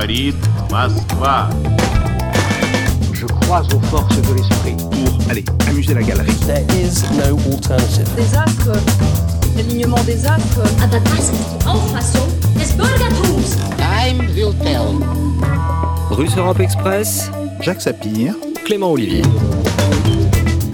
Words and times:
Говорит 0.00 0.34
Москва. 0.70 1.50
Je 3.12 3.26
crois 3.26 3.60
aux 3.74 3.80
forces 3.90 4.16
de 4.22 4.34
l'esprit. 4.34 4.74
Pour, 4.78 5.30
allez, 5.30 5.44
amuser 5.68 5.92
la 5.92 6.02
galerie. 6.02 6.32
There 6.46 6.64
is 6.80 7.02
no 7.12 7.36
alternative. 7.52 8.08
Des 8.16 8.34
actes, 8.34 8.70
l'alignement 9.54 10.02
des 10.06 10.26
actes. 10.26 10.58
Aber 10.82 10.98
das 10.98 11.28
ist 11.28 11.32
die 11.52 11.66
Auffassung 11.66 12.26
des 12.54 12.72
Bürgertums. 12.72 13.58
Time 13.76 14.26
will 14.34 14.54
tell. 14.64 14.96
Russe 16.10 16.34
Europe 16.38 16.60
Express, 16.60 17.30
Jacques 17.60 17.82
Sapir. 17.82 18.34
Clément 18.64 18.92
Olivier. 18.92 19.24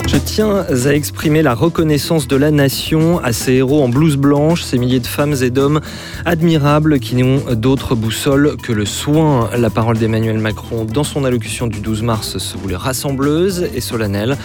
Je 0.08 0.16
tiens 0.16 0.66
à 0.70 0.94
exprimer 0.94 1.42
la 1.42 1.54
reconnaissance 1.54 2.30
de 2.30 2.38
la 2.38 2.50
nation 2.50 3.20
à 3.20 3.34
ces 3.34 3.56
héros 3.56 3.84
en 3.84 3.89
blouse 3.89 4.16
blanche, 4.16 4.64
ces 4.64 4.78
milliers 4.78 5.02
de 5.02 5.07
femmes 5.07 5.36
et 5.42 5.50
d'hommes 5.50 5.82
admirables 6.24 7.00
qui 7.00 7.15
n'ont 7.18 7.42
d'autre 7.56 7.93
boussole 7.93 8.56
que 8.56 8.71
le 8.71 8.86
soin. 8.86 9.50
La 9.57 9.70
parole 9.70 9.98
d'Emmanuel 9.98 10.38
Macron 10.38 10.86
dans 10.86 11.04
son 11.04 11.25
allocution 11.25 11.68
du 11.68 11.82
12 11.82 12.04
mars 12.04 12.38
se 12.38 12.57
voulait 12.57 12.78
rassembleuse 12.78 13.68
et 13.75 13.82
solennelle, 13.82 14.38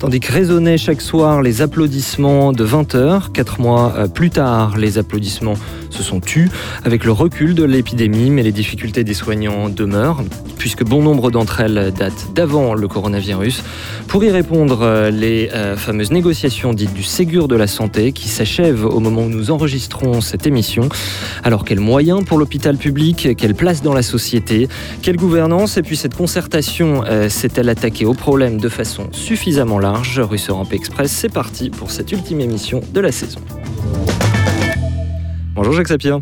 tandis 0.00 0.20
que 0.20 0.30
résonnaient 0.30 0.76
chaque 0.76 1.00
soir 1.00 1.40
les 1.40 1.62
applaudissements 1.62 2.52
de 2.52 2.64
20 2.64 2.94
heures. 2.94 3.32
Quatre 3.32 3.58
mois 3.58 3.94
plus 4.12 4.28
tard, 4.28 4.76
les 4.76 4.98
applaudissements 4.98 5.54
se 5.96 6.02
sont 6.02 6.20
tus 6.20 6.50
avec 6.84 7.04
le 7.04 7.12
recul 7.12 7.54
de 7.54 7.64
l'épidémie, 7.64 8.30
mais 8.30 8.42
les 8.42 8.52
difficultés 8.52 9.04
des 9.04 9.14
soignants 9.14 9.68
demeurent, 9.68 10.22
puisque 10.58 10.84
bon 10.84 11.02
nombre 11.02 11.30
d'entre 11.30 11.60
elles 11.60 11.92
datent 11.96 12.34
d'avant 12.34 12.74
le 12.74 12.88
coronavirus. 12.88 13.62
Pour 14.08 14.22
y 14.24 14.30
répondre, 14.30 15.08
les 15.10 15.50
euh, 15.54 15.76
fameuses 15.76 16.10
négociations 16.10 16.72
dites 16.74 16.92
du 16.92 17.02
Ségur 17.02 17.48
de 17.48 17.56
la 17.56 17.66
santé 17.66 18.12
qui 18.12 18.28
s'achèvent 18.28 18.84
au 18.84 19.00
moment 19.00 19.22
où 19.22 19.28
nous 19.28 19.50
enregistrons 19.50 20.20
cette 20.20 20.46
émission. 20.46 20.88
Alors 21.44 21.64
quels 21.64 21.80
moyens 21.80 22.24
pour 22.24 22.38
l'hôpital 22.38 22.76
public? 22.76 23.28
Quelle 23.36 23.54
place 23.54 23.82
dans 23.82 23.94
la 23.94 24.02
société? 24.02 24.68
Quelle 25.02 25.16
gouvernance? 25.16 25.76
Et 25.76 25.82
puis 25.82 25.96
cette 25.96 26.14
concertation 26.14 27.04
euh, 27.06 27.28
s'est-elle 27.28 27.68
attaquée 27.68 28.04
au 28.04 28.14
problème 28.14 28.58
de 28.58 28.68
façon 28.68 29.08
suffisamment 29.12 29.78
large? 29.78 30.20
Russe 30.20 30.50
Europe 30.50 30.72
Express, 30.72 31.10
c'est 31.10 31.32
parti 31.32 31.70
pour 31.70 31.90
cette 31.90 32.12
ultime 32.12 32.40
émission 32.40 32.80
de 32.92 33.00
la 33.00 33.12
saison. 33.12 33.40
Bonjour 35.56 35.72
Jacques 35.72 35.88
Sapir. 35.88 36.20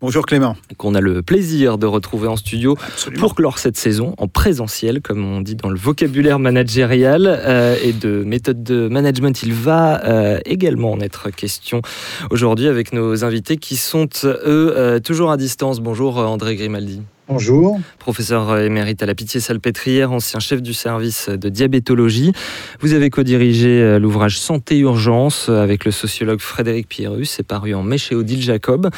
Bonjour 0.00 0.24
Clément. 0.24 0.54
Qu'on 0.76 0.94
a 0.94 1.00
le 1.00 1.20
plaisir 1.20 1.76
de 1.76 1.86
retrouver 1.86 2.28
en 2.28 2.36
studio 2.36 2.76
Absolument. 2.86 3.20
pour 3.20 3.34
clore 3.34 3.58
cette 3.58 3.76
saison 3.76 4.14
en 4.16 4.28
présentiel, 4.28 5.02
comme 5.02 5.24
on 5.24 5.40
dit 5.40 5.56
dans 5.56 5.70
le 5.70 5.76
vocabulaire 5.76 6.38
managérial 6.38 7.26
euh, 7.26 7.76
et 7.82 7.92
de 7.92 8.22
méthode 8.22 8.62
de 8.62 8.86
management. 8.86 9.42
Il 9.42 9.54
va 9.54 10.04
euh, 10.04 10.38
également 10.44 10.92
en 10.92 11.00
être 11.00 11.30
question 11.30 11.82
aujourd'hui 12.30 12.68
avec 12.68 12.92
nos 12.92 13.24
invités 13.24 13.56
qui 13.56 13.76
sont, 13.76 14.06
eux, 14.22 14.72
euh, 14.76 15.00
toujours 15.00 15.32
à 15.32 15.36
distance. 15.36 15.80
Bonjour 15.80 16.18
André 16.18 16.54
Grimaldi. 16.54 17.02
Bonjour. 17.28 17.80
Professeur 17.98 18.58
émérite 18.60 19.02
à 19.02 19.06
la 19.06 19.16
Pitié-Salpêtrière, 19.16 20.12
ancien 20.12 20.38
chef 20.38 20.62
du 20.62 20.72
service 20.72 21.28
de 21.28 21.48
diabétologie. 21.48 22.32
Vous 22.80 22.92
avez 22.92 23.10
co-dirigé 23.10 23.98
l'ouvrage 23.98 24.38
Santé 24.38 24.78
Urgence 24.78 25.48
avec 25.48 25.84
le 25.84 25.90
sociologue 25.90 26.40
Frédéric 26.40 26.88
Pierrus. 26.88 27.30
C'est 27.30 27.42
paru 27.42 27.74
en 27.74 27.82
mai 27.82 27.98
chez 27.98 28.14
Odile 28.14 28.42
Jacob. 28.42 28.90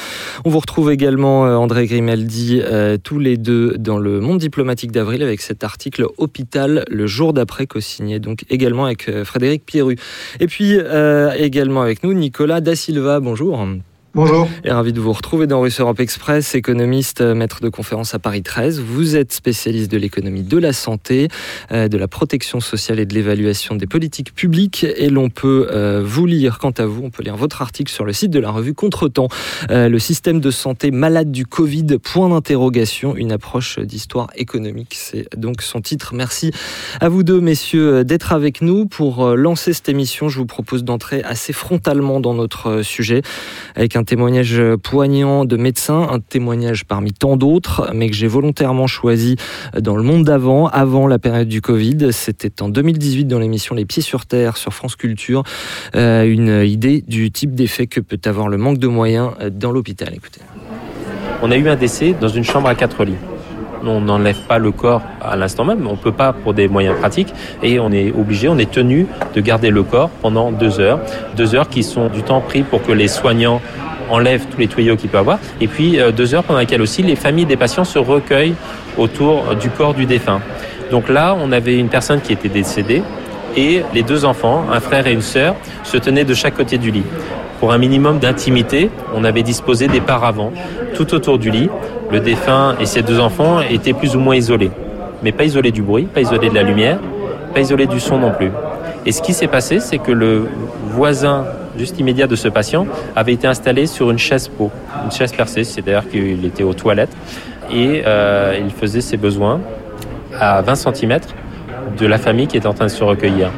On 0.45 0.51
vous 0.51 0.59
retrouve 0.59 0.93
également, 0.93 1.45
André 1.45 1.87
Grimaldi, 1.87 2.61
euh, 2.63 2.99
tous 3.03 3.19
les 3.19 3.39
deux 3.39 3.77
dans 3.79 3.99
le 3.99 4.21
Monde 4.21 4.39
diplomatique 4.39 4.93
d'avril 4.93 5.23
avec 5.23 5.41
cet 5.41 5.65
article 5.65 6.07
Hôpital 6.19 6.85
le 6.91 7.07
jour 7.07 7.33
d'après, 7.33 7.67
co-signé 7.67 8.19
donc 8.19 8.45
également 8.51 8.85
avec 8.85 9.09
euh, 9.09 9.25
Frédéric 9.25 9.65
Pierrus. 9.65 9.97
Et 10.39 10.47
puis 10.47 10.77
euh, 10.77 11.33
également 11.37 11.81
avec 11.81 12.03
nous, 12.03 12.13
Nicolas 12.13 12.61
Da 12.61 12.77
Silva. 12.77 13.21
Bonjour. 13.21 13.67
Bonjour. 14.15 14.49
Et 14.65 14.71
ravi 14.71 14.93
de 14.93 15.01
vous 15.01 15.13
retrouver 15.13 15.47
dans 15.47 15.61
Russe 15.61 15.81
Europe 15.81 16.01
Express, 16.01 16.55
économiste, 16.55 17.21
maître 17.21 17.61
de 17.61 17.69
conférence 17.69 18.15
à 18.15 18.19
Paris 18.19 18.43
13. 18.43 18.81
Vous 18.81 19.17
êtes 19.17 19.33
spécialiste 19.33 19.91
de 19.91 19.99
l'économie 19.99 20.43
de 20.43 20.57
la 20.57 20.73
santé, 20.73 21.29
euh, 21.73 21.89
de 21.89 21.99
la 21.99 22.09
protection 22.09 22.61
sociale 22.61 23.01
et 23.01 23.07
de 23.07 23.15
l'évaluation 23.15 23.75
des 23.75 23.87
politiques 23.87 24.35
publiques. 24.35 24.85
Et 24.97 25.11
l'on 25.11 25.29
peut 25.29 25.69
euh, 25.71 26.03
vous 26.05 26.25
lire, 26.25 26.59
quant 26.59 26.71
à 26.71 26.87
vous, 26.87 27.03
on 27.05 27.11
peut 27.11 27.23
lire 27.23 27.37
votre 27.37 27.61
article 27.61 27.93
sur 27.93 28.05
le 28.07 28.13
site 28.15 28.31
de 28.31 28.41
la 28.41 28.51
revue 28.51 28.75
Contretemps. 28.75 29.29
Euh, 29.71 29.89
le 29.89 29.99
système 29.99 30.41
de 30.41 30.51
santé 30.51 30.91
malade 30.91 31.31
du 31.31 31.45
Covid, 31.45 31.99
point 32.03 32.31
d'interrogation, 32.31 33.15
une 33.15 33.31
approche 33.31 33.79
d'histoire 33.79 34.29
économique. 34.37 34.95
C'est 34.95 35.29
donc 35.37 35.61
son 35.61 35.81
titre. 35.83 36.15
Merci 36.15 36.51
à 37.01 37.09
vous 37.09 37.23
deux, 37.23 37.41
messieurs, 37.41 38.05
d'être 38.05 38.33
avec 38.33 38.63
nous. 38.63 38.87
Pour 38.87 39.25
euh, 39.25 39.37
lancer 39.37 39.73
cette 39.73 39.89
émission, 39.89 40.29
je 40.29 40.39
vous 40.39 40.47
propose 40.47 40.83
d'entrer 40.83 41.23
assez 41.23 41.53
frontalement 41.53 42.21
dans 42.21 42.35
notre 42.35 42.69
euh, 42.69 42.83
sujet 42.83 43.23
avec 43.77 43.97
un 43.97 43.98
témoignage 44.05 44.61
poignant 44.83 45.45
de 45.45 45.57
médecin, 45.57 46.09
un 46.11 46.21
témoignage 46.21 46.85
parmi 46.85 47.13
tant 47.13 47.37
d'autres, 47.37 47.91
mais 47.95 48.09
que 48.09 48.15
j'ai 48.15 48.27
volontairement 48.27 48.87
choisi 48.87 49.37
dans 49.79 49.97
le 49.97 50.03
monde 50.03 50.25
d'avant, 50.25 50.67
avant 50.69 51.07
la 51.07 51.19
période 51.19 51.49
du 51.49 51.61
Covid. 51.61 52.13
C'était 52.13 52.63
en 52.63 52.69
2018 52.69 53.25
dans 53.27 53.39
l'émission 53.39 53.75
Les 53.75 53.85
Pieds 53.85 54.03
sur 54.03 54.27
Terre 54.27 54.57
sur 54.57 54.73
France 54.73 54.97
Culture, 54.97 55.43
euh, 55.95 56.25
une 56.25 56.65
idée 56.65 57.03
du 57.07 57.31
type 57.31 57.55
d'effet 57.55 57.87
que 57.87 58.01
peut 58.01 58.21
avoir 58.25 58.49
le 58.49 58.57
manque 58.57 58.79
de 58.79 58.89
moyens 58.89 59.33
dans 59.53 59.73
l'hôpital. 59.73 60.13
Écoutez. 60.15 60.41
On 61.43 61.51
a 61.51 61.57
eu 61.57 61.69
un 61.69 61.77
décès 61.77 62.15
dans 62.21 62.29
une 62.29 62.45
chambre 62.45 62.69
à 62.69 62.75
quatre 62.75 63.05
lits. 63.05 63.15
On 63.85 64.01
n'enlève 64.01 64.41
pas 64.49 64.59
le 64.59 64.73
corps 64.73 65.03
à 65.23 65.37
l'instant 65.37 65.65
même, 65.65 65.87
on 65.87 65.93
ne 65.93 65.97
peut 65.97 66.13
pas 66.13 66.33
pour 66.33 66.55
des 66.55 66.69
moyens 66.69 66.99
pratiques, 66.99 67.33
et 67.63 67.79
on 67.79 67.91
est 67.93 68.13
obligé, 68.13 68.49
on 68.49 68.59
est 68.59 68.71
tenu 68.71 69.07
de 69.35 69.41
garder 69.41 69.71
le 69.71 69.83
corps 69.83 70.11
pendant 70.23 70.51
deux 70.53 70.81
heures. 70.81 71.01
Deux 71.37 71.55
heures 71.55 71.69
qui 71.69 71.83
sont 71.83 72.09
du 72.09 72.23
temps 72.23 72.41
pris 72.41 72.63
pour 72.63 72.83
que 72.83 72.93
les 72.93 73.09
soignants 73.09 73.61
enlèvent 74.11 74.47
tous 74.47 74.59
les 74.59 74.69
tuyaux 74.69 74.97
qu'il 74.97 75.11
peut 75.11 75.19
avoir, 75.19 75.39
et 75.61 75.69
puis 75.69 76.01
euh, 76.01 76.11
deux 76.13 76.35
heures 76.35 76.45
pendant 76.45 76.61
lesquelles 76.61 76.83
aussi 76.83 77.03
les 77.03 77.17
familles 77.17 77.47
des 77.47 77.57
patients 77.57 77.85
se 77.85 77.99
recueillent 77.99 78.55
autour 78.97 79.55
du 79.55 79.71
corps 79.71 79.95
du 79.95 80.07
défunt. 80.07 80.41
Donc 80.91 81.09
là, 81.09 81.37
on 81.39 81.53
avait 81.53 81.79
une 81.79 81.89
personne 81.89 82.21
qui 82.21 82.33
était 82.33 82.49
décédée, 82.49 83.03
et 83.57 83.83
les 83.95 84.03
deux 84.03 84.25
enfants, 84.25 84.65
un 84.73 84.81
frère 84.81 85.07
et 85.07 85.13
une 85.13 85.23
sœur, 85.23 85.55
se 85.85 85.97
tenaient 85.97 86.25
de 86.25 86.35
chaque 86.35 86.57
côté 86.57 86.79
du 86.79 86.91
lit. 86.91 87.05
Pour 87.61 87.73
un 87.73 87.79
minimum 87.79 88.19
d'intimité, 88.19 88.91
on 89.15 89.25
avait 89.25 89.43
disposé 89.43 89.89
des 89.89 90.01
paravents 90.01 90.53
tout 90.95 91.13
autour 91.15 91.39
du 91.39 91.51
lit. 91.51 91.69
Le 92.11 92.21
défunt 92.21 92.77
et 92.81 92.87
ses 92.87 93.03
deux 93.03 93.19
enfants 93.19 93.61
étaient 93.61 93.93
plus 93.93 94.15
ou 94.15 94.21
moins 94.21 94.37
isolés. 94.37 94.71
Mais 95.23 95.33
pas 95.33 95.45
isolés 95.45 95.73
du 95.73 95.83
bruit, 95.83 96.05
pas 96.05 96.21
isolés 96.21 96.51
de 96.51 96.55
la 96.55 96.63
lumière, 96.63 96.99
pas 97.53 97.61
isolés 97.61 97.87
du 97.87 97.99
son 97.99 98.19
non 98.19 98.31
plus. 98.31 98.51
Et 99.05 99.13
ce 99.13 99.23
qui 99.23 99.33
s'est 99.33 99.49
passé, 99.49 99.81
c'est 99.81 99.99
que 99.99 100.13
le 100.13 100.49
voisin 100.91 101.45
juste 101.77 101.99
immédiat 101.99 102.27
de 102.27 102.37
ce 102.37 102.49
patient 102.49 102.87
avait 103.17 103.33
été 103.33 103.47
installé 103.47 103.87
sur 103.87 104.11
une 104.11 104.19
chaise 104.19 104.49
pot, 104.49 104.71
une 105.05 105.11
chaise 105.11 105.33
percée, 105.33 105.65
c'est-à-dire 105.65 106.09
qu'il 106.09 106.45
était 106.45 106.65
aux 106.65 106.75
toilettes 106.75 107.17
et 107.71 108.03
euh, 108.07 108.59
il 108.59 108.71
faisait 108.71 109.01
ses 109.01 109.17
besoins 109.17 109.61
à 110.39 110.63
20 110.63 110.75
cm 110.75 111.19
de 111.99 112.07
la 112.07 112.19
famille 112.19 112.47
qui 112.47 112.57
était 112.57 112.67
en 112.67 112.75
train 112.75 112.87
de 112.87 112.91
se 112.91 113.05
recueillir. 113.05 113.51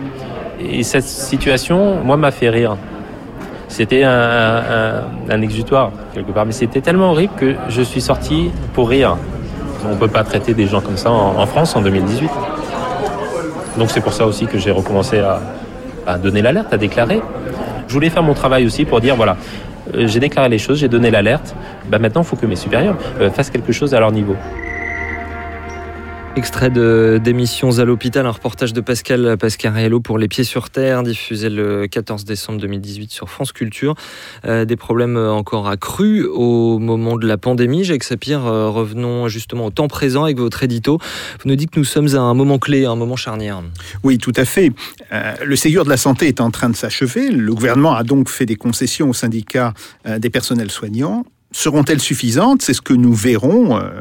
Et 0.61 0.83
cette 0.83 1.05
situation, 1.05 1.97
moi, 2.05 2.17
m'a 2.17 2.31
fait 2.31 2.51
rire. 2.51 2.77
C'était 3.71 4.03
un, 4.03 5.41
exutoire, 5.43 5.93
quelque 6.13 6.33
part. 6.33 6.45
Mais 6.45 6.53
c'était 6.53 6.81
tellement 6.81 7.13
horrible 7.13 7.33
que 7.37 7.55
je 7.69 7.83
suis 7.83 8.01
sorti 8.01 8.51
pour 8.75 8.91
rire. 8.91 9.17
On 9.87 9.95
ne 9.95 9.97
peut 9.97 10.09
pas 10.09 10.25
traiter 10.25 10.53
des 10.55 10.67
gens 10.67 10.81
comme 10.81 10.97
ça 10.97 11.11
en, 11.11 11.47
France 11.47 11.75
en 11.77 11.81
2018. 11.81 12.29
Donc 13.79 13.91
c'est 13.91 14.01
pour 14.01 14.13
ça 14.13 14.27
aussi 14.27 14.47
que 14.47 14.59
j'ai 14.59 14.73
recommencé 14.73 15.21
à, 15.21 15.41
à 16.07 16.19
donner 16.19 16.43
l'alerte, 16.43 16.73
à 16.73 16.77
déclarer. 16.77 17.23
Je 17.87 17.95
voulais 17.95 18.11
faire 18.11 18.25
mon 18.25 18.35
travail 18.35 18.67
aussi 18.67 18.85
pour 18.85 19.01
dire, 19.01 19.17
voilà, 19.17 19.37
euh, 19.95 20.07
j'ai 20.07 20.21
déclaré 20.21 20.49
les 20.49 20.59
choses, 20.59 20.79
j'ai 20.79 20.89
donné 20.89 21.11
l'alerte. 21.11 21.55
Bah 21.89 21.99
maintenant, 21.99 22.23
il 22.23 22.27
faut 22.27 22.37
que 22.37 22.47
mes 22.47 22.57
supérieurs 22.57 22.97
euh, 23.21 23.31
fassent 23.31 23.51
quelque 23.51 23.73
chose 23.73 23.95
à 23.95 24.01
leur 24.01 24.13
niveau. 24.13 24.37
Extrait 26.37 26.71
d'émissions 26.71 27.81
à 27.81 27.85
l'hôpital, 27.85 28.25
un 28.25 28.31
reportage 28.31 28.73
de 28.73 28.81
Pascal 28.81 29.37
Pascariello 29.37 29.99
pour 29.99 30.17
Les 30.17 30.29
Pieds 30.29 30.45
sur 30.45 30.71
Terre, 30.71 31.03
diffusé 31.03 31.51
le 31.51 31.89
14 31.89 32.25
décembre 32.25 32.61
2018 32.61 33.11
sur 33.11 33.29
France 33.29 33.51
Culture. 33.51 33.97
Euh, 34.45 34.65
des 34.65 34.77
problèmes 34.77 35.17
encore 35.17 35.69
accrus 35.69 36.25
au 36.33 36.79
moment 36.79 37.17
de 37.17 37.27
la 37.27 37.37
pandémie. 37.37 37.83
Jacques 37.83 38.05
Sapir, 38.05 38.47
euh, 38.47 38.69
revenons 38.69 39.27
justement 39.27 39.67
au 39.67 39.71
temps 39.71 39.89
présent 39.89 40.23
avec 40.23 40.39
votre 40.39 40.63
édito. 40.63 40.99
Vous 41.43 41.49
nous 41.49 41.57
dites 41.57 41.73
que 41.73 41.81
nous 41.81 41.85
sommes 41.85 42.15
à 42.15 42.21
un 42.21 42.35
moment 42.35 42.61
clé, 42.61 42.87
un 42.87 42.97
moment 42.97 43.17
charnière. 43.17 43.63
Oui, 44.05 44.19
tout 44.19 44.33
à 44.37 44.45
fait. 44.45 44.71
Euh, 45.13 45.35
le 45.45 45.57
Ségur 45.57 45.85
de 45.85 45.91
la 45.91 45.97
santé 45.97 46.29
est 46.29 46.41
en 46.41 46.53
train 46.53 46.71
de 46.71 46.77
s'achever. 46.77 47.29
Le 47.31 47.53
gouvernement 47.53 47.97
a 47.97 48.05
donc 48.05 48.29
fait 48.29 48.47
des 48.47 48.57
concessions 48.57 49.11
aux 49.11 49.15
syndicats 49.15 49.75
des 50.07 50.31
personnels 50.31 50.71
soignants. 50.71 51.25
Seront-elles 51.53 52.01
suffisantes? 52.01 52.63
C'est 52.63 52.75
ce 52.75 52.81
que 52.81 52.93
nous 52.93 53.15
verrons 53.15 53.77
euh, 53.77 54.01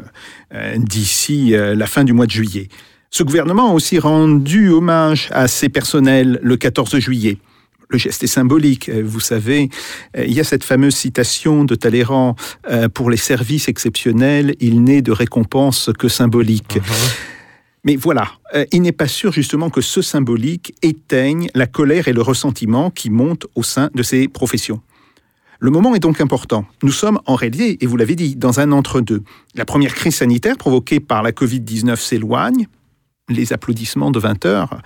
euh, 0.54 0.74
d'ici 0.78 1.54
euh, 1.54 1.74
la 1.74 1.86
fin 1.86 2.04
du 2.04 2.12
mois 2.12 2.26
de 2.26 2.30
juillet. 2.30 2.68
Ce 3.10 3.22
gouvernement 3.22 3.70
a 3.70 3.74
aussi 3.74 3.98
rendu 3.98 4.68
hommage 4.68 5.28
à 5.32 5.48
ses 5.48 5.68
personnels 5.68 6.38
le 6.42 6.56
14 6.56 6.98
juillet. 6.98 7.38
Le 7.88 7.98
geste 7.98 8.22
est 8.22 8.28
symbolique. 8.28 8.88
Vous 8.88 9.18
savez, 9.18 9.68
il 10.16 10.32
y 10.32 10.38
a 10.38 10.44
cette 10.44 10.62
fameuse 10.62 10.94
citation 10.94 11.64
de 11.64 11.74
Talleyrand 11.74 12.36
pour 12.94 13.10
les 13.10 13.16
services 13.16 13.66
exceptionnels, 13.66 14.54
il 14.60 14.84
n'est 14.84 15.02
de 15.02 15.10
récompense 15.10 15.90
que 15.98 16.06
symbolique. 16.06 16.76
Uh 16.76 16.82
-huh. 16.82 17.30
Mais 17.84 17.96
voilà, 17.96 18.28
euh, 18.54 18.66
il 18.72 18.82
n'est 18.82 18.92
pas 18.92 19.08
sûr 19.08 19.32
justement 19.32 19.70
que 19.70 19.80
ce 19.80 20.02
symbolique 20.02 20.74
éteigne 20.82 21.48
la 21.54 21.66
colère 21.66 22.08
et 22.08 22.12
le 22.12 22.20
ressentiment 22.20 22.90
qui 22.90 23.08
montent 23.08 23.46
au 23.54 23.62
sein 23.62 23.88
de 23.94 24.02
ces 24.02 24.28
professions. 24.28 24.82
Le 25.62 25.70
moment 25.70 25.94
est 25.94 26.00
donc 26.00 26.22
important. 26.22 26.64
Nous 26.82 26.90
sommes 26.90 27.20
en 27.26 27.34
réalité, 27.34 27.76
et 27.84 27.86
vous 27.86 27.98
l'avez 27.98 28.16
dit, 28.16 28.34
dans 28.34 28.60
un 28.60 28.72
entre-deux. 28.72 29.22
La 29.54 29.66
première 29.66 29.94
crise 29.94 30.16
sanitaire 30.16 30.56
provoquée 30.56 31.00
par 31.00 31.22
la 31.22 31.32
Covid-19 31.32 31.96
s'éloigne. 31.96 32.66
Les 33.28 33.52
applaudissements 33.52 34.10
de 34.10 34.18
20 34.18 34.46
heures, 34.46 34.80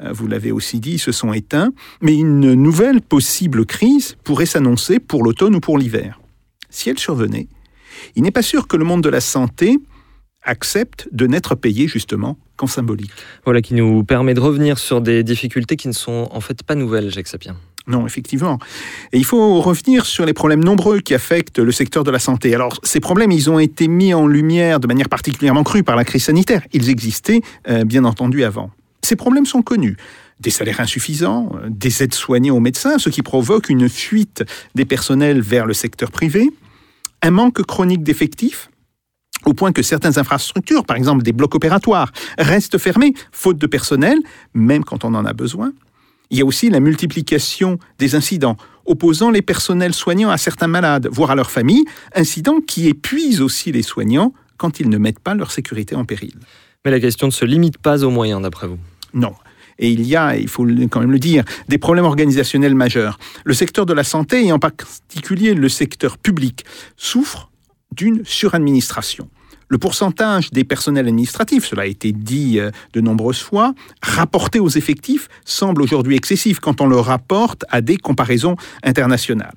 euh, 0.00 0.12
vous 0.12 0.28
l'avez 0.28 0.52
aussi 0.52 0.78
dit, 0.78 1.00
se 1.00 1.10
sont 1.10 1.32
éteints. 1.32 1.72
Mais 2.00 2.14
une 2.14 2.54
nouvelle 2.54 3.02
possible 3.02 3.66
crise 3.66 4.16
pourrait 4.22 4.46
s'annoncer 4.46 5.00
pour 5.00 5.24
l'automne 5.24 5.56
ou 5.56 5.60
pour 5.60 5.78
l'hiver. 5.78 6.20
Si 6.70 6.88
elle 6.88 6.98
survenait, 7.00 7.48
il 8.14 8.22
n'est 8.22 8.30
pas 8.30 8.42
sûr 8.42 8.68
que 8.68 8.76
le 8.76 8.84
monde 8.84 9.02
de 9.02 9.08
la 9.08 9.20
santé 9.20 9.78
accepte 10.42 11.08
de 11.10 11.26
n'être 11.26 11.56
payé 11.56 11.88
justement 11.88 12.38
qu'en 12.56 12.68
symbolique. 12.68 13.10
Voilà 13.44 13.62
qui 13.62 13.74
nous 13.74 14.04
permet 14.04 14.34
de 14.34 14.40
revenir 14.40 14.78
sur 14.78 15.00
des 15.00 15.24
difficultés 15.24 15.76
qui 15.76 15.88
ne 15.88 15.92
sont 15.92 16.28
en 16.30 16.40
fait 16.40 16.62
pas 16.62 16.76
nouvelles, 16.76 17.10
Jacques 17.10 17.26
Sapien. 17.26 17.56
Non, 17.90 18.06
effectivement. 18.06 18.58
Il 19.12 19.24
faut 19.24 19.60
revenir 19.60 20.06
sur 20.06 20.24
les 20.24 20.32
problèmes 20.32 20.62
nombreux 20.62 21.00
qui 21.00 21.12
affectent 21.12 21.58
le 21.58 21.72
secteur 21.72 22.04
de 22.04 22.12
la 22.12 22.20
santé. 22.20 22.54
Alors, 22.54 22.78
ces 22.84 23.00
problèmes, 23.00 23.32
ils 23.32 23.50
ont 23.50 23.58
été 23.58 23.88
mis 23.88 24.14
en 24.14 24.28
lumière 24.28 24.78
de 24.78 24.86
manière 24.86 25.08
particulièrement 25.08 25.64
crue 25.64 25.82
par 25.82 25.96
la 25.96 26.04
crise 26.04 26.24
sanitaire. 26.24 26.62
Ils 26.72 26.88
existaient, 26.88 27.40
euh, 27.68 27.84
bien 27.84 28.04
entendu, 28.04 28.44
avant. 28.44 28.70
Ces 29.02 29.16
problèmes 29.16 29.44
sont 29.44 29.62
connus. 29.62 29.96
Des 30.38 30.50
salaires 30.50 30.80
insuffisants, 30.80 31.50
euh, 31.56 31.66
des 31.68 32.04
aides 32.04 32.14
soignées 32.14 32.52
aux 32.52 32.60
médecins, 32.60 32.98
ce 32.98 33.10
qui 33.10 33.22
provoque 33.22 33.68
une 33.68 33.88
fuite 33.88 34.44
des 34.76 34.84
personnels 34.84 35.40
vers 35.40 35.66
le 35.66 35.74
secteur 35.74 36.12
privé, 36.12 36.48
un 37.22 37.32
manque 37.32 37.62
chronique 37.62 38.04
d'effectifs, 38.04 38.70
au 39.46 39.52
point 39.52 39.72
que 39.72 39.82
certaines 39.82 40.16
infrastructures, 40.16 40.84
par 40.84 40.96
exemple 40.96 41.24
des 41.24 41.32
blocs 41.32 41.56
opératoires, 41.56 42.12
restent 42.38 42.78
fermés, 42.78 43.14
faute 43.32 43.58
de 43.58 43.66
personnel, 43.66 44.18
même 44.54 44.84
quand 44.84 45.04
on 45.04 45.14
en 45.14 45.24
a 45.24 45.32
besoin. 45.32 45.72
Il 46.30 46.38
y 46.38 46.42
a 46.42 46.44
aussi 46.44 46.70
la 46.70 46.78
multiplication 46.78 47.78
des 47.98 48.14
incidents, 48.14 48.56
opposant 48.86 49.30
les 49.30 49.42
personnels 49.42 49.94
soignants 49.94 50.30
à 50.30 50.38
certains 50.38 50.68
malades, 50.68 51.08
voire 51.10 51.32
à 51.32 51.34
leurs 51.34 51.50
familles, 51.50 51.84
incidents 52.14 52.60
qui 52.60 52.88
épuisent 52.88 53.40
aussi 53.40 53.72
les 53.72 53.82
soignants 53.82 54.32
quand 54.56 54.78
ils 54.78 54.88
ne 54.88 54.98
mettent 54.98 55.18
pas 55.18 55.34
leur 55.34 55.50
sécurité 55.50 55.96
en 55.96 56.04
péril. 56.04 56.34
Mais 56.84 56.90
la 56.92 57.00
question 57.00 57.26
ne 57.26 57.32
se 57.32 57.44
limite 57.44 57.78
pas 57.78 58.04
aux 58.04 58.10
moyens, 58.10 58.42
d'après 58.42 58.68
vous? 58.68 58.78
Non. 59.12 59.34
Et 59.78 59.90
il 59.90 60.06
y 60.06 60.14
a, 60.14 60.36
il 60.36 60.48
faut 60.48 60.64
quand 60.90 61.00
même 61.00 61.10
le 61.10 61.18
dire, 61.18 61.44
des 61.68 61.78
problèmes 61.78 62.04
organisationnels 62.04 62.74
majeurs. 62.74 63.18
Le 63.44 63.54
secteur 63.54 63.86
de 63.86 63.92
la 63.92 64.04
santé, 64.04 64.46
et 64.46 64.52
en 64.52 64.58
particulier 64.58 65.54
le 65.54 65.68
secteur 65.68 66.16
public, 66.16 66.64
souffre 66.96 67.50
d'une 67.92 68.24
suradministration. 68.24 69.28
Le 69.70 69.78
pourcentage 69.78 70.50
des 70.50 70.64
personnels 70.64 71.06
administratifs, 71.06 71.64
cela 71.64 71.82
a 71.82 71.86
été 71.86 72.10
dit 72.10 72.58
euh, 72.58 72.72
de 72.92 73.00
nombreuses 73.00 73.40
fois, 73.40 73.72
rapporté 74.02 74.58
aux 74.58 74.68
effectifs 74.68 75.28
semble 75.44 75.80
aujourd'hui 75.80 76.16
excessif 76.16 76.58
quand 76.58 76.80
on 76.80 76.86
le 76.86 76.98
rapporte 76.98 77.64
à 77.68 77.80
des 77.80 77.96
comparaisons 77.96 78.56
internationales. 78.82 79.54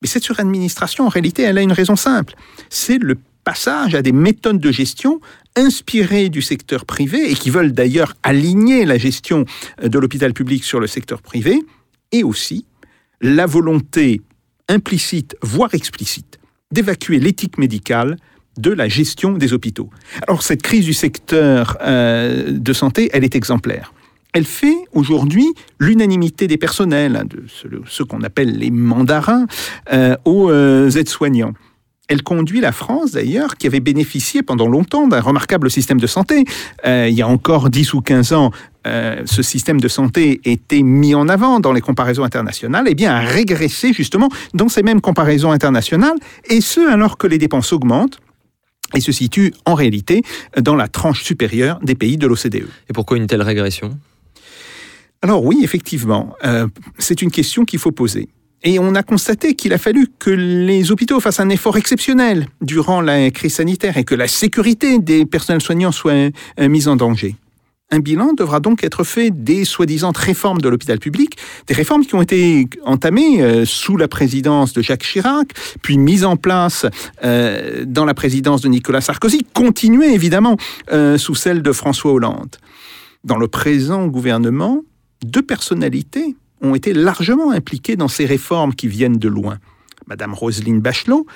Mais 0.00 0.06
cette 0.06 0.22
suradministration, 0.22 1.06
en 1.06 1.08
réalité, 1.08 1.42
elle 1.42 1.58
a 1.58 1.62
une 1.62 1.72
raison 1.72 1.96
simple. 1.96 2.34
C'est 2.70 2.98
le 2.98 3.18
passage 3.42 3.96
à 3.96 4.02
des 4.02 4.12
méthodes 4.12 4.60
de 4.60 4.70
gestion 4.70 5.20
inspirées 5.56 6.28
du 6.28 6.40
secteur 6.40 6.84
privé 6.84 7.28
et 7.28 7.34
qui 7.34 7.50
veulent 7.50 7.72
d'ailleurs 7.72 8.14
aligner 8.22 8.84
la 8.84 8.96
gestion 8.96 9.44
euh, 9.82 9.88
de 9.88 9.98
l'hôpital 9.98 10.32
public 10.34 10.62
sur 10.62 10.78
le 10.78 10.86
secteur 10.86 11.20
privé, 11.20 11.58
et 12.12 12.22
aussi 12.22 12.64
la 13.20 13.46
volonté 13.46 14.20
implicite, 14.68 15.36
voire 15.42 15.74
explicite, 15.74 16.38
d'évacuer 16.70 17.18
l'éthique 17.18 17.58
médicale 17.58 18.16
de 18.58 18.70
la 18.70 18.88
gestion 18.88 19.32
des 19.32 19.52
hôpitaux. 19.52 19.90
Alors 20.26 20.42
cette 20.42 20.62
crise 20.62 20.84
du 20.84 20.94
secteur 20.94 21.78
euh, 21.82 22.50
de 22.50 22.72
santé, 22.72 23.10
elle 23.12 23.24
est 23.24 23.34
exemplaire. 23.34 23.92
Elle 24.34 24.44
fait 24.44 24.76
aujourd'hui 24.92 25.46
l'unanimité 25.78 26.46
des 26.46 26.56
personnels, 26.56 27.16
hein, 27.16 27.24
de 27.26 27.44
ceux, 27.86 28.04
qu'on 28.04 28.22
appelle 28.22 28.56
les 28.56 28.70
mandarins, 28.70 29.46
euh, 29.92 30.16
aux 30.24 30.50
euh, 30.50 30.90
aides-soignants. 30.90 31.52
Elle 32.08 32.22
conduit 32.22 32.60
la 32.60 32.72
France, 32.72 33.12
d'ailleurs, 33.12 33.56
qui 33.56 33.66
avait 33.66 33.80
bénéficié 33.80 34.42
pendant 34.42 34.68
longtemps 34.68 35.06
d'un 35.06 35.20
remarquable 35.20 35.70
système 35.70 36.00
de 36.00 36.06
santé. 36.06 36.44
il 36.84 37.14
y 37.14 37.22
a 37.22 37.28
encore 37.28 37.70
10 37.70 37.94
ou 37.94 38.00
15 38.02 38.32
ans, 38.34 38.50
ce 38.84 39.42
système 39.42 39.80
de 39.80 39.88
santé 39.88 40.40
était 40.44 40.82
mis 40.82 41.14
en 41.14 41.28
avant 41.28 41.58
dans 41.58 41.72
les 41.72 41.80
comparaisons 41.80 42.24
internationales, 42.24 42.86
et 42.86 42.90
eh 42.90 42.94
bien, 42.94 43.14
a 43.14 43.20
régressé 43.20 43.94
justement 43.94 44.28
dans 44.52 44.68
ces 44.68 44.82
mêmes 44.82 45.00
comparaisons 45.00 45.52
internationales, 45.52 46.18
et 46.50 46.60
ce, 46.60 46.80
alors 46.92 47.16
que 47.16 47.26
les 47.26 47.38
dépenses 47.38 47.72
augmentent, 47.72 48.18
et 48.94 49.00
se 49.00 49.12
situe 49.12 49.52
en 49.66 49.74
réalité 49.74 50.22
dans 50.60 50.74
la 50.74 50.88
tranche 50.88 51.22
supérieure 51.22 51.78
des 51.82 51.94
pays 51.94 52.16
de 52.16 52.26
l'OCDE. 52.26 52.68
Et 52.88 52.92
pourquoi 52.92 53.16
une 53.16 53.26
telle 53.26 53.42
régression? 53.42 53.98
Alors 55.22 55.44
oui, 55.44 55.60
effectivement, 55.62 56.34
euh, 56.44 56.66
c'est 56.98 57.22
une 57.22 57.30
question 57.30 57.64
qu'il 57.64 57.78
faut 57.78 57.92
poser. 57.92 58.28
Et 58.64 58.78
on 58.78 58.94
a 58.94 59.02
constaté 59.02 59.54
qu'il 59.54 59.72
a 59.72 59.78
fallu 59.78 60.08
que 60.18 60.30
les 60.30 60.92
hôpitaux 60.92 61.18
fassent 61.20 61.40
un 61.40 61.48
effort 61.48 61.76
exceptionnel 61.76 62.46
durant 62.60 63.00
la 63.00 63.30
crise 63.30 63.54
sanitaire 63.54 63.96
et 63.96 64.04
que 64.04 64.14
la 64.14 64.28
sécurité 64.28 64.98
des 64.98 65.26
personnels 65.26 65.62
soignants 65.62 65.92
soit 65.92 66.12
euh, 66.12 66.68
mise 66.68 66.86
en 66.88 66.96
danger. 66.96 67.36
Un 67.92 67.98
bilan 67.98 68.32
devra 68.32 68.58
donc 68.58 68.84
être 68.84 69.04
fait 69.04 69.30
des 69.30 69.66
soi-disant 69.66 70.12
réformes 70.16 70.62
de 70.62 70.68
l'hôpital 70.70 70.98
public, 70.98 71.36
des 71.66 71.74
réformes 71.74 72.06
qui 72.06 72.14
ont 72.14 72.22
été 72.22 72.66
entamées 72.86 73.42
euh, 73.42 73.66
sous 73.66 73.98
la 73.98 74.08
présidence 74.08 74.72
de 74.72 74.80
Jacques 74.80 75.02
Chirac, 75.02 75.48
puis 75.82 75.98
mises 75.98 76.24
en 76.24 76.38
place 76.38 76.86
euh, 77.22 77.84
dans 77.86 78.06
la 78.06 78.14
présidence 78.14 78.62
de 78.62 78.68
Nicolas 78.68 79.02
Sarkozy, 79.02 79.44
continuées 79.52 80.14
évidemment 80.14 80.56
euh, 80.90 81.18
sous 81.18 81.34
celle 81.34 81.60
de 81.60 81.70
François 81.70 82.12
Hollande. 82.12 82.56
Dans 83.24 83.36
le 83.36 83.46
présent 83.46 84.06
gouvernement, 84.06 84.80
deux 85.22 85.42
personnalités 85.42 86.34
ont 86.62 86.74
été 86.74 86.94
largement 86.94 87.50
impliquées 87.50 87.96
dans 87.96 88.08
ces 88.08 88.24
réformes 88.24 88.74
qui 88.74 88.88
viennent 88.88 89.18
de 89.18 89.28
loin. 89.28 89.58
Madame 90.06 90.32
Roselyne 90.32 90.80
Bachelot, 90.80 91.26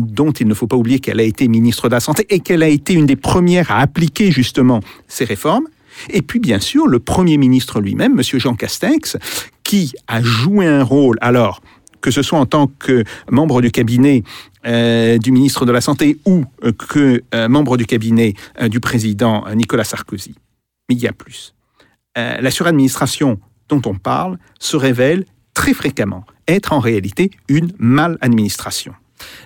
dont 0.00 0.32
il 0.32 0.48
ne 0.48 0.54
faut 0.54 0.66
pas 0.66 0.76
oublier 0.76 0.98
qu'elle 0.98 1.20
a 1.20 1.24
été 1.24 1.46
ministre 1.46 1.88
de 1.88 1.94
la 1.94 2.00
Santé 2.00 2.24
et 2.30 2.40
qu'elle 2.40 2.62
a 2.62 2.68
été 2.68 2.94
une 2.94 3.04
des 3.04 3.16
premières 3.16 3.70
à 3.70 3.80
appliquer 3.80 4.30
justement 4.30 4.80
ces 5.08 5.24
réformes, 5.26 5.66
et 6.10 6.22
puis, 6.22 6.38
bien 6.38 6.60
sûr, 6.60 6.86
le 6.86 6.98
Premier 6.98 7.36
ministre 7.36 7.80
lui-même, 7.80 8.18
M. 8.18 8.22
Jean 8.38 8.54
Castex, 8.54 9.16
qui 9.64 9.94
a 10.06 10.22
joué 10.22 10.66
un 10.66 10.82
rôle, 10.82 11.18
alors, 11.20 11.60
que 12.00 12.10
ce 12.10 12.22
soit 12.22 12.38
en 12.38 12.46
tant 12.46 12.68
que 12.68 13.04
membre 13.30 13.60
du 13.60 13.70
cabinet 13.70 14.22
euh, 14.66 15.18
du 15.18 15.32
ministre 15.32 15.66
de 15.66 15.72
la 15.72 15.80
Santé 15.80 16.18
ou 16.24 16.44
euh, 16.64 16.72
que 16.72 17.22
euh, 17.34 17.48
membre 17.48 17.76
du 17.76 17.86
cabinet 17.86 18.34
du 18.68 18.80
président 18.80 19.44
Nicolas 19.54 19.84
Sarkozy. 19.84 20.34
Mais 20.88 20.94
il 20.94 21.00
y 21.00 21.06
a 21.06 21.12
plus. 21.12 21.54
la 22.16 22.50
suradministration 22.50 23.38
dont 23.68 23.82
on 23.86 23.94
parle 23.94 24.38
se 24.58 24.76
révèle 24.76 25.24
très 25.54 25.74
fréquemment 25.74 26.24
être 26.48 26.72
en 26.72 26.80
réalité 26.80 27.30
une 27.48 27.72
maladministration. 27.78 28.94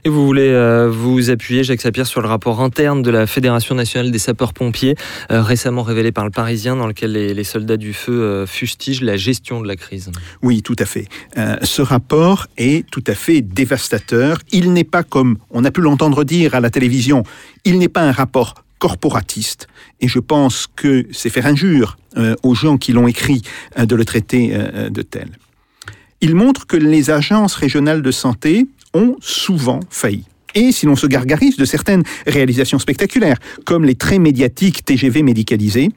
Et 0.04 0.08
vous 0.08 0.26
voulez 0.26 0.48
euh, 0.48 0.90
vous 0.90 1.30
appuyer, 1.30 1.64
Jacques 1.64 1.80
Sapir, 1.80 2.06
sur 2.06 2.20
le 2.20 2.28
rapport 2.28 2.60
interne 2.60 3.02
de 3.02 3.10
la 3.10 3.26
Fédération 3.26 3.74
nationale 3.74 4.10
des 4.10 4.18
sapeurs-pompiers, 4.18 4.96
euh, 5.30 5.42
récemment 5.42 5.82
révélé 5.82 6.12
par 6.12 6.24
le 6.24 6.30
Parisien, 6.30 6.76
dans 6.76 6.86
lequel 6.86 7.12
les, 7.12 7.44
soldats 7.44 7.76
du 7.76 7.92
feu 7.92 8.22
euh, 8.22 8.46
fustigent 8.46 9.02
la 9.02 9.16
gestion 9.16 9.60
de 9.60 9.68
la 9.68 9.76
crise. 9.76 10.10
Oui, 10.42 10.62
tout 10.62 10.76
à 10.78 10.84
fait. 10.84 11.06
ce 11.62 11.82
rapport 11.82 12.46
est 12.56 12.88
tout 12.90 13.04
à 13.06 13.14
fait 13.14 13.42
dévastateur. 13.42 14.38
Il 14.50 14.72
n'est 14.72 14.84
pas 14.84 15.02
comme 15.02 15.38
on 15.50 15.64
a 15.64 15.70
pu 15.70 15.80
l'entendre 15.80 16.24
dire 16.24 16.54
à 16.54 16.60
la 16.60 16.70
télévision, 16.70 17.22
il 17.64 17.78
n'est 17.78 17.88
pas 17.88 18.02
un 18.02 18.12
rapport 18.12 18.54
corporatiste. 18.78 19.68
Et 20.00 20.08
je 20.08 20.18
pense 20.18 20.66
que 20.74 21.06
c'est 21.12 21.30
faire 21.30 21.46
injure 21.46 21.96
aux 22.42 22.54
gens 22.54 22.78
qui 22.78 22.92
l'ont 22.92 23.06
écrit 23.06 23.42
de 23.78 23.94
le 23.94 24.04
traiter 24.04 24.56
de 24.90 25.02
tel. 25.02 25.28
Il 26.20 26.34
montre 26.34 26.66
que 26.66 26.76
les 26.76 27.10
agences 27.10 27.54
régionales 27.54 28.02
de 28.02 28.10
santé 28.10 28.66
ont 28.94 29.16
souvent 29.20 29.80
failli. 29.90 30.24
Et 30.54 30.72
si 30.72 30.86
l'on 30.86 30.96
se 30.96 31.06
gargarise 31.06 31.56
de 31.56 31.64
certaines 31.64 32.02
réalisations 32.26 32.78
spectaculaires, 32.78 33.38
comme 33.64 33.84
les 33.84 33.94
très 33.94 34.18
médiatiques 34.18 34.84
TGV 34.84 35.22
médicalisés, 35.22 35.90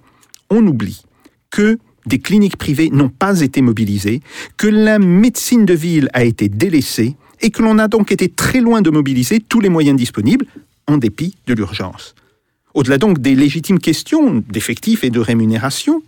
on 0.49 0.65
oublie 0.65 1.03
que 1.51 1.77
des 2.05 2.19
cliniques 2.19 2.57
privées 2.57 2.89
n'ont 2.89 3.09
pas 3.09 3.41
été 3.41 3.61
mobilisées, 3.61 4.21
que 4.57 4.67
la 4.67 4.99
médecine 4.99 5.65
de 5.65 5.73
ville 5.73 6.09
a 6.13 6.23
été 6.23 6.49
délaissée 6.49 7.15
et 7.41 7.49
que 7.49 7.63
l'on 7.63 7.79
a 7.79 7.87
donc 7.87 8.11
été 8.11 8.29
très 8.29 8.61
loin 8.61 8.81
de 8.81 8.89
mobiliser 8.89 9.39
tous 9.39 9.59
les 9.59 9.69
moyens 9.69 9.97
disponibles 9.97 10.45
en 10.87 10.97
dépit 10.97 11.35
de 11.47 11.53
l'urgence. 11.53 12.15
Au-delà 12.73 12.97
donc 12.97 13.19
des 13.19 13.35
légitimes 13.35 13.79
questions 13.79 14.43
d'effectifs 14.49 15.03
et 15.03 15.09
de 15.09 15.19
rémunération, 15.19 16.03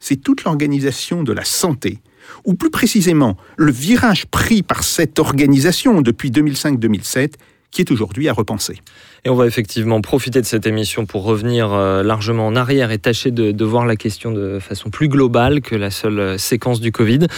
c'est 0.00 0.16
toute 0.16 0.44
l'organisation 0.44 1.22
de 1.22 1.32
la 1.32 1.44
santé 1.44 1.98
ou 2.44 2.54
plus 2.54 2.70
précisément 2.70 3.36
le 3.56 3.72
virage 3.72 4.26
pris 4.26 4.62
par 4.62 4.84
cette 4.84 5.18
organisation 5.18 6.00
depuis 6.00 6.30
2005-2007 6.30 7.34
qui 7.70 7.80
est 7.80 7.90
aujourd'hui 7.90 8.28
à 8.28 8.32
repenser. 8.32 8.80
Et 9.24 9.30
on 9.30 9.36
va 9.36 9.46
effectivement 9.46 10.00
profiter 10.00 10.40
de 10.40 10.46
cette 10.46 10.66
émission 10.66 11.06
pour 11.06 11.22
revenir 11.22 11.72
euh, 11.72 12.02
largement 12.02 12.44
en 12.44 12.56
arrière 12.56 12.90
et 12.90 12.98
tâcher 12.98 13.30
de, 13.30 13.64
voir 13.64 13.86
la 13.86 13.94
question 13.94 14.32
de 14.32 14.58
façon 14.58 14.90
plus 14.90 15.06
globale 15.06 15.60
que 15.60 15.76
la 15.76 15.92
seule 15.92 16.18
euh, 16.18 16.38
séquence 16.38 16.80
du 16.80 16.90
Covid. 16.90 17.28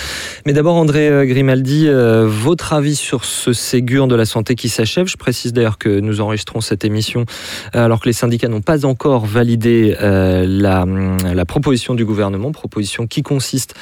Mais 0.47 0.55
d'abord, 0.55 0.77
André 0.77 1.11
euh, 1.11 1.27
Grimaldi, 1.27 1.87
votre 2.25 2.73
avis 2.73 2.97
sur 2.97 3.27
ce 3.27 3.53
Ségur 3.53 4.09
de 4.09 4.15
la 4.15 4.25
santé 4.25 4.55
qui 4.55 4.71
s'achève? 4.71 5.09
Je 5.09 5.19
précise 5.19 5.53
d'ailleurs 5.53 5.77
que 5.77 6.01
nous 6.01 6.23
enregistrons 6.23 6.63
cette 6.63 6.87
émission 6.87 7.27
alors 7.75 8.01
que 8.01 8.07
les 8.07 8.15
syndicats 8.15 8.49
n'ont 8.49 8.63
pas 8.63 8.87
encore 8.87 9.27
validé 9.27 9.95
la, 10.01 10.87
la, 10.87 11.45
proposition 11.45 11.95
du 11.95 12.07
gouvernement, 12.07 12.53
proposition 12.53 13.07
qui 13.07 13.23
consiste 13.23 13.75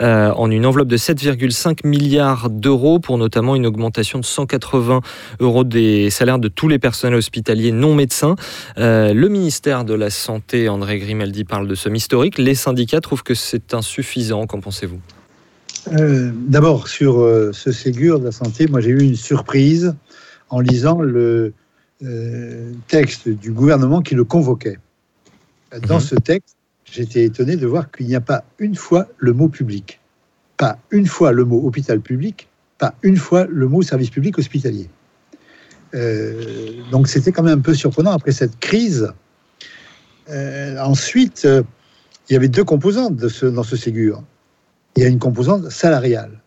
en 0.00 0.50
une 0.50 0.64
enveloppe 0.64 0.88
de 0.88 0.96
7,5 0.96 1.86
milliards 1.86 2.48
d'euros 2.48 2.98
pour 2.98 3.18
notamment 3.18 3.54
une 3.54 3.66
augmentation 3.66 4.18
de 4.18 4.24
180 4.24 5.00
euros 5.40 5.64
des 5.64 6.10
salaires 6.10 6.38
de 6.38 6.48
tous 6.48 6.68
les 6.68 6.78
personnels 6.78 7.18
hospitaliers 7.18 7.49
non 7.72 7.94
médecins. 7.94 8.36
Euh, 8.78 9.12
le 9.14 9.28
ministère 9.28 9.84
de 9.84 9.94
la 9.94 10.10
Santé, 10.10 10.68
André 10.68 10.98
Grimaldi, 10.98 11.44
parle 11.44 11.68
de 11.68 11.74
somme 11.74 11.96
historique. 11.96 12.38
Les 12.38 12.54
syndicats 12.54 13.00
trouvent 13.00 13.22
que 13.22 13.34
c'est 13.34 13.74
insuffisant. 13.74 14.46
Qu'en 14.46 14.60
pensez-vous? 14.60 15.00
Euh, 15.92 16.30
D'abord, 16.34 16.88
sur 16.88 17.20
euh, 17.20 17.52
ce 17.52 17.72
Ségur 17.72 18.20
de 18.20 18.24
la 18.24 18.32
santé, 18.32 18.66
moi 18.66 18.80
j'ai 18.80 18.90
eu 18.90 19.02
une 19.02 19.16
surprise 19.16 19.94
en 20.48 20.60
lisant 20.60 21.00
le 21.00 21.52
texte 22.88 23.28
du 23.28 23.52
gouvernement 23.52 24.00
qui 24.00 24.14
le 24.14 24.24
convoquait. 24.24 24.78
Dans 25.86 25.96
mhm. 25.96 26.00
ce 26.00 26.14
texte, 26.14 26.56
j'étais 26.90 27.24
étonné 27.24 27.56
de 27.56 27.66
voir 27.66 27.90
qu'il 27.90 28.06
n'y 28.06 28.14
a 28.14 28.22
pas 28.22 28.42
une 28.58 28.74
fois 28.74 29.06
le 29.18 29.34
mot 29.34 29.50
public, 29.50 30.00
pas 30.56 30.78
une 30.90 31.06
fois 31.06 31.32
le 31.32 31.44
mot 31.44 31.60
hôpital 31.62 32.00
public, 32.00 32.48
pas 32.78 32.94
une 33.02 33.18
fois 33.18 33.46
le 33.50 33.68
mot 33.68 33.82
service 33.82 34.08
public 34.08 34.38
hospitalier. 34.38 34.88
Euh, 35.94 36.82
donc 36.90 37.08
c'était 37.08 37.32
quand 37.32 37.42
même 37.42 37.58
un 37.58 37.62
peu 37.62 37.74
surprenant 37.74 38.12
après 38.12 38.32
cette 38.32 38.58
crise. 38.58 39.12
Euh, 40.28 40.78
ensuite, 40.78 41.42
euh, 41.44 41.62
il 42.28 42.34
y 42.34 42.36
avait 42.36 42.48
deux 42.48 42.64
composantes 42.64 43.16
dans 43.16 43.62
ce 43.62 43.76
Ségur. 43.76 44.22
Il 44.96 45.02
y 45.02 45.06
a 45.06 45.08
une 45.08 45.18
composante 45.18 45.70
salariale. 45.70 46.40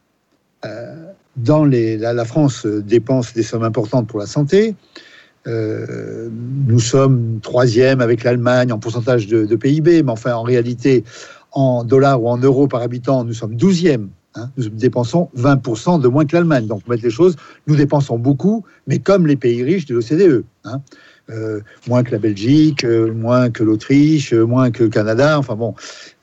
dans 1.36 1.66
la, 1.66 2.26
France 2.26 2.66
dépense 2.66 3.34
des 3.34 3.44
sommes 3.44 3.64
importantes 3.64 4.08
pour 4.08 4.20
la 4.20 4.28
santé. 4.28 4.76
nous 5.46 6.80
sommes 6.80 7.40
troisième 7.42 8.00
avec 8.00 8.24
l'Allemagne 8.24 8.72
en 8.72 8.80
pourcentage 8.80 9.28
de, 9.28 9.56
PIB, 9.56 10.04
mais 10.04 10.14
en 10.32 10.44
réalité, 10.44 11.04
en 11.52 11.84
dollars 11.84 12.22
ou 12.22 12.30
en 12.30 12.38
euros 12.38 12.68
par 12.68 12.82
habitant, 12.82 13.26
nous 13.26 13.34
sommes 13.34 13.56
douzième 13.56 14.10
Hein, 14.36 14.50
nous 14.58 14.70
dépensons 14.70 15.30
20% 15.38 16.02
de 16.02 16.08
moins 16.08 16.26
que 16.26 16.36
l'Allemagne. 16.36 16.66
Donc, 16.66 16.82
pour 16.82 16.92
mettre 16.92 17.04
les 17.04 17.12
choses, 17.12 17.36
nous 17.68 17.76
dépensons 17.76 18.18
beaucoup, 18.18 18.64
mais 18.88 19.00
comme 19.00 19.28
les 19.28 19.36
pays 19.36 19.64
riches 19.64 19.86
de 19.86 19.96
l'OCDE. 19.96 20.44
Hein. 20.64 20.82
Euh, 21.30 21.62
moins 21.88 22.04
que 22.04 22.12
la 22.12 22.18
Belgique, 22.18 22.84
euh, 22.84 23.14
moins 23.14 23.50
que 23.50 23.64
l'Autriche, 23.64 24.34
euh, 24.34 24.44
moins 24.44 24.72
que 24.72 24.84
le 24.84 24.90
Canada. 24.90 25.40
Enfin 25.40 25.56
bon, 25.56 25.74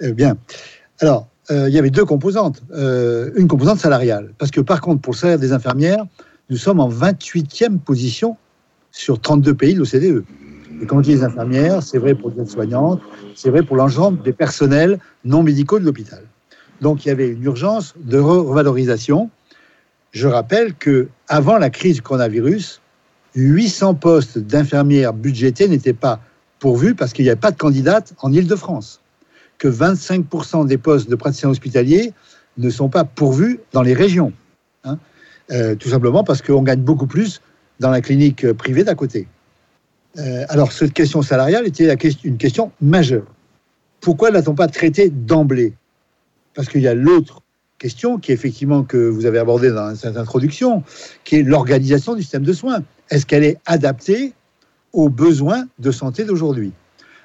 bien. 0.01 0.37
Alors, 1.01 1.27
il 1.51 1.71
y 1.71 1.79
avait 1.79 1.91
deux 1.91 2.05
composantes. 2.05 2.63
une 2.73 3.49
composante 3.49 3.81
salariale. 3.81 4.33
Parce 4.39 4.53
que 4.53 4.61
par 4.61 4.81
contre, 4.81 5.01
pour 5.01 5.15
le 5.15 5.19
salaire 5.19 5.39
des 5.39 5.53
infirmières, 5.53 6.05
nous 6.49 6.57
sommes 6.57 6.79
en 6.79 6.89
28e 6.89 7.79
position 7.79 8.37
sur 8.93 9.21
32 9.21 9.55
pays 9.55 9.75
de 9.75 9.81
l'OCDE. 9.81 10.25
Et 10.81 10.87
quand 10.87 10.99
on 10.99 11.01
dit 11.01 11.11
les 11.11 11.25
infirmières, 11.25 11.83
c'est 11.83 11.99
vrai 11.99 12.15
pour 12.15 12.31
les 12.31 12.43
aides-soignantes, 12.43 13.01
c'est 13.35 13.51
vrai 13.51 13.65
pour 13.65 13.77
l'ensemble 13.77 14.23
des 14.23 14.33
personnels 14.33 15.01
non 15.25 15.43
médicaux 15.43 15.81
de 15.81 15.85
l'hôpital. 15.85 16.23
Donc 16.81 17.05
il 17.05 17.09
y 17.09 17.11
avait 17.11 17.29
une 17.29 17.43
urgence 17.45 17.95
de 17.97 18.19
revalorisation. 18.19 19.31
Je 20.13 20.27
rappelle 20.27 20.75
que 20.75 21.09
avant 21.29 21.59
la 21.59 21.71
crise 21.71 22.01
coronavirus, 22.01 22.81
800 23.35 23.95
postes 23.95 24.39
d'infirmières 24.39 25.13
budgétés 25.13 25.69
n'étaient 25.69 25.93
pas 25.93 26.21
pourvus 26.59 26.95
parce 26.95 27.13
qu'il 27.13 27.25
n'y 27.25 27.31
avait 27.31 27.41
pas 27.41 27.53
de 27.53 27.57
candidates 27.57 28.15
en 28.21 28.33
Île-de-France. 28.33 29.01
Que 29.59 29.69
25% 29.69 30.67
des 30.67 30.79
postes 30.79 31.09
de 31.09 31.15
praticiens 31.17 31.51
hospitaliers 31.51 32.13
ne 32.57 32.71
sont 32.71 32.89
pas 32.89 33.05
pourvus 33.05 33.61
dans 33.73 33.83
les 33.83 33.95
régions. 33.95 34.33
Hein. 34.85 34.99
Euh, 35.51 35.75
tout 35.75 35.89
simplement 35.89 36.25
parce 36.25 36.43
qu'on 36.43 36.63
gagne 36.63 36.81
beaucoup 36.81 37.07
plus 37.07 37.41
dans 37.79 37.91
la 37.91 38.01
clinique 38.01 38.53
privée 38.53 38.85
d'à 38.85 38.95
côté. 38.95 39.29
Euh, 40.19 40.45
alors, 40.49 40.73
cette 40.73 40.93
question 40.93 41.23
salariale 41.23 41.67
était 41.67 41.93
une 42.25 42.37
question 42.37 42.73
majeure. 42.81 43.27
Pourquoi 44.01 44.31
n'a-t-on 44.31 44.55
pas 44.55 44.67
traité 44.67 45.09
d'emblée? 45.09 45.75
Parce 46.55 46.69
qu'il 46.69 46.81
y 46.81 46.89
a 46.89 46.95
l'autre 46.95 47.43
question 47.79 48.19
qui 48.19 48.31
est 48.31 48.35
effectivement 48.35 48.83
que 48.85 48.97
vous 48.97 49.27
avez 49.27 49.39
abordée 49.39 49.71
dans 49.71 49.95
cette 49.95 50.17
introduction, 50.17 50.83
qui 51.25 51.37
est 51.37 51.43
l'organisation 51.43 52.15
du 52.15 52.23
système 52.23 52.43
de 52.43 52.53
soins. 52.53 52.83
Est-ce 53.11 53.27
qu'elle 53.27 53.45
est 53.45 53.59
adaptée 53.67 54.35
aux 54.93 55.09
besoins 55.09 55.67
de 55.79 55.91
santé 55.91 56.25
d'aujourd'hui? 56.25 56.73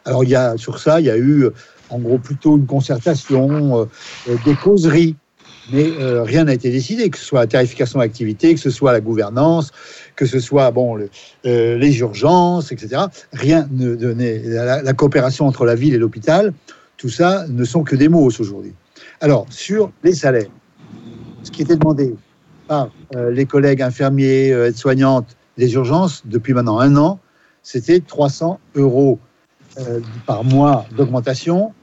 Alors 0.06 0.24
il 0.24 0.30
y 0.30 0.36
a 0.36 0.56
sur 0.58 0.80
ça, 0.80 1.00
il 1.00 1.08
y 1.08 1.10
a 1.10 1.18
eu 1.18 1.50
en 1.90 2.00
gros 2.00 2.18
plutôt 2.18 2.58
une 2.58 2.66
concertation, 2.66 3.82
euh, 3.82 3.86
euh, 4.30 4.38
des 4.46 4.56
causeries, 4.56 5.16
mais 5.72 5.86
euh, 6.00 6.24
rien 6.24 6.46
n'a 6.46 6.54
été 6.54 6.70
décidé, 6.70 7.10
que 7.10 7.18
ce 7.18 7.26
soit 7.26 7.42
la 7.42 7.48
tarification 7.48 8.00
d'activité, 8.00 8.54
que 8.54 8.60
ce 8.60 8.70
soit 8.70 8.92
la 8.92 9.02
gouvernance, 9.02 9.72
que 10.16 10.26
ce 10.26 10.40
soit 10.40 10.70
bon 10.72 10.98
les 11.44 12.00
urgences, 12.00 12.72
etc. 12.72 13.04
Rien 13.34 13.68
ne 13.72 13.96
donnait 13.96 14.42
la, 14.46 14.82
la 14.82 14.94
coopération 14.94 15.48
entre 15.48 15.66
la 15.66 15.76
ville 15.76 15.94
et 15.94 15.98
l'hôpital. 15.98 16.54
Tout 16.98 17.10
ça 17.10 17.46
ne 17.50 17.66
sont 17.66 17.84
que 17.84 17.96
des 17.96 18.10
mots 18.10 18.24
aujourd'hui. 18.24 18.74
Alors, 19.26 19.48
sur 19.50 19.92
les 20.04 20.14
salaires, 20.14 20.52
ce 21.42 21.50
qui 21.50 21.64
était 21.64 21.76
demandé 21.76 22.14
par 22.68 22.92
euh, 23.16 23.32
les 23.32 23.48
collègues 23.48 23.82
infirmiers, 23.82 24.52
euh, 24.52 24.68
aides-soignantes 24.68 25.36
des 25.58 25.74
urgences 25.74 26.22
depuis 26.26 26.54
maintenant 26.54 26.78
un 26.78 26.96
an, 26.96 27.20
c'était 27.64 28.02
300 28.02 28.60
euros 28.76 29.18
euh, 29.80 30.00
par 30.28 30.44
mois 30.44 30.86
d'augmentation. 30.96 31.74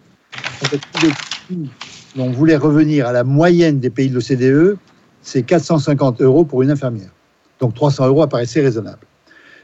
On 2.17 2.31
voulait 2.31 2.55
revenir 2.55 3.09
à 3.09 3.13
la 3.13 3.25
moyenne 3.25 3.81
des 3.81 3.91
pays 3.91 4.09
de 4.09 4.15
l'OCDE, 4.15 4.79
c'est 5.23 5.43
450 5.43 6.21
euros 6.21 6.45
pour 6.45 6.63
une 6.63 6.71
infirmière. 6.71 7.11
Donc 7.59 7.75
300 7.75 8.07
euros 8.07 8.23
apparaissait 8.23 8.61
raisonnable. 8.61 9.05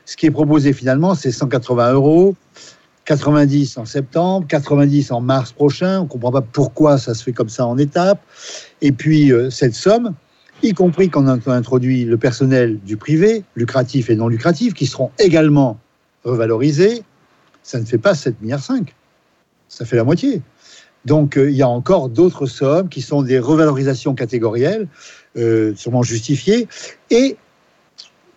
Ce 0.04 0.16
qui 0.16 0.26
est 0.26 0.32
proposé 0.32 0.73
finalement, 0.73 1.14
c'est 1.14 1.30
180 1.30 1.92
euros 1.92 2.35
90 3.08 3.78
en 3.78 3.86
septembre, 3.86 4.46
90 4.48 5.12
en 5.12 5.22
mars 5.22 5.52
prochain. 5.52 6.00
On 6.00 6.02
ne 6.02 6.08
comprend 6.08 6.30
pas 6.30 6.42
pourquoi 6.42 6.98
ça 6.98 7.14
se 7.14 7.22
fait 7.22 7.32
comme 7.32 7.48
ça 7.48 7.64
en 7.64 7.78
étapes. 7.78 8.20
Et 8.82 8.92
puis, 8.92 9.32
euh, 9.32 9.48
cette 9.48 9.74
somme, 9.74 10.14
y 10.62 10.74
compris 10.74 11.08
quand 11.08 11.24
on 11.24 11.50
introduit 11.50 12.04
le 12.04 12.18
personnel 12.18 12.78
du 12.80 12.98
privé, 12.98 13.44
lucratif 13.56 14.10
et 14.10 14.16
non 14.16 14.28
lucratif, 14.28 14.74
qui 14.74 14.84
seront 14.84 15.10
également 15.18 15.78
revalorisés, 16.24 17.02
ça 17.62 17.80
ne 17.80 17.86
fait 17.86 17.96
pas 17.96 18.12
7,5 18.12 18.34
milliards. 18.42 18.60
Ça 19.68 19.86
fait 19.86 19.96
la 19.96 20.04
moitié. 20.04 20.42
Donc, 21.06 21.38
euh, 21.38 21.50
il 21.50 21.56
y 21.56 21.62
a 21.62 21.68
encore 21.68 22.10
d'autres 22.10 22.44
sommes 22.44 22.90
qui 22.90 23.00
sont 23.00 23.22
des 23.22 23.38
revalorisations 23.38 24.14
catégorielles, 24.14 24.86
euh, 25.38 25.74
sûrement 25.76 26.02
justifiées. 26.02 26.68
Et 27.10 27.38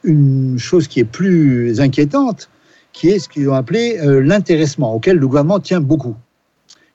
une 0.05 0.57
chose 0.57 0.87
qui 0.87 1.01
est 1.01 1.05
plus 1.05 1.81
inquiétante, 1.81 2.49
qui 2.93 3.10
est 3.10 3.19
ce 3.19 3.29
qu'ils 3.29 3.50
ont 3.50 3.53
appelé 3.53 3.98
euh, 4.00 4.21
l'intéressement, 4.21 4.93
auquel 4.93 5.17
le 5.17 5.27
gouvernement 5.27 5.60
tient 5.60 5.81
beaucoup, 5.81 6.15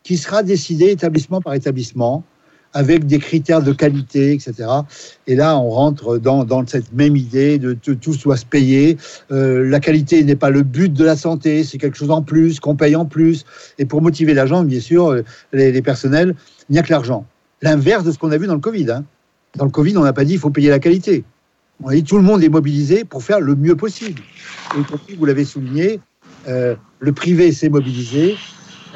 qui 0.02 0.16
sera 0.16 0.42
décidé 0.42 0.90
établissement 0.90 1.40
par 1.40 1.54
établissement, 1.54 2.24
avec 2.76 3.06
des 3.06 3.18
critères 3.18 3.62
de 3.62 3.72
qualité, 3.72 4.32
etc. 4.32 4.68
Et 5.26 5.34
là, 5.34 5.58
on 5.58 5.70
rentre 5.70 6.18
dans, 6.18 6.66
cette 6.66 6.92
même 6.92 7.16
idée 7.16 7.58
de, 7.58 7.72
tout 7.72 8.16
doit 8.22 8.36
se 8.36 8.44
payer. 8.44 8.98
Euh, 9.30 9.66
la 9.66 9.80
qualité 9.80 10.22
n'est 10.24 10.36
pas 10.36 10.50
le 10.50 10.62
but 10.62 10.92
de 10.92 11.04
la 11.04 11.16
santé, 11.16 11.64
c'est 11.64 11.78
quelque 11.78 11.96
chose 11.96 12.10
en 12.10 12.20
plus, 12.20 12.60
qu'on 12.60 12.76
paye 12.76 12.94
en 12.94 13.06
plus. 13.06 13.46
Et 13.78 13.86
pour 13.86 14.02
motiver 14.02 14.34
l'agent, 14.34 14.62
bien 14.62 14.80
sûr, 14.80 15.08
euh, 15.08 15.24
les, 15.54 15.80
personnels, 15.80 16.34
il 16.68 16.74
n'y 16.74 16.78
a 16.78 16.82
que 16.82 16.90
l'argent. 16.90 17.24
L'inverse 17.62 18.04
de 18.04 18.12
ce 18.12 18.18
qu'on 18.18 18.30
a 18.30 18.36
vu 18.36 18.46
dans 18.46 18.54
le 18.54 18.60
Covid. 18.60 18.90
Hein. 18.90 19.04
Dans 19.56 19.64
le 19.64 19.70
Covid, 19.70 19.96
on 19.96 20.04
n'a 20.04 20.12
pas 20.12 20.24
dit 20.24 20.32
qu'il 20.32 20.40
faut 20.40 20.50
payer 20.50 20.68
la 20.68 20.78
qualité. 20.78 21.24
Tout 22.06 22.16
le 22.16 22.22
monde 22.22 22.42
est 22.42 22.48
mobilisé 22.48 23.04
pour 23.04 23.22
faire 23.22 23.40
le 23.40 23.54
mieux 23.54 23.76
possible. 23.76 24.22
Et 24.76 25.14
vous 25.14 25.24
l'avez 25.24 25.44
souligné, 25.44 26.00
euh, 26.48 26.74
le 27.00 27.12
privé 27.12 27.52
s'est 27.52 27.68
mobilisé 27.68 28.36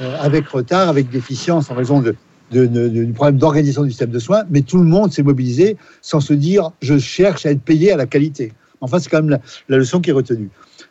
euh, 0.00 0.16
avec 0.20 0.48
retard, 0.48 0.88
avec 0.88 1.10
déficience 1.10 1.70
en 1.70 1.74
raison 1.74 2.02
du 2.50 3.12
problème 3.14 3.36
d'organisation 3.36 3.84
du 3.84 3.90
système 3.90 4.10
de 4.10 4.18
soins, 4.18 4.44
mais 4.50 4.62
tout 4.62 4.78
le 4.78 4.84
monde 4.84 5.12
s'est 5.12 5.22
mobilisé 5.22 5.76
sans 6.00 6.20
se 6.20 6.32
dire 6.32 6.70
je 6.80 6.98
cherche 6.98 7.46
à 7.46 7.50
être 7.50 7.62
payé 7.62 7.92
à 7.92 7.96
la 7.96 8.06
qualité. 8.06 8.52
Enfin, 8.80 8.98
c'est 8.98 9.10
quand 9.10 9.22
même 9.22 9.38
la, 9.68 9.76
leçon 9.76 10.00
qui 10.00 10.10
est 10.10 10.14
retenue. 10.14 10.48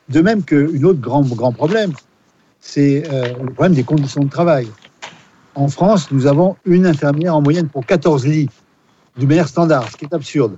De 0.09 0.21
même 0.21 0.43
qu'une 0.43 0.85
autre 0.85 0.99
grand, 0.99 1.21
grand 1.21 1.51
problème, 1.51 1.91
c'est 2.59 3.03
euh, 3.11 3.33
le 3.43 3.51
problème 3.51 3.73
des 3.73 3.83
conditions 3.83 4.23
de 4.23 4.29
travail. 4.29 4.67
En 5.55 5.67
France, 5.67 6.11
nous 6.11 6.27
avons 6.27 6.55
une 6.65 6.85
infirmière 6.85 7.35
en 7.35 7.41
moyenne 7.41 7.67
pour 7.67 7.85
14 7.85 8.27
lits, 8.27 8.49
du 9.17 9.25
manière 9.25 9.47
standard, 9.47 9.89
ce 9.91 9.97
qui 9.97 10.05
est 10.05 10.13
absurde. 10.13 10.55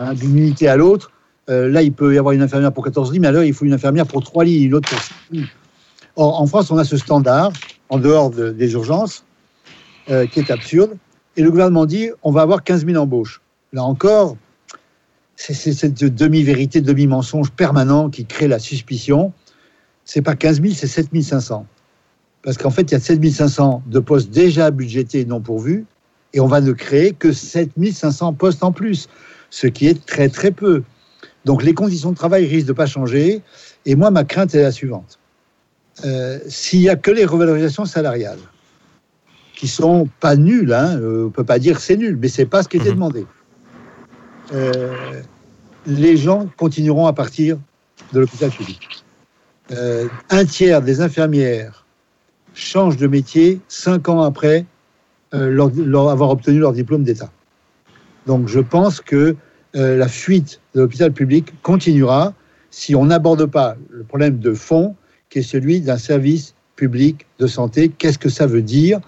Hein, 0.00 0.14
d'une 0.14 0.38
unité 0.38 0.66
à 0.66 0.76
l'autre. 0.76 1.12
Euh, 1.50 1.68
là, 1.68 1.82
il 1.82 1.92
peut 1.92 2.14
y 2.14 2.18
avoir 2.18 2.32
une 2.32 2.40
infirmière 2.40 2.72
pour 2.72 2.84
14 2.84 3.12
lits, 3.12 3.20
mais 3.20 3.28
alors 3.28 3.44
il 3.44 3.52
faut 3.52 3.66
une 3.66 3.74
infirmière 3.74 4.06
pour 4.06 4.24
3 4.24 4.44
lits, 4.44 4.62
une 4.62 4.74
autre 4.74 4.88
pour 4.88 4.98
6 4.98 5.12
lits. 5.32 5.46
Or, 6.16 6.40
en 6.40 6.46
France, 6.46 6.70
on 6.70 6.78
a 6.78 6.84
ce 6.84 6.96
standard, 6.96 7.52
en 7.90 7.98
dehors 7.98 8.30
des 8.30 8.72
urgences, 8.72 9.24
euh, 10.08 10.26
qui 10.26 10.40
est 10.40 10.50
absurde. 10.50 10.96
Et 11.36 11.42
le 11.42 11.50
gouvernement 11.50 11.84
dit 11.84 12.08
on 12.22 12.30
va 12.32 12.40
avoir 12.40 12.64
15 12.64 12.86
000 12.86 12.96
embauches. 12.96 13.42
Là 13.74 13.84
encore, 13.84 14.38
c'est 15.36 15.54
cette 15.54 16.02
demi-vérité, 16.02 16.80
demi-mensonge 16.80 17.50
permanent 17.50 18.08
qui 18.08 18.24
crée 18.24 18.48
la 18.48 18.58
suspicion. 18.58 19.34
C'est 20.06 20.22
pas 20.22 20.34
15 20.34 20.62
000, 20.62 20.74
c'est 20.74 20.86
7 20.86 21.08
500. 21.22 21.66
Parce 22.42 22.56
qu'en 22.56 22.70
fait, 22.70 22.82
il 22.82 22.92
y 22.92 22.94
a 22.94 23.00
7 23.00 23.22
500 23.30 23.82
de 23.86 23.98
postes 23.98 24.30
déjà 24.30 24.70
budgétés 24.70 25.20
et 25.20 25.24
non 25.26 25.40
pourvus, 25.40 25.84
et 26.32 26.40
on 26.40 26.46
va 26.46 26.62
ne 26.62 26.72
créer 26.72 27.12
que 27.12 27.32
7 27.32 27.72
500 27.92 28.32
postes 28.32 28.62
en 28.62 28.72
plus, 28.72 29.08
ce 29.50 29.66
qui 29.66 29.86
est 29.86 30.04
très 30.06 30.28
très 30.28 30.50
peu. 30.50 30.82
Donc 31.44 31.62
les 31.62 31.74
conditions 31.74 32.10
de 32.10 32.16
travail 32.16 32.46
risquent 32.46 32.68
de 32.68 32.72
pas 32.72 32.86
changer, 32.86 33.42
et 33.86 33.94
moi, 33.94 34.10
ma 34.10 34.24
crainte 34.24 34.54
est 34.54 34.62
la 34.62 34.72
suivante. 34.72 35.18
Euh, 36.04 36.38
s'il 36.48 36.80
n'y 36.80 36.88
a 36.88 36.96
que 36.96 37.10
les 37.10 37.24
revalorisations 37.24 37.84
salariales, 37.84 38.38
qui 39.54 39.68
sont 39.68 40.08
pas 40.20 40.36
nulles, 40.36 40.72
hein, 40.72 40.98
euh, 40.98 41.26
on 41.26 41.30
peut 41.30 41.44
pas 41.44 41.58
dire 41.58 41.80
c'est 41.80 41.96
nul, 41.96 42.18
mais 42.20 42.28
c'est 42.28 42.46
pas 42.46 42.62
ce 42.62 42.68
qui 42.68 42.78
était 42.78 42.88
Mhm. 42.90 42.94
demandé. 42.94 43.26
Euh, 44.52 45.20
les 45.86 46.16
gens 46.16 46.46
continueront 46.56 47.06
à 47.06 47.12
partir 47.12 47.58
de 48.12 48.20
l'hôpital 48.20 48.50
public. 48.50 48.88
Euh, 49.72 50.08
un 50.30 50.44
tiers 50.44 50.82
des 50.82 51.00
infirmières 51.00 51.84
changent 52.54 52.96
de 52.96 53.06
métier 53.06 53.60
cinq 53.68 54.08
ans 54.08 54.22
après 54.22 54.64
leur- 55.32 55.70
leur- 55.76 56.08
avoir 56.10 56.30
obtenu 56.30 56.58
leur 56.58 56.72
diplôme 56.72 57.04
d'État. 57.04 57.30
Donc 58.26 58.48
je 58.48 58.60
pense 58.60 59.00
que 59.00 59.36
euh, 59.76 59.96
la 59.96 60.08
fuite 60.08 60.60
de 60.74 60.80
l'hôpital 60.80 61.12
public 61.12 61.52
continuera 61.62 62.34
si 62.70 62.94
on 62.94 63.06
n'aborde 63.06 63.46
pas 63.46 63.76
le 63.90 64.04
problème 64.04 64.38
de 64.38 64.52
fond 64.54 64.94
qui 65.28 65.40
est 65.40 65.42
celui 65.42 65.80
d'un 65.80 65.98
service 65.98 66.54
public 66.76 67.26
de 67.38 67.46
santé. 67.46 67.88
Qu'est-ce 67.88 68.18
que 68.18 68.28
ça 68.28 68.46
veut 68.46 68.62
dire 68.62 69.00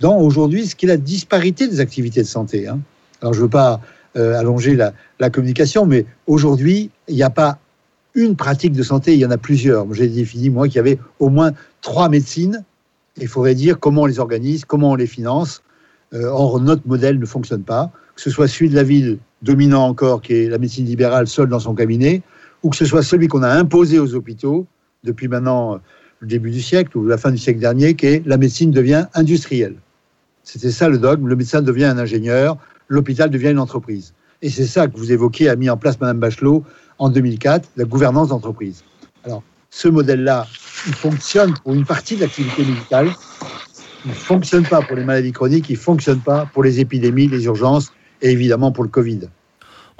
dans 0.00 0.16
aujourd'hui 0.18 0.66
ce 0.66 0.74
qui 0.74 0.86
est 0.86 0.88
la 0.88 0.96
disparité 0.96 1.68
des 1.68 1.80
activités 1.80 2.22
de 2.22 2.26
santé 2.26 2.66
hein? 2.68 2.80
Alors 3.20 3.34
je 3.34 3.38
ne 3.40 3.44
veux 3.44 3.50
pas 3.50 3.80
euh, 4.16 4.38
allonger 4.38 4.74
la, 4.74 4.94
la 5.20 5.30
communication, 5.30 5.86
mais 5.86 6.06
aujourd'hui, 6.26 6.90
il 7.08 7.14
n'y 7.14 7.22
a 7.22 7.30
pas 7.30 7.58
une 8.14 8.36
pratique 8.36 8.72
de 8.72 8.82
santé, 8.82 9.14
il 9.14 9.20
y 9.20 9.26
en 9.26 9.30
a 9.30 9.38
plusieurs. 9.38 9.92
J'ai 9.92 10.08
défini, 10.08 10.50
moi, 10.50 10.66
qu'il 10.66 10.76
y 10.76 10.80
avait 10.80 10.98
au 11.18 11.28
moins 11.28 11.52
trois 11.82 12.08
médecines. 12.08 12.64
Il 13.16 13.28
faudrait 13.28 13.54
dire 13.54 13.78
comment 13.78 14.02
on 14.02 14.06
les 14.06 14.18
organise, 14.18 14.64
comment 14.64 14.92
on 14.92 14.94
les 14.94 15.06
finance. 15.06 15.62
Euh, 16.14 16.28
or, 16.28 16.60
notre 16.60 16.86
modèle 16.86 17.18
ne 17.18 17.26
fonctionne 17.26 17.62
pas, 17.62 17.90
que 18.14 18.22
ce 18.22 18.30
soit 18.30 18.48
celui 18.48 18.70
de 18.70 18.74
la 18.74 18.82
ville 18.82 19.18
dominant 19.42 19.86
encore, 19.86 20.22
qui 20.22 20.34
est 20.34 20.48
la 20.48 20.58
médecine 20.58 20.86
libérale 20.86 21.28
seule 21.28 21.48
dans 21.48 21.60
son 21.60 21.74
cabinet, 21.74 22.22
ou 22.62 22.70
que 22.70 22.76
ce 22.76 22.84
soit 22.84 23.02
celui 23.02 23.28
qu'on 23.28 23.42
a 23.42 23.50
imposé 23.50 23.98
aux 23.98 24.14
hôpitaux 24.14 24.66
depuis 25.04 25.28
maintenant 25.28 25.74
euh, 25.74 25.78
le 26.20 26.26
début 26.26 26.50
du 26.50 26.62
siècle 26.62 26.96
ou 26.98 27.06
la 27.06 27.18
fin 27.18 27.30
du 27.30 27.38
siècle 27.38 27.60
dernier, 27.60 27.94
qui 27.94 28.06
est 28.06 28.26
la 28.26 28.36
médecine 28.36 28.70
devient 28.70 29.06
industrielle. 29.14 29.76
C'était 30.42 30.70
ça 30.70 30.88
le 30.88 30.98
dogme, 30.98 31.28
le 31.28 31.36
médecin 31.36 31.62
devient 31.62 31.84
un 31.84 31.98
ingénieur, 31.98 32.56
l'hôpital 32.88 33.30
devient 33.30 33.50
une 33.50 33.58
entreprise. 33.58 34.14
Et 34.40 34.50
c'est 34.50 34.66
ça 34.66 34.86
que 34.86 34.96
vous 34.96 35.12
évoquez, 35.12 35.48
a 35.48 35.56
mis 35.56 35.68
en 35.68 35.76
place 35.76 36.00
Madame 36.00 36.18
Bachelot 36.18 36.64
en 36.98 37.10
2004, 37.10 37.68
la 37.76 37.84
gouvernance 37.84 38.28
d'entreprise. 38.28 38.82
Alors, 39.24 39.42
ce 39.70 39.88
modèle-là, 39.88 40.46
il 40.86 40.94
fonctionne 40.94 41.54
pour 41.62 41.74
une 41.74 41.84
partie 41.84 42.16
de 42.16 42.22
l'activité 42.22 42.64
médicale, 42.64 43.10
il 44.04 44.10
ne 44.10 44.14
fonctionne 44.14 44.64
pas 44.64 44.80
pour 44.82 44.96
les 44.96 45.04
maladies 45.04 45.32
chroniques, 45.32 45.68
il 45.68 45.74
ne 45.74 45.78
fonctionne 45.78 46.20
pas 46.20 46.48
pour 46.52 46.62
les 46.62 46.80
épidémies, 46.80 47.28
les 47.28 47.44
urgences 47.44 47.92
et 48.22 48.30
évidemment 48.30 48.72
pour 48.72 48.84
le 48.84 48.90
Covid. 48.90 49.20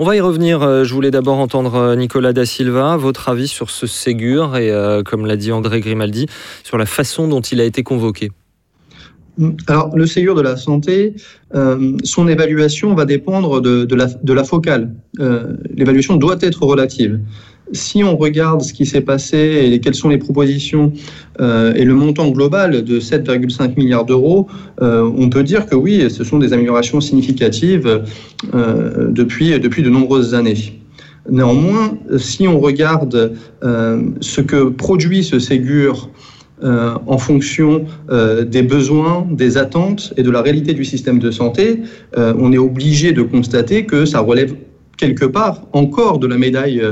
On 0.01 0.05
va 0.05 0.15
y 0.15 0.21
revenir. 0.21 0.63
Euh, 0.63 0.85
Je 0.85 0.95
voulais 0.95 1.11
d'abord 1.11 1.39
entendre 1.39 1.75
euh, 1.75 1.97
Nicolas 1.97 2.33
Da 2.33 2.47
Silva, 2.47 2.97
votre 2.97 3.29
avis 3.29 3.49
sur 3.49 3.71
ce 3.71 3.89
Ségur 3.89 4.57
et, 4.57 4.71
euh, 4.71 5.03
comme 5.03 5.27
l'a 5.27 5.37
dit 5.37 5.51
André 5.51 5.81
Grimaldi, 5.81 6.27
sur 6.63 6.79
la 6.79 6.87
façon 6.87 7.27
dont 7.27 7.41
il 7.41 7.61
a 7.61 7.65
été 7.65 7.83
convoqué. 7.83 8.31
Alors, 9.69 9.97
le 9.97 10.07
Ségur 10.07 10.35
de 10.35 10.41
la 10.43 10.57
santé, 10.57 11.15
euh, 11.55 11.97
son 12.03 12.27
évaluation 12.27 12.95
va 12.95 13.05
dépendre 13.05 13.61
de, 13.61 13.85
de, 13.85 13.95
la, 13.95 14.07
de 14.07 14.33
la 14.33 14.43
focale. 14.43 14.95
Euh, 15.21 15.57
L'évaluation 15.75 16.17
doit 16.17 16.39
être 16.41 16.63
relative. 16.65 17.21
Si 17.73 18.03
on 18.03 18.17
regarde 18.17 18.63
ce 18.63 18.73
qui 18.73 18.87
s'est 18.87 19.03
passé 19.03 19.71
et 19.73 19.81
quelles 19.81 19.95
sont 19.95 20.09
les 20.09 20.19
propositions 20.19 20.93
euh, 21.41 21.75
et 21.75 21.85
le 21.85 21.95
montant 21.95 22.29
global 22.31 22.83
de 22.83 23.01
7,5 23.01 23.77
milliards 23.77 24.05
d'euros, 24.05 24.47
euh, 24.81 25.11
on 25.17 25.29
peut 25.29 25.43
dire 25.43 25.67
que 25.67 25.75
oui, 25.75 26.11
ce 26.11 26.25
sont 26.25 26.39
des 26.39 26.53
améliorations 26.53 27.01
significatives 27.01 28.05
euh, 28.55 29.09
depuis, 29.11 29.59
depuis 29.61 29.83
de 29.83 29.91
nombreuses 29.91 30.35
années. 30.35 30.81
Néanmoins, 31.31 31.99
si 32.17 32.49
on 32.49 32.59
regarde 32.59 33.35
ce 33.61 34.41
que 34.41 34.71
produit 34.71 35.23
ce 35.23 35.39
Ségur 35.39 36.09
en 36.63 37.19
fonction 37.19 37.85
des 38.47 38.63
besoins, 38.63 39.27
des 39.31 39.59
attentes 39.59 40.15
et 40.17 40.23
de 40.23 40.31
la 40.31 40.41
réalité 40.41 40.73
du 40.73 40.87
système 40.87 41.19
de 41.19 41.31
santé, 41.31 41.83
on 42.17 42.51
est 42.51 42.59
obligé 42.59 43.13
de 43.13 43.21
constater 43.21 43.85
que 43.85 44.07
ça 44.07 44.21
relève 44.21 44.55
quelque 44.99 45.25
part 45.25 45.63
encore 45.73 46.19
de 46.19 46.27
la 46.27 46.37
médaille 46.37 46.83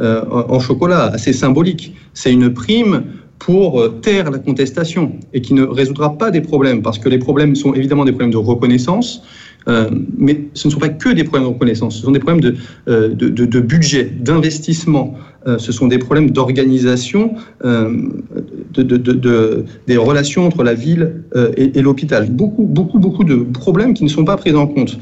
euh, 0.00 0.24
en 0.30 0.60
chocolat, 0.60 1.06
assez 1.06 1.32
symbolique. 1.32 1.96
C'est 2.12 2.32
une 2.32 2.52
prime 2.54 3.04
pour 3.44 3.78
euh, 3.78 4.00
taire 4.00 4.30
la 4.30 4.38
contestation 4.38 5.12
et 5.34 5.42
qui 5.42 5.52
ne 5.52 5.64
résoudra 5.64 6.16
pas 6.16 6.30
des 6.30 6.40
problèmes, 6.40 6.80
parce 6.80 6.98
que 6.98 7.10
les 7.10 7.18
problèmes 7.18 7.54
sont 7.54 7.74
évidemment 7.74 8.06
des 8.06 8.12
problèmes 8.12 8.30
de 8.30 8.38
reconnaissance, 8.38 9.22
euh, 9.68 9.90
mais 10.16 10.44
ce 10.54 10.66
ne 10.68 10.72
sont 10.72 10.78
pas 10.78 10.88
que 10.88 11.10
des 11.10 11.24
problèmes 11.24 11.46
de 11.48 11.52
reconnaissance, 11.52 11.96
ce 11.96 12.02
sont 12.02 12.12
des 12.12 12.20
problèmes 12.20 12.40
de, 12.40 12.54
euh, 12.88 13.60
budget, 13.60 14.04
d'investissement, 14.04 15.14
ce 15.58 15.72
sont 15.72 15.88
des 15.88 15.98
problèmes 15.98 16.30
d'organisation 16.30 17.34
de, 17.62 18.82
de, 18.82 19.64
des 19.86 19.96
relations 19.98 20.46
entre 20.46 20.64
la 20.64 20.72
ville 20.72 21.22
et, 21.58 21.82
l'hôpital. 21.82 22.30
Beaucoup, 22.30 22.62
beaucoup, 22.62 22.98
beaucoup 22.98 23.24
de 23.24 23.36
problèmes 23.52 23.92
qui 23.92 24.04
ne 24.04 24.08
sont 24.08 24.24
pas 24.24 24.38
pris 24.38 24.54
en 24.54 24.66
compte. 24.66 24.98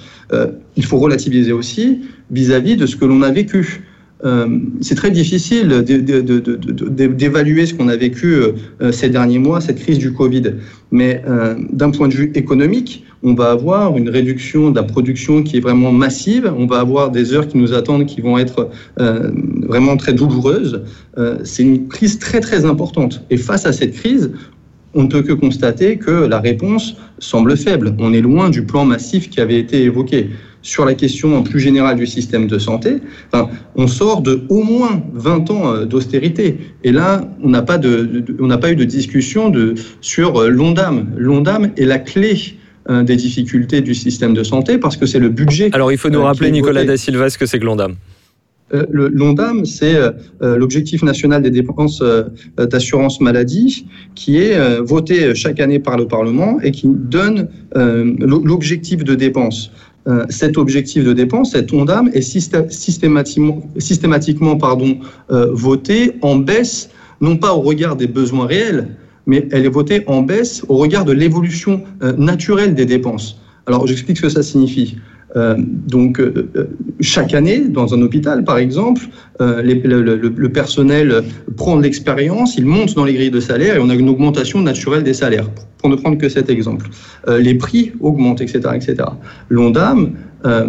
Il 0.77 0.85
faut 0.85 0.99
relativiser 0.99 1.53
aussi 1.53 2.01
vis-à-vis 2.33 2.75
-vis 2.75 2.81
de 2.81 2.87
ce 2.87 2.97
que 2.97 3.05
l'on 3.05 3.23
a 3.23 3.31
vécu. 3.31 3.83
Euh, 4.25 4.59
c'est 4.81 4.95
très 4.95 5.11
difficile 5.11 5.83
d'évaluer 5.83 7.67
ce 7.67 7.75
qu'on 7.75 7.89
a 7.89 7.97
vécu 7.97 8.37
euh, 8.37 8.93
ces 8.93 9.09
derniers 9.09 9.39
mois, 9.39 9.61
cette 9.61 9.81
crise 9.81 9.99
du 9.99 10.13
Covid. 10.13 10.55
Mais 10.93 11.23
euh, 11.27 11.55
d'un 11.73 11.91
point 11.91 12.07
de 12.07 12.15
vue 12.15 12.31
économique, 12.35 13.05
on 13.23 13.35
va 13.35 13.51
avoir 13.51 13.97
une 13.97 14.11
réduction 14.11 14.71
de 14.71 14.77
la 14.77 14.83
production 14.83 15.43
qui 15.43 15.57
est 15.57 15.61
vraiment 15.61 15.91
massive. 15.91 16.53
On 16.57 16.67
va 16.67 16.81
avoir 16.81 17.11
des 17.11 17.33
heures 17.33 17.49
qui 17.49 17.57
nous 17.57 17.73
attendent 17.73 18.05
qui 18.05 18.21
vont 18.21 18.37
être 18.37 18.69
euh, 19.01 19.31
vraiment 19.63 19.97
très 19.97 20.13
douloureuses. 20.13 20.83
Euh, 21.17 21.39
c'est 21.45 21.63
une 21.63 21.89
crise 21.89 22.19
très 22.19 22.41
très 22.41 22.67
importante. 22.67 23.25
Et 23.31 23.39
face 23.39 23.65
à 23.65 23.73
cette 23.73 23.95
crise, 23.95 24.33
on 24.95 25.05
ne 25.05 25.09
peut 25.09 25.23
que 25.23 25.33
constater 25.33 25.97
que 25.97 26.11
la 26.11 26.41
réponse 26.41 26.97
semble 27.19 27.57
faible. 27.57 27.95
On 27.99 28.13
est 28.13 28.21
loin 28.21 28.51
du 28.51 28.65
plan 28.65 28.85
massif 28.85 29.31
qui 29.31 29.41
avait 29.41 29.59
été 29.59 29.85
évoqué 29.85 30.29
sur 30.63 30.85
la 30.85 30.95
question 30.95 31.43
plus 31.43 31.61
générale 31.61 31.97
du 31.97 32.07
système 32.07 32.47
de 32.47 32.59
santé, 32.59 32.99
enfin, 33.33 33.51
on 33.77 33.87
sort 33.87 34.23
de 34.23 34.43
au 34.49 34.63
moins 34.63 35.03
20 35.13 35.51
ans 35.51 35.85
d'austérité. 35.85 36.59
Et 36.85 36.93
là, 36.93 37.29
on 37.43 37.51
n'a 37.51 37.63
pas, 37.63 37.79
de, 37.79 38.03
de, 38.03 38.37
on 38.41 38.47
n'a 38.47 38.59
pas 38.59 38.71
eu 38.71 38.77
de 38.77 38.85
discussion 38.85 39.51
de, 39.51 39.75
sur 40.01 40.49
l'ONDAM. 40.49 41.13
L'ONDAM 41.17 41.71
est 41.77 41.85
la 41.85 41.99
clé 41.99 42.57
euh, 42.91 43.05
des 43.05 43.15
difficultés 43.15 43.81
du 43.81 43.95
système 43.95 44.35
de 44.35 44.43
santé 44.43 44.77
parce 44.77 44.97
que 44.97 45.07
c'est 45.07 45.21
le 45.21 45.29
budget. 45.29 45.71
Alors, 45.73 45.93
il 45.93 45.99
faut 45.99 46.11
nous 46.11 46.19
euh, 46.19 46.25
rappeler, 46.25 46.51
Nicolas 46.51 46.85
Da 46.85 46.97
Silva, 46.97 47.31
ce 47.31 47.39
que 47.39 47.47
c'est 47.47 47.61
que 47.61 47.65
l'ONDAM. 47.65 47.95
Euh, 48.75 48.87
L'ONDAM, 48.91 49.65
c'est 49.65 49.95
euh, 49.95 50.11
l'objectif 50.57 51.03
national 51.03 51.43
des 51.43 51.51
dépenses 51.51 52.01
euh, 52.03 52.25
d'assurance 52.57 53.21
maladie 53.21 53.87
qui 54.15 54.39
est 54.39 54.57
euh, 54.57 54.81
voté 54.83 55.35
chaque 55.35 55.61
année 55.61 55.79
par 55.79 55.97
le 55.97 56.09
Parlement 56.09 56.59
et 56.63 56.71
qui 56.71 56.89
donne 56.89 57.49
euh, 57.77 58.15
l'objectif 58.19 59.05
de 59.05 59.15
dépenses. 59.15 59.71
Euh, 60.09 60.27
cet 60.31 60.59
objectif 60.59 61.05
de 61.05 61.13
dépense, 61.13 61.53
cet 61.53 61.73
ONDAM, 61.73 62.11
est 62.13 62.23
systématiquement, 62.23 63.63
systématiquement 63.79 64.59
euh, 65.31 65.55
en 66.23 66.37
baisse, 66.37 66.91
non 67.21 67.37
pas 67.37 67.55
au 67.55 67.61
regard 67.61 67.95
des 67.95 68.09
besoins 68.09 68.47
réels, 68.47 68.97
mais 69.27 69.49
elle 69.53 69.65
est 69.65 69.69
votée 69.69 70.03
en 70.09 70.23
baisse 70.23 70.65
au 70.69 70.77
regard 70.77 71.05
de 71.05 71.13
l'évolution 71.13 71.85
euh, 72.03 72.15
naturelle 72.17 72.75
des 72.75 72.87
dépenses. 72.87 73.41
Alors, 73.67 73.87
j'explique 73.87 74.17
ce 74.17 74.23
que 74.23 74.29
ça 74.29 74.43
signifie. 74.43 74.97
Euh, 75.37 75.57
donc, 75.59 76.21
euh, 76.21 76.51
chaque 77.01 77.35
année, 77.35 77.61
dans 77.61 77.95
un 77.95 78.03
hôpital, 78.03 78.45
par 78.45 78.59
exemple, 78.59 79.03
euh, 79.41 79.63
le, 79.63 80.49
personnel 80.49 81.23
prend 81.57 81.77
de 81.77 81.83
l'expérience, 81.83 82.57
il 82.57 82.67
monte 82.67 82.95
dans 82.95 83.05
les 83.05 83.15
grilles 83.15 83.31
de 83.31 83.41
salaire 83.41 83.77
et 83.77 83.79
on 83.79 83.89
a 83.89 83.95
une 83.95 84.09
augmentation 84.09 84.61
naturelle 84.61 85.03
des 85.03 85.15
salaires, 85.15 85.49
pour 85.79 85.89
ne 85.89 85.97
prendre 85.97 86.19
que 86.19 86.29
cet 86.29 86.51
exemple. 86.51 86.89
Euh, 87.29 87.39
les 87.39 87.55
prix 87.55 87.93
augmentent, 88.01 88.41
etc. 88.41 88.61
etc. 88.75 88.97
L'ONDAM 89.49 90.13
euh, 90.45 90.67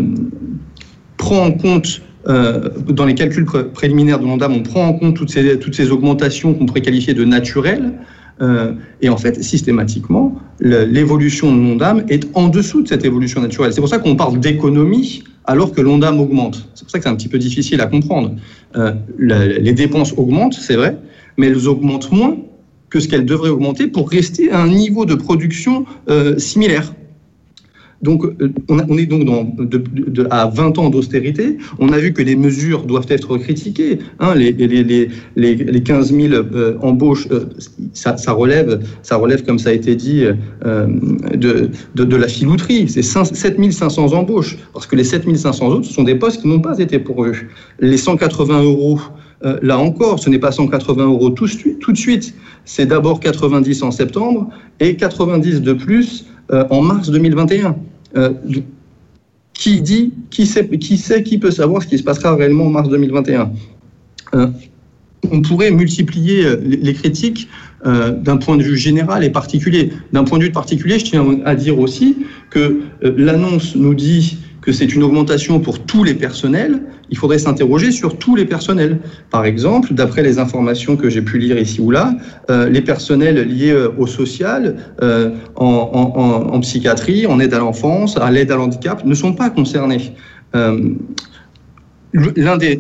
prend 1.18 1.46
en 1.46 1.52
compte 1.52 2.02
euh, 2.28 2.70
dans 2.88 3.06
les 3.06 3.16
calculs 3.16 3.46
pré 3.46 3.66
préliminaires 3.66 4.20
de 4.20 4.26
l'ONDAM, 4.26 4.54
on 4.54 4.64
prend 4.64 4.88
en 4.88 4.94
compte 4.94 5.16
toutes 5.16 5.30
ces, 5.30 5.60
toutes 5.60 5.76
ces 5.76 5.92
augmentations 5.92 6.54
qu'on 6.54 6.66
pourrait 6.66 6.82
qualifier 6.82 7.14
de 7.14 7.26
naturelles. 7.26 7.94
Euh, 8.42 8.74
et 9.02 9.10
en 9.10 9.18
fait, 9.18 9.42
systématiquement, 9.44 10.36
l'évolution 10.60 11.56
de 11.56 11.62
l'ONDAM 11.62 12.04
est 12.10 12.28
en 12.36 12.48
dessous 12.48 12.82
de 12.82 12.88
cette 12.88 13.06
évolution 13.06 13.42
naturelle. 13.42 13.74
C'est 13.74 13.82
pour 13.82 13.90
ça 13.90 14.00
qu'on 14.00 14.16
parle 14.16 14.40
d'économie 14.40 15.24
alors 15.46 15.72
que 15.72 15.82
l'ONDAM 15.82 16.20
augmente. 16.20 16.68
C'est 16.74 16.84
pour 16.84 16.92
ça 16.92 16.98
que 17.00 17.04
c'est 17.04 17.10
un 17.10 17.16
petit 17.16 17.28
peu 17.28 17.38
difficile 17.38 17.82
à 17.82 17.88
comprendre. 17.88 18.36
Euh, 18.76 18.94
les 19.20 19.74
dépenses 19.74 20.14
augmentent, 20.18 20.54
c'est 20.54 20.76
vrai, 20.76 20.98
mais 21.38 21.48
elles 21.48 21.68
augmentent 21.68 22.12
moins 22.12 22.38
que 22.90 23.00
ce 23.00 23.08
qu'elles 23.08 23.26
devraient 23.26 23.50
augmenter 23.50 23.88
pour 23.88 24.10
rester 24.10 24.52
à 24.52 24.62
un 24.62 24.68
niveau 24.68 25.06
de 25.06 25.16
production 25.16 25.86
euh, 26.10 26.38
similaire. 26.38 26.94
Donc, 28.04 28.26
euh, 28.26 28.54
on, 28.68 28.98
est 28.98 29.06
donc 29.06 29.24
à 30.30 30.48
20 30.48 30.78
ans 30.78 30.90
d'austérité. 30.90 31.58
On 31.80 31.90
a 31.94 31.98
vu 31.98 32.12
que 32.12 32.22
les 32.22 32.36
mesures 32.36 32.84
doivent 32.84 33.08
être 33.10 33.38
critiquées. 33.38 34.00
hein. 34.20 34.36
les, 34.36 34.52
les, 34.52 34.84
les, 34.84 35.10
les, 35.38 35.56
les 35.56 35.84
15 35.84 36.12
000 36.14 36.34
euh, 36.34 36.78
embauches, 36.82 37.28
euh, 37.32 37.46
ça, 37.94 38.34
relève, 38.34 38.82
ça 39.04 39.16
relève, 39.16 39.44
comme 39.44 39.58
ça 39.58 39.70
a 39.70 39.74
été 39.74 39.96
dit, 39.96 40.26
de, 40.64 41.70
de, 41.96 42.16
la 42.16 42.28
filouterie. 42.28 42.90
C'est 42.90 43.02
7 43.02 43.72
500 43.72 44.14
embauches, 44.14 44.58
parce 44.74 44.86
que 44.86 44.98
les 44.98 45.06
7 45.06 45.36
500 45.36 45.68
autres, 45.68 45.86
ce 45.86 45.94
sont 45.94 46.04
des 46.04 46.16
postes 46.16 46.42
qui 46.42 46.48
n'ont 46.48 46.60
pas 46.60 46.78
été 46.80 47.00
pourvus. 47.00 47.50
Les 47.80 47.98
180 47.98 48.64
euros, 48.64 49.00
là 49.62 49.78
encore, 49.80 50.20
ce 50.20 50.30
n'est 50.30 50.40
pas 50.40 50.52
180 50.52 51.06
euros 51.06 51.30
tout, 51.30 51.46
de 51.46 51.98
suite-. 51.98 52.36
C'est 52.66 52.86
d'abord 52.86 53.22
90 53.22 53.84
en 53.84 53.92
septembre 53.92 54.50
et 54.82 54.98
90 54.98 55.62
de 55.62 55.74
plus 55.74 56.26
en 56.50 56.82
mars 56.82 57.10
2021. 57.10 57.76
Euh, 58.16 58.32
qui 59.54 59.82
dit, 59.82 60.14
qui 60.30 60.46
sait, 60.48 60.68
qui 60.68 60.98
sait, 60.98 61.24
qui 61.24 61.38
peut 61.38 61.52
savoir 61.52 61.84
ce 61.84 61.88
qui 61.88 61.98
se 61.98 62.04
passera 62.04 62.36
réellement 62.36 62.66
en 62.66 62.70
mars 62.70 62.90
2021 62.90 63.52
Euh, 64.34 64.48
On 65.32 65.42
pourrait 65.42 65.72
multiplier 65.72 66.46
euh, 66.46 66.58
les 66.64 66.94
critiques 66.94 67.48
d'un 67.86 68.38
point 68.38 68.56
de 68.56 68.64
vue 68.64 68.78
général 68.78 69.26
et 69.26 69.30
particulier. 69.30 69.92
D'un 70.14 70.24
point 70.24 70.40
de 70.40 70.46
vue 70.46 70.54
particulier, 70.54 71.00
je 71.00 71.04
tiens 71.04 71.42
à 71.44 71.54
dire 71.54 71.80
aussi 71.80 72.16
que 72.50 72.80
l'annonce 73.02 73.76
nous 73.76 73.94
dit 73.94 74.38
que 74.64 74.72
c'est 74.72 74.96
une 74.96 75.04
augmentation 75.04 75.60
pour 75.60 75.80
tous 75.80 76.04
les 76.04 76.14
personnels. 76.14 76.82
Il 77.10 77.18
faudrait 77.18 77.38
s'interroger 77.38 77.92
sur 77.92 78.18
tous 78.18 78.36
les 78.36 78.46
personnels. 78.46 79.00
Par 79.30 79.46
exemple, 79.46 79.94
d'après 79.94 80.24
les 80.24 80.40
informations 80.40 80.96
que 80.96 81.10
j'ai 81.10 81.22
pu 81.22 81.38
lire 81.38 81.58
ici 81.58 81.82
ou 81.82 81.92
là, 81.92 82.16
euh, 82.50 82.70
les 82.70 82.82
personnels 82.82 83.46
liés 83.48 83.72
euh, 83.72 83.90
au 83.98 84.08
social, 84.08 84.78
euh, 85.02 85.32
en, 85.56 86.60
psychiatrie, 86.62 87.28
en 87.28 87.40
aide 87.42 87.54
à 87.54 87.60
l'enfance, 87.60 88.18
à 88.18 88.32
l'aide 88.32 88.52
à 88.52 88.56
l'handicap, 88.56 89.04
ne 89.06 89.14
sont 89.14 89.34
pas 89.34 89.50
concernés. 89.50 90.14
L'un 92.14 92.58
des- 92.58 92.80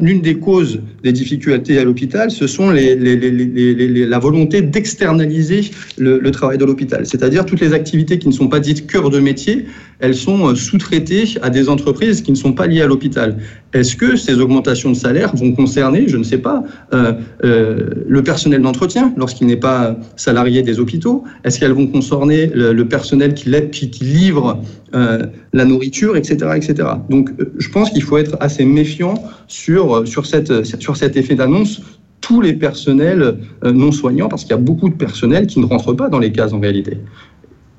L'une 0.00 0.20
des 0.22 0.38
causes 0.40 0.80
des 1.04 1.12
difficultés 1.12 1.78
à 1.78 1.84
l'hôpital, 1.84 2.30
ce 2.32 2.48
sont 2.48 2.70
les, 2.70 2.96
les- 2.96 3.16
les- 3.16 4.06
la 4.06 4.18
volonté 4.18 4.60
d'externaliser 4.60 5.70
le, 5.98 6.18
le 6.18 6.30
travail 6.32 6.58
de 6.58 6.64
l'hôpital. 6.64 7.06
C'est-à-dire 7.06 7.46
toutes 7.46 7.60
les 7.60 7.72
activités 7.72 8.18
qui 8.18 8.26
ne 8.26 8.32
sont 8.32 8.48
pas 8.48 8.58
dites 8.58 8.86
cœur 8.88 9.10
de 9.10 9.20
métier, 9.20 9.66
elles 10.00 10.16
sont 10.16 10.48
euh, 10.48 10.54
sous-traitées 10.56 11.24
à 11.42 11.50
des 11.50 11.68
entreprises 11.68 12.22
qui 12.22 12.32
ne 12.32 12.36
sont 12.36 12.52
pas 12.52 12.66
liées 12.66 12.82
à 12.82 12.86
l'hôpital. 12.88 13.36
Est-ce 13.72 13.94
que 13.94 14.16
ces 14.16 14.40
augmentations 14.40 14.90
de 14.90 14.96
salaire 14.96 15.34
vont 15.36 15.52
concerner, 15.52 16.08
je 16.08 16.16
ne 16.16 16.24
sais 16.24 16.38
pas, 16.38 16.64
euh, 16.92 17.12
euh, 17.44 17.80
le 18.08 18.22
personnel 18.22 18.62
d'entretien 18.62 19.12
lorsqu'il 19.16 19.46
n'est 19.46 19.56
pas 19.56 19.96
salarié 20.16 20.62
des 20.62 20.80
hôpitaux? 20.80 21.22
Est-ce 21.44 21.60
qu'elles 21.60 21.72
vont 21.72 21.86
concerner 21.86 22.46
le, 22.52 22.72
le 22.72 22.84
personnel 22.88 23.34
qui, 23.34 23.50
qui- 23.70 23.90
qui 23.90 24.04
livre 24.04 24.60
euh, 24.96 25.26
la 25.52 25.66
nourriture, 25.66 26.16
etc., 26.16 26.52
etc. 26.56 26.88
Donc, 27.10 27.28
euh, 27.38 27.52
je 27.58 27.68
pense 27.68 27.90
qu'il 27.90 28.02
faut 28.02 28.16
être 28.16 28.36
assez 28.40 28.64
méfiant 28.64 29.22
sur, 29.46 29.94
euh, 29.94 30.06
sur, 30.06 30.24
sur 30.24 30.96
cet 30.96 31.16
effet 31.16 31.34
d'annonce 31.34 31.82
tous 32.22 32.40
les 32.40 32.54
personnels 32.54 33.38
non 33.62 33.92
soignants, 33.92 34.28
parce 34.28 34.42
qu'il 34.42 34.52
y 34.52 34.58
a 34.58 34.62
beaucoup 34.62 34.88
de 34.88 34.94
personnels 34.94 35.46
qui 35.46 35.60
ne 35.60 35.66
rentrent 35.66 35.92
pas 35.92 36.08
dans 36.08 36.18
les 36.18 36.32
cases 36.32 36.52
en 36.54 36.60
réalité. 36.60 36.96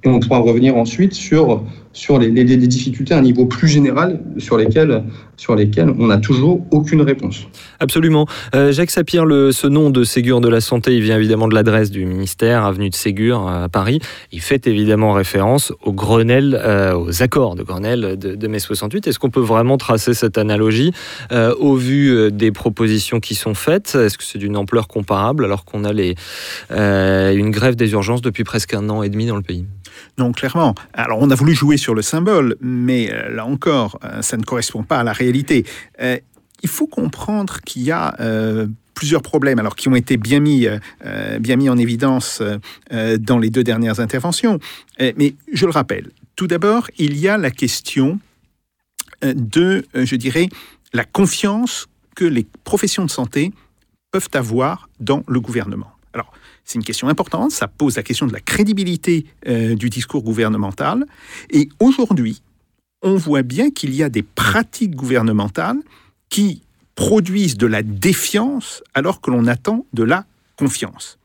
Et 0.03 0.10
on 0.10 0.19
pourra 0.19 0.39
revenir 0.39 0.77
ensuite 0.77 1.13
sur, 1.13 1.63
sur 1.98 2.20
les, 2.20 2.30
difficultés 2.68 3.16
à 3.16 3.18
un 3.18 3.22
niveau 3.22 3.46
plus 3.48 3.68
général 3.68 4.22
sur 4.38 4.56
lesquelles, 4.56 5.04
sur 5.36 5.56
lesquelles 5.56 5.90
on 5.98 6.08
n'a 6.08 6.18
toujours 6.18 6.64
aucune 6.70 7.02
réponse. 7.02 7.48
Absolument. 7.80 8.28
Euh, 8.54 8.72
Jacques 8.72 8.92
Sapir, 8.92 9.26
ce 9.26 9.66
nom 9.66 9.90
de 9.90 10.04
Ségur 10.04 10.40
de 10.40 10.48
la 10.48 10.62
Santé, 10.62 10.96
il 10.96 11.02
vient 11.02 11.18
évidemment 11.18 11.48
de 11.48 11.56
l'adresse 11.56 11.90
du 11.90 12.06
ministère, 12.06 12.66
avenue 12.66 12.92
de 12.92 12.96
Ségur 12.96 13.48
à 13.48 13.68
Paris. 13.68 14.00
Il 14.32 14.42
fait 14.42 14.68
évidemment 14.68 15.14
référence 15.14 15.74
au 15.82 15.92
Grenelle, 15.92 16.60
euh, 16.64 16.94
aux 16.94 17.24
accords 17.24 17.56
de 17.56 17.64
Grenelle 17.64 18.16
de, 18.16 18.48
mai 18.48 18.60
68. 18.60 19.08
Est-ce 19.08 19.18
qu'on 19.18 19.32
peut 19.32 19.40
vraiment 19.40 19.78
tracer 19.78 20.14
cette 20.14 20.38
analogie 20.38 20.92
euh, 21.32 21.56
au 21.56 21.74
vu 21.74 22.32
des 22.32 22.52
propositions 22.52 23.20
qui 23.20 23.34
sont 23.34 23.56
faites? 23.56 23.96
Est-ce 23.96 24.20
que 24.20 24.24
c'est 24.24 24.38
d'une 24.38 24.56
ampleur 24.56 24.88
comparable 24.88 25.46
alors 25.46 25.66
qu'on 25.66 25.84
a 25.84 25.94
une 27.34 27.50
grève 27.50 27.76
des 27.76 27.92
urgences 27.94 28.22
depuis 28.22 28.44
presque 28.44 28.76
un 28.76 28.88
an 28.90 29.02
et 29.02 29.10
demi 29.10 29.26
dans 29.26 29.36
le 29.36 29.42
pays? 29.42 29.66
Non, 30.17 30.32
clairement. 30.32 30.73
Alors, 30.93 31.19
on 31.21 31.30
a 31.30 31.36
voulu 31.36 31.53
jouer 31.53 31.77
sur 31.77 31.93
le 31.93 32.01
symbole, 32.01 32.56
mais 32.60 33.13
euh, 33.13 33.30
là 33.30 33.45
encore, 33.45 33.99
euh, 34.03 34.23
ça 34.23 34.36
ne 34.38 34.43
correspond 34.43 34.82
pas 34.82 34.99
à 34.99 35.03
la 35.03 35.13
réalité. 35.13 35.63
Euh, 36.01 36.17
il 36.63 36.69
faut 36.69 36.88
comprendre 36.88 37.62
qu'il 37.62 37.84
y 37.84 37.91
a 37.91 38.17
plusieurs 38.95 39.21
problèmes, 39.21 39.60
alors 39.60 39.75
qui 39.75 39.89
ont 39.89 39.95
été 39.95 40.17
bien 40.17 40.39
mis, 40.39 40.67
bien 41.39 41.56
mis 41.56 41.69
en 41.69 41.77
évidence 41.77 42.41
dans 43.19 43.38
les 43.38 43.51
deux 43.51 43.63
dernières 43.63 43.99
interventions. 43.99 44.58
Mais 44.99 45.36
je 45.53 45.67
le 45.67 45.71
rappelle, 45.71 46.10
tout 46.36 46.47
d'abord, 46.47 46.89
il 46.97 47.15
y 47.15 47.27
a 47.27 47.38
la 47.38 47.51
question 47.51 48.19
de, 49.21 49.86
je 49.93 50.15
dirais, 50.15 50.49
la 50.93 51.03
confiance 51.03 51.86
que 52.15 52.25
les 52.25 52.47
professions 52.63 53.06
de 53.06 53.12
santé 53.12 53.51
peuvent 54.10 54.30
avoir 54.34 54.89
dans 54.99 55.21
le 55.27 55.39
gouvernement. 55.39 55.91
Alors, 56.15 56.34
c'est 56.67 56.75
une 56.75 56.84
question 56.84 57.08
importante, 57.08 57.51
ça 57.51 57.69
pose 57.69 57.95
la 57.95 58.03
question 58.03 58.27
de 58.27 58.34
la 58.34 58.41
crédibilité 58.41 59.25
euh, 59.47 59.73
du 59.75 59.89
discours 59.89 60.21
gouvernemental. 60.21 61.06
Et 61.49 61.69
aujourd'hui, 61.80 62.41
on 63.01 63.15
voit 63.15 63.41
bien 63.41 63.71
qu'il 63.71 63.95
y 63.95 64.03
a 64.03 64.10
des 64.10 64.21
pratiques 64.21 64.93
gouvernementales 64.93 65.77
qui 66.27 66.62
produisent 66.95 67.56
de 67.56 67.67
la 67.67 67.84
défiance 67.84 68.84
alors 68.93 69.21
que 69.21 69.32
l'on 69.32 69.47
attend 69.47 69.86
de 69.93 70.03
la 70.03 70.25
confiance. 70.58 71.19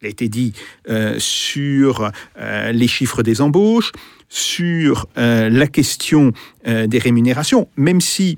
Il 0.00 0.06
a 0.06 0.08
été 0.08 0.30
dit 0.30 0.54
euh, 0.88 1.16
sur 1.18 2.10
euh, 2.38 2.72
les 2.72 2.88
chiffres 2.88 3.22
des 3.22 3.42
embauches, 3.42 3.92
sur 4.30 5.06
la 5.16 5.66
question 5.66 6.32
des 6.66 6.98
rémunérations, 6.98 7.66
même 7.78 8.02
si, 8.02 8.36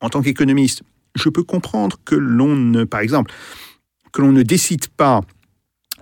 en 0.00 0.08
tant 0.08 0.22
qu'économiste, 0.22 0.82
je 1.14 1.28
peux 1.28 1.44
comprendre 1.44 2.00
que 2.04 2.16
l'on 2.16 2.56
ne, 2.56 2.82
par 2.82 2.98
exemple, 2.98 3.32
que 4.12 4.22
l'on 4.22 4.32
ne 4.32 4.42
décide 4.42 4.88
pas 4.88 5.20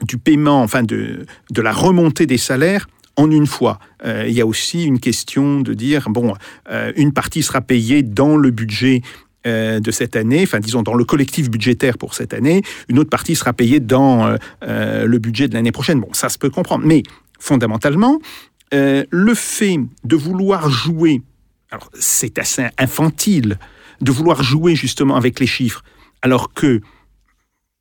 du 0.02 0.18
paiement, 0.18 0.62
enfin 0.62 0.82
de, 0.82 1.26
de 1.50 1.62
la 1.62 1.72
remontée 1.72 2.26
des 2.26 2.38
salaires 2.38 2.88
en 3.18 3.30
une 3.30 3.46
fois. 3.46 3.80
Euh, 4.04 4.24
il 4.28 4.32
y 4.32 4.40
a 4.40 4.46
aussi 4.46 4.84
une 4.84 5.00
question 5.00 5.60
de 5.60 5.74
dire, 5.74 6.08
bon, 6.08 6.34
euh, 6.70 6.92
une 6.96 7.12
partie 7.12 7.42
sera 7.42 7.60
payée 7.60 8.02
dans 8.02 8.36
le 8.36 8.50
budget 8.50 9.02
euh, 9.46 9.80
de 9.80 9.90
cette 9.90 10.14
année, 10.14 10.42
enfin 10.44 10.60
disons 10.60 10.82
dans 10.82 10.94
le 10.94 11.04
collectif 11.04 11.50
budgétaire 11.50 11.98
pour 11.98 12.14
cette 12.14 12.32
année, 12.32 12.62
une 12.88 12.98
autre 12.98 13.10
partie 13.10 13.34
sera 13.34 13.52
payée 13.52 13.80
dans 13.80 14.36
le 14.62 15.18
budget 15.18 15.48
de 15.48 15.54
l'année 15.54 15.72
prochaine. 15.72 16.00
Bon, 16.00 16.08
ça 16.12 16.28
se 16.28 16.38
peut 16.38 16.50
comprendre, 16.50 16.86
mais 16.86 17.02
fondamentalement, 17.40 18.18
le 18.72 19.34
fait 19.34 19.78
de 20.04 20.16
vouloir 20.16 20.70
jouer, 20.70 21.22
alors 21.70 21.90
c'est 21.98 22.38
assez 22.38 22.66
infantile, 22.78 23.58
de 24.00 24.12
vouloir 24.12 24.44
jouer 24.44 24.76
justement 24.76 25.16
avec 25.16 25.40
les 25.40 25.46
chiffres, 25.46 25.82
alors 26.22 26.52
que 26.52 26.80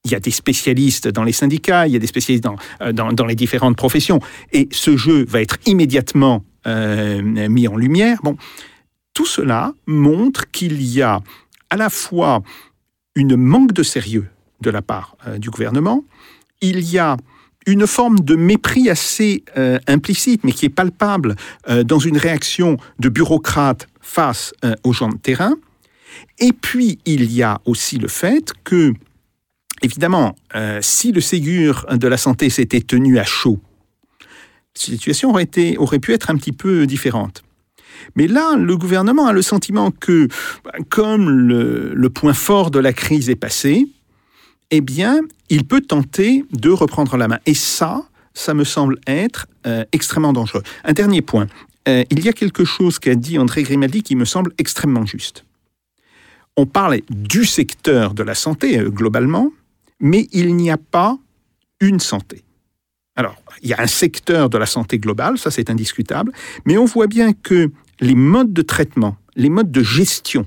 il 0.06 0.12
y 0.12 0.16
a 0.16 0.20
des 0.20 0.32
spécialistes 0.32 1.08
dans 1.08 1.24
les 1.24 1.34
syndicats, 1.34 1.88
il 1.88 1.94
y 1.94 1.96
a 1.96 2.00
des 2.00 2.08
spécialistes 2.08 2.44
dans, 2.44 2.56
euh, 2.82 2.94
dans, 2.94 3.26
les 3.26 3.36
différentes 3.36 3.76
professions, 3.76 4.20
et 4.54 4.70
ce 4.72 4.96
jeu 4.96 5.26
va 5.28 5.42
être 5.42 5.58
immédiatement 5.66 6.44
euh, 6.66 7.22
mis 7.22 7.68
en 7.68 7.76
lumière. 7.76 8.20
Bon, 8.24 8.38
tout 9.14 9.26
cela 9.26 9.74
montre 9.86 10.50
qu'il 10.52 10.82
y 10.82 11.02
a 11.02 11.22
à 11.70 11.78
la 11.78 11.90
fois 11.90 12.42
une 13.16 13.36
manque 13.36 13.74
de 13.74 13.84
sérieux 13.84 14.28
de 14.62 14.70
la 14.70 14.82
part 14.82 15.18
euh, 15.28 15.38
du 15.38 15.50
gouvernement, 15.50 16.04
il 16.62 16.80
y 16.80 16.98
a 16.98 17.18
une 17.66 17.86
forme 17.86 18.22
de 18.22 18.36
mépris 18.36 18.90
assez 18.90 19.44
implicite, 19.88 20.46
mais 20.46 20.54
qui 20.54 20.66
est 20.66 20.70
palpable 20.70 21.36
dans 21.84 22.00
une 22.00 22.18
réaction 22.18 22.78
de 22.98 23.10
bureaucrate 23.10 23.90
face 24.00 24.54
aux 24.86 24.94
gens 24.94 25.10
de 25.10 25.18
terrain. 25.18 25.54
Et 26.40 26.54
puis, 26.54 27.00
il 27.06 27.30
y 27.30 27.44
a 27.44 27.60
aussi 27.66 27.98
le 27.98 28.08
fait 28.08 28.54
que, 28.64 28.94
évidemment, 29.82 30.36
euh, 30.56 30.80
si 30.82 31.12
le 31.12 31.22
Ségur 31.22 31.86
de 31.92 32.08
la 32.08 32.18
santé 32.18 32.50
s'était 32.50 32.82
tenu 32.82 33.20
à 33.20 33.24
chaud, 33.24 33.60
la 34.76 34.82
situation 34.82 35.30
aurait, 35.30 36.00
pu 36.00 36.14
être 36.14 36.30
un 36.30 36.38
petit 36.38 36.52
peu 36.52 36.86
différente. 36.86 37.44
Mais 38.16 38.28
là, 38.28 38.56
le 38.56 38.78
gouvernement 38.78 39.28
a 39.28 39.34
le 39.34 39.42
sentiment 39.42 39.92
que, 39.92 40.28
comme 40.90 41.30
le, 41.30 42.10
point 42.10 42.34
fort 42.34 42.72
de 42.72 42.80
la 42.80 42.94
crise 42.94 43.30
est 43.30 43.36
passé, 43.36 43.88
eh 44.70 44.82
bien, 44.82 45.22
il 45.50 45.66
peut 45.66 45.82
tenter 45.82 46.46
de 46.52 46.70
reprendre 46.70 47.18
la 47.18 47.28
main. 47.28 47.40
Et 47.46 47.54
ça, 47.54 48.04
ça 48.34 48.54
me 48.54 48.64
semble 48.64 49.00
être 49.08 49.48
euh, 49.66 49.84
extrêmement 49.92 50.34
dangereux. 50.34 50.64
Un 50.84 50.94
dernier 50.94 51.22
point. 51.22 51.48
Euh, 51.88 52.04
il 52.12 52.24
y 52.24 52.30
a 52.30 52.34
quelque 52.34 52.66
chose 52.66 53.00
qu'a 53.00 53.16
dit 53.16 53.40
André 53.40 53.64
Grimaldi 53.64 54.04
qui 54.04 54.16
me 54.16 54.26
semble 54.26 54.52
extrêmement 54.58 55.06
juste. 55.06 55.46
On 56.58 56.66
parle 56.66 57.00
du 57.10 57.46
secteur 57.46 58.14
de 58.14 58.24
la 58.24 58.36
santé 58.36 58.78
globalement, 58.90 59.52
mais 60.00 60.28
il 60.32 60.56
n'y 60.56 60.72
a 60.72 60.78
pas 60.78 61.18
une 61.80 62.00
santé. 62.00 62.44
Alors, 63.16 63.36
il 63.62 63.70
y 63.70 63.74
a 63.74 63.82
un 63.82 63.88
secteur 63.88 64.50
de 64.50 64.58
la 64.58 64.68
santé 64.68 65.00
globale, 65.00 65.38
ça 65.38 65.50
c'est 65.52 65.70
indiscutable, 65.70 66.32
mais 66.66 66.78
on 66.78 66.86
voit 66.86 67.08
bien 67.08 67.34
que 67.34 67.72
les 68.00 68.16
modes 68.16 68.54
de 68.54 68.62
traitement, 68.62 69.18
les 69.36 69.50
modes 69.50 69.72
de 69.72 69.82
gestion 69.82 70.46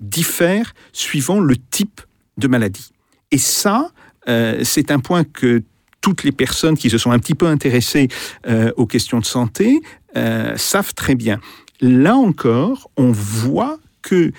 diffèrent 0.00 0.74
suivant 0.92 1.40
le 1.40 1.56
type 1.56 2.00
de 2.38 2.48
maladie. 2.48 2.90
Et 3.30 3.38
ça, 3.38 3.90
euh, 4.28 4.60
c'est 4.64 4.90
un 4.90 4.98
point 4.98 5.24
que 5.24 5.62
toutes 6.00 6.24
les 6.24 6.32
personnes 6.32 6.76
qui 6.76 6.88
se 6.88 6.96
sont 6.96 7.10
un 7.10 7.18
petit 7.18 7.34
peu 7.34 7.46
intéressées 7.46 8.08
euh, 8.46 8.72
aux 8.76 8.86
questions 8.86 9.20
de 9.20 9.26
santé 9.26 9.80
euh, 10.16 10.56
savent 10.56 10.94
très 10.94 11.14
bien. 11.14 11.38
Là 11.82 12.16
encore, 12.16 12.90
on 12.96 13.12
voit 13.12 13.78
que 14.02 14.32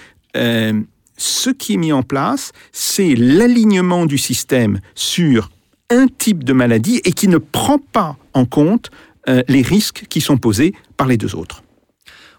ce 1.22 1.52
qui 1.52 1.76
est 1.76 1.78
mis 1.78 1.94
en 1.94 2.02
place, 2.02 2.52
c'est 2.72 3.14
l'alignement 3.16 4.08
du 4.08 4.18
système 4.18 4.80
sur 4.96 5.52
un 5.92 6.08
type 6.08 6.44
de 6.44 6.54
maladie 6.54 7.00
et 7.06 7.12
qui 7.12 7.28
ne 7.28 7.38
prend 7.38 7.78
pas 7.78 8.18
en 8.34 8.46
compte 8.46 8.90
euh, 9.30 9.44
les 9.48 9.62
risques 9.62 10.06
qui 10.10 10.20
sont 10.20 10.38
posés 10.38 10.74
par 10.98 11.08
les 11.08 11.18
deux 11.18 11.36
autres. 11.36 11.64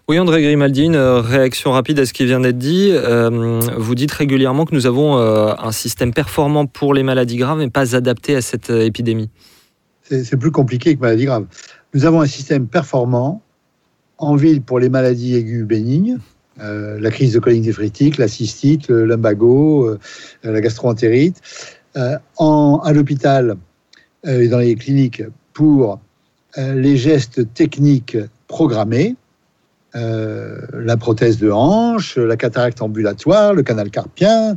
Oui, 0.09 0.19
André 0.19 0.41
Grimaldi, 0.41 0.83
une 0.83 0.97
réaction 0.97 1.71
rapide 1.71 1.97
à 1.99 2.05
ce 2.05 2.11
qui 2.11 2.25
vient 2.25 2.41
d'être 2.41 2.57
dit. 2.57 2.89
Euh, 2.91 3.61
vous 3.77 3.95
dites 3.95 4.11
régulièrement 4.11 4.65
que 4.65 4.75
nous 4.75 4.85
avons 4.85 5.17
euh, 5.17 5.53
un 5.57 5.71
système 5.71 6.13
performant 6.13 6.65
pour 6.65 6.93
les 6.93 7.03
maladies 7.03 7.37
graves, 7.37 7.59
mais 7.59 7.69
pas 7.69 7.95
adapté 7.95 8.35
à 8.35 8.41
cette 8.41 8.69
épidémie. 8.69 9.29
C'est 10.01 10.35
plus 10.35 10.51
compliqué 10.51 10.93
que 10.93 10.99
maladies 10.99 11.25
graves. 11.25 11.45
Nous 11.93 12.03
avons 12.03 12.19
un 12.19 12.27
système 12.27 12.67
performant 12.67 13.41
en 14.17 14.35
ville 14.35 14.61
pour 14.61 14.79
les 14.79 14.89
maladies 14.89 15.35
aiguës 15.35 15.65
bénignes, 15.65 16.17
euh, 16.61 16.99
la 16.99 17.09
crise 17.09 17.33
de 17.33 17.39
colique 17.39 17.63
néphritique, 17.63 18.17
la 18.17 18.27
cystite, 18.27 18.87
le 18.87 19.05
lumbago, 19.05 19.87
euh, 19.87 19.99
la 20.43 20.61
gastroentérite. 20.61 21.41
Euh, 21.95 22.17
à 22.39 22.91
l'hôpital 22.91 23.55
euh, 24.25 24.41
et 24.41 24.47
dans 24.47 24.57
les 24.57 24.75
cliniques 24.75 25.21
pour 25.53 25.99
les 26.57 26.97
gestes 26.97 27.51
techniques 27.55 28.15
programmés, 28.47 29.15
la 29.95 30.97
prothèse 30.97 31.39
de 31.39 31.49
hanche, 31.49 32.15
la 32.15 32.37
cataracte 32.37 32.79
ambulatoire, 32.83 33.55
le 33.55 33.63
canal 33.63 33.89
carpien. 33.89 34.55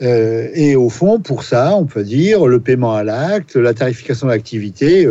Et 0.00 0.74
au 0.74 0.88
fond, 0.88 1.20
pour 1.20 1.44
ça, 1.44 1.76
on 1.76 1.84
peut 1.84 2.02
dire 2.02 2.46
le 2.46 2.58
paiement 2.58 2.94
à 2.94 3.04
l'acte, 3.04 3.54
la 3.54 3.74
tarification 3.74 4.26
de 4.26 4.32
l'activité, 4.32 5.08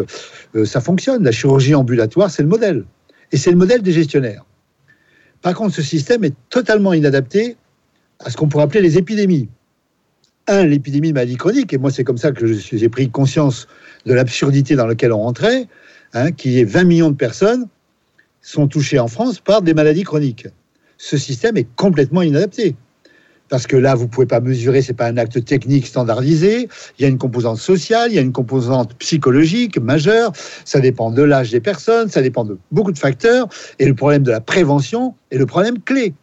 ça 0.65 0.81
fonctionne. 0.81 1.23
La 1.23 1.31
chirurgie 1.31 1.73
ambulatoire, 1.73 2.29
c'est 2.29 2.43
le 2.43 2.49
modèle. 2.49 2.83
Et 3.31 3.37
c'est 3.37 3.51
le 3.51 3.57
modèle 3.57 3.81
des 3.81 3.93
gestionnaires. 3.93 4.43
Par 5.45 5.53
contre, 5.53 5.75
ce 5.75 5.83
système 5.83 6.23
est 6.23 6.33
totalement 6.49 6.91
inadapté 6.91 7.55
à 8.17 8.31
ce 8.31 8.35
qu'on 8.35 8.47
pourrait 8.49 8.63
appeler 8.63 8.81
les 8.81 8.97
épidémies. 8.97 9.47
Un, 10.47 10.65
l'épidémie 10.65 11.09
de 11.09 11.13
maladie 11.13 11.35
chronique, 11.35 11.71
et 11.71 11.77
moi 11.77 11.91
c'est 11.91 12.03
comme 12.03 12.17
ça 12.17 12.31
que 12.31 12.47
je- 12.47 12.75
j'ai 12.75 12.89
pris 12.89 13.11
conscience 13.11 13.67
de 14.07 14.15
l'absurdité 14.15 14.75
dans 14.75 14.87
laquelle 14.87 15.13
on 15.13 15.19
rentrait, 15.19 15.67
hein, 16.15 16.31
qui 16.31 16.59
est 16.59 16.63
20 16.63 16.85
millions 16.85 17.11
de 17.11 17.15
personnes 17.15 17.67
sont 18.41 18.67
touchées 18.67 18.97
en 18.97 19.07
France 19.07 19.39
par 19.39 19.61
des 19.61 19.75
maladies 19.75 20.01
chroniques. 20.01 20.47
Ce 20.97 21.15
système 21.15 21.57
est 21.57 21.67
complètement 21.75 22.23
inadapté. 22.23 22.75
Parce 23.49 23.67
que 23.67 23.75
là, 23.77 23.93
vous 23.95 24.07
pouvez 24.07 24.25
pas 24.25 24.39
mesurer, 24.39 24.81
c'est 24.81 24.93
pas 24.93 25.07
un 25.07 25.17
acte 25.17 25.43
technique 25.45 25.85
standardisé. 25.85 26.67
Il 26.97 27.03
y 27.03 27.05
a 27.05 27.07
une 27.07 27.17
composante 27.17 27.57
sociale, 27.57 28.11
il 28.11 28.15
y 28.15 28.19
a 28.19 28.21
une 28.21 28.31
composante 28.31 28.95
psychologique 28.95 29.79
majeure. 29.79 30.31
Ça 30.65 30.79
dépend 30.79 31.11
de 31.11 31.21
l'âge 31.21 31.51
des 31.51 31.59
personnes, 31.59 32.09
ça 32.09 32.21
dépend 32.21 32.43
de 32.43 32.57
beaucoup 32.71 32.91
de 32.91 32.97
facteurs. 32.97 33.47
Et 33.77 33.85
le 33.85 33.93
problème 33.93 34.23
de 34.23 34.31
la 34.31 34.41
prévention 34.41 35.13
est 35.31 35.37
le 35.37 35.45
problème 35.45 35.79
clé. 35.79 36.13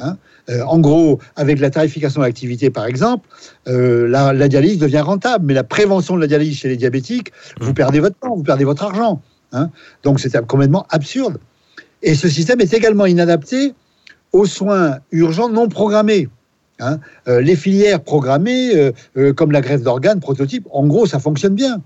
Hein. 0.00 0.16
Euh, 0.50 0.62
en 0.64 0.78
gros, 0.78 1.20
avec 1.36 1.58
la 1.60 1.70
tarification 1.70 2.20
de 2.20 2.26
l'activité, 2.26 2.70
par 2.70 2.86
exemple, 2.86 3.28
euh, 3.68 4.06
la, 4.08 4.32
la 4.32 4.48
dialyse 4.48 4.78
devient 4.78 5.00
rentable, 5.00 5.46
mais 5.46 5.54
la 5.54 5.64
prévention 5.64 6.16
de 6.16 6.20
la 6.20 6.26
dialyse 6.26 6.56
chez 6.56 6.68
les 6.68 6.76
diabétiques, 6.76 7.32
vous 7.60 7.74
perdez 7.74 8.00
votre 8.00 8.16
temps, 8.18 8.34
vous 8.36 8.42
perdez 8.42 8.64
votre 8.64 8.82
argent. 8.84 9.22
hein. 9.52 9.70
Donc 10.02 10.20
c'est 10.20 10.36
complètement 10.46 10.86
absurde. 10.90 11.38
Et 12.02 12.14
ce 12.14 12.28
système 12.28 12.60
est 12.60 12.74
également 12.74 13.06
inadapté 13.06 13.72
aux 14.32 14.46
soins 14.46 14.98
urgents 15.12 15.48
non 15.48 15.68
programmés. 15.68 16.28
Hein. 16.80 16.98
Euh, 17.28 17.40
les 17.40 17.56
filières 17.56 18.02
programmées, 18.02 18.74
euh, 18.74 18.92
euh, 19.16 19.32
comme 19.32 19.52
la 19.52 19.60
greffe 19.60 19.82
d'organes, 19.82 20.20
prototype, 20.20 20.66
en 20.72 20.86
gros, 20.86 21.06
ça 21.06 21.18
fonctionne 21.18 21.54
bien. 21.54 21.82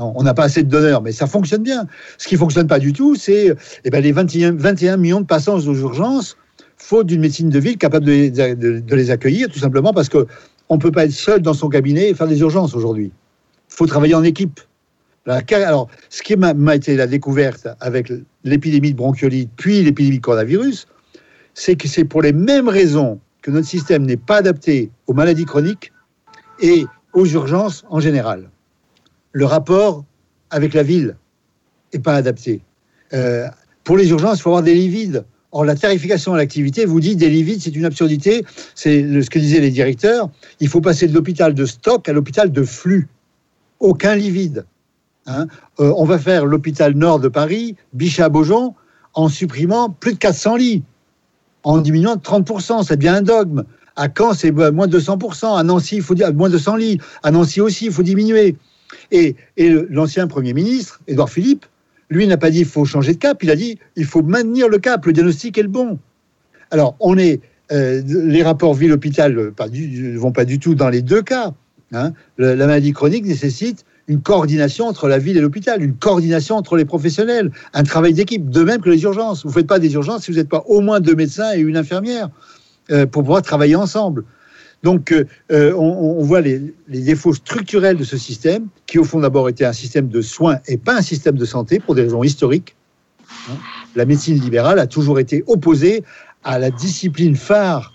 On 0.00 0.22
n'a 0.22 0.32
pas 0.32 0.44
assez 0.44 0.62
de 0.62 0.68
donneurs, 0.68 1.02
mais 1.02 1.10
ça 1.10 1.26
fonctionne 1.26 1.64
bien. 1.64 1.86
Ce 2.18 2.28
qui 2.28 2.36
fonctionne 2.36 2.68
pas 2.68 2.78
du 2.78 2.92
tout, 2.92 3.16
c'est 3.16 3.52
eh 3.84 3.90
ben, 3.90 4.00
les 4.00 4.12
21, 4.12 4.52
21 4.52 4.96
millions 4.96 5.20
de 5.20 5.26
patients 5.26 5.56
aux 5.56 5.74
urgences, 5.74 6.36
faute 6.76 7.08
d'une 7.08 7.20
médecine 7.20 7.50
de 7.50 7.58
ville 7.58 7.76
capable 7.76 8.06
de, 8.06 8.94
les- 8.94 9.10
accueillir, 9.10 9.48
tout 9.48 9.58
simplement 9.58 9.92
parce 9.92 10.08
que 10.08 10.26
on 10.68 10.78
peut 10.78 10.92
pas 10.92 11.04
être 11.06 11.12
seul 11.12 11.42
dans 11.42 11.54
son 11.54 11.68
cabinet 11.68 12.10
et 12.10 12.14
faire 12.14 12.28
des 12.28 12.38
urgences 12.40 12.74
aujourd'hui. 12.74 13.10
Il 13.70 13.74
faut 13.74 13.86
travailler 13.86 14.14
en 14.14 14.22
équipe. 14.22 14.60
Alors, 15.26 15.88
ce 16.10 16.22
qui 16.22 16.36
m'a 16.36 16.76
été 16.76 16.96
la 16.96 17.06
découverte 17.06 17.66
avec 17.80 18.12
l'épidémie 18.44 18.92
de 18.92 18.96
bronchiolite, 18.96 19.50
puis 19.56 19.82
l'épidémie 19.82 20.18
de 20.18 20.22
coronavirus, 20.22 20.86
c'est 21.54 21.74
que 21.74 21.88
c'est 21.88 22.04
pour 22.04 22.22
les 22.22 22.32
mêmes 22.32 22.68
raisons 22.68 23.18
que 23.42 23.50
notre 23.50 23.66
système 23.66 24.04
n'est 24.04 24.16
pas 24.16 24.36
adapté 24.36 24.90
aux 25.06 25.14
maladies 25.14 25.44
chroniques 25.44 25.92
et 26.60 26.86
aux 27.12 27.26
urgences 27.26 27.84
en 27.88 28.00
général. 28.00 28.50
Le 29.32 29.44
rapport 29.44 30.04
avec 30.50 30.74
la 30.74 30.82
ville 30.82 31.16
n'est 31.92 32.00
pas 32.00 32.14
adapté. 32.14 32.60
Euh, 33.12 33.46
pour 33.84 33.96
les 33.96 34.10
urgences, 34.10 34.38
il 34.38 34.42
faut 34.42 34.50
avoir 34.50 34.62
des 34.62 34.74
lits 34.74 34.88
vides. 34.88 35.24
Or, 35.50 35.64
la 35.64 35.76
tarification 35.76 36.34
à 36.34 36.36
l'activité 36.36 36.84
vous 36.84 37.00
dit 37.00 37.16
des 37.16 37.30
lits 37.30 37.42
vides, 37.42 37.62
c'est 37.62 37.74
une 37.74 37.86
absurdité. 37.86 38.44
C'est 38.74 39.22
ce 39.22 39.30
que 39.30 39.38
disaient 39.38 39.60
les 39.60 39.70
directeurs. 39.70 40.30
Il 40.60 40.68
faut 40.68 40.80
passer 40.80 41.06
de 41.06 41.14
l'hôpital 41.14 41.54
de 41.54 41.64
stock 41.64 42.08
à 42.08 42.12
l'hôpital 42.12 42.52
de 42.52 42.62
flux. 42.64 43.08
Aucun 43.80 44.14
lit 44.14 44.30
vide. 44.30 44.66
Hein. 45.26 45.46
Euh, 45.80 45.92
on 45.96 46.04
va 46.04 46.18
faire 46.18 46.44
l'hôpital 46.44 46.94
nord 46.94 47.20
de 47.20 47.28
Paris, 47.28 47.76
Bichat-Beaujon, 47.94 48.74
en 49.14 49.28
supprimant 49.28 49.90
plus 49.90 50.14
de 50.14 50.18
400 50.18 50.56
lits, 50.56 50.82
en 51.64 51.78
diminuant 51.78 52.16
de 52.16 52.20
30%. 52.20 52.84
Ça 52.84 52.96
devient 52.96 53.08
un 53.08 53.22
dogme. 53.22 53.64
À 53.96 54.08
Caen, 54.16 54.32
c'est 54.32 54.56
euh, 54.58 54.70
moins 54.72 54.86
de 54.86 54.98
200%. 54.98 55.58
À 55.58 55.62
Nancy, 55.62 55.96
il 55.96 56.02
faut 56.02 56.14
dire 56.14 56.32
moins 56.32 56.48
de 56.50 56.58
100 56.58 56.76
lits. 56.76 56.98
À 57.22 57.30
Nancy 57.30 57.60
aussi, 57.60 57.86
il 57.86 57.92
faut 57.92 58.02
diminuer. 58.02 58.56
Et, 59.10 59.34
l'ancien 59.90 60.26
Premier 60.28 60.52
ministre, 60.54 61.00
Édouard 61.08 61.28
Philippe, 61.30 61.66
lui 62.10 62.26
n'a 62.26 62.36
pas 62.38 62.50
dit 62.50 62.60
il 62.60 62.64
faut 62.64 62.84
changer 62.86 63.12
de 63.12 63.18
cap, 63.18 63.42
il 63.42 63.50
a 63.50 63.56
dit 63.56 63.78
il 63.96 64.06
faut 64.06 64.22
maintenir 64.22 64.68
le 64.68 64.78
cap, 64.78 65.04
le 65.04 65.12
diagnostic 65.12 65.58
est 65.58 65.62
le 65.62 65.68
bon. 65.68 65.98
Alors, 66.70 66.96
on 67.00 67.18
est, 67.18 67.40
euh, 67.70 68.00
les 68.06 68.42
rapports 68.42 68.72
ville-hôpital 68.72 69.36
euh, 69.38 69.50
pas 69.50 69.68
du- 69.68 70.16
vont 70.16 70.32
pas 70.32 70.46
du 70.46 70.58
tout 70.58 70.74
dans 70.74 70.88
les 70.88 71.02
deux 71.02 71.20
cas. 71.20 71.52
hein. 71.92 72.12
La 72.38 72.54
maladie 72.56 72.92
chronique 72.92 73.26
nécessite 73.26 73.84
une 74.08 74.20
coordination 74.20 74.86
entre 74.86 75.06
la 75.06 75.18
ville 75.18 75.36
et 75.36 75.40
l'hôpital, 75.40 75.82
une 75.82 75.94
coordination 75.94 76.56
entre 76.56 76.76
les 76.76 76.86
professionnels, 76.86 77.52
un 77.74 77.82
travail 77.82 78.14
d'équipe, 78.14 78.48
de 78.48 78.64
même 78.64 78.80
que 78.80 78.90
les 78.90 79.02
urgences. 79.02 79.42
Vous 79.42 79.50
ne 79.50 79.54
faites 79.54 79.66
pas 79.66 79.78
des 79.78 79.92
urgences 79.92 80.24
si 80.24 80.32
vous 80.32 80.38
n'êtes 80.38 80.48
pas 80.48 80.64
au 80.66 80.80
moins 80.80 81.00
deux 81.00 81.14
médecins 81.14 81.52
et 81.54 81.60
une 81.60 81.76
infirmière 81.76 82.30
euh, 82.90 83.06
pour 83.06 83.22
pouvoir 83.22 83.42
travailler 83.42 83.76
ensemble. 83.76 84.24
Donc, 84.82 85.12
euh, 85.12 85.24
euh, 85.52 85.74
on, 85.74 86.22
voit 86.22 86.40
les, 86.40 86.74
les 86.88 87.00
défauts 87.00 87.34
structurels 87.34 87.96
de 87.96 88.04
ce 88.04 88.16
système, 88.16 88.68
qui 88.86 88.98
au 88.98 89.04
fond 89.04 89.20
d'abord 89.20 89.48
était 89.48 89.64
un 89.64 89.72
système 89.72 90.08
de 90.08 90.22
soins 90.22 90.58
et 90.66 90.78
pas 90.78 90.96
un 90.96 91.02
système 91.02 91.36
de 91.36 91.44
santé 91.44 91.80
pour 91.80 91.94
des 91.94 92.02
raisons 92.02 92.22
historiques. 92.22 92.76
La 93.94 94.04
médecine 94.04 94.40
libérale 94.40 94.78
a 94.78 94.86
toujours 94.86 95.18
été 95.18 95.44
opposée 95.48 96.04
à 96.44 96.58
la 96.58 96.70
discipline 96.70 97.36
phare 97.36 97.92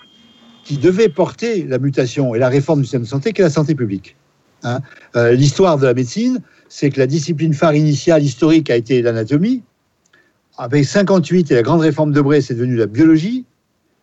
qui 0.63 0.77
devait 0.77 1.09
porter 1.09 1.63
la 1.63 1.79
mutation 1.79 2.35
et 2.35 2.39
la 2.39 2.49
réforme 2.49 2.79
du 2.79 2.85
système 2.85 3.03
de 3.03 3.07
santé, 3.07 3.33
qui 3.33 3.41
est 3.41 3.45
la 3.45 3.49
santé 3.49 3.75
publique. 3.75 4.15
Hein. 4.63 4.79
Euh, 5.15 5.33
L'histoire 5.33 5.77
de 5.77 5.85
la 5.85 5.93
médecine, 5.93 6.39
c'est 6.69 6.89
que 6.89 6.99
la 6.99 7.07
discipline 7.07 7.53
phare 7.53 7.75
initiale 7.75 8.23
historique 8.23 8.69
a 8.69 8.75
été 8.75 9.01
l'anatomie. 9.01 9.63
Avec 10.57 10.85
58 10.85 11.51
et 11.51 11.55
la 11.55 11.61
grande 11.61 11.81
réforme 11.81 12.11
de 12.11 12.21
Bray, 12.21 12.41
c'est 12.41 12.53
devenu 12.53 12.75
la 12.75 12.85
biologie. 12.85 13.45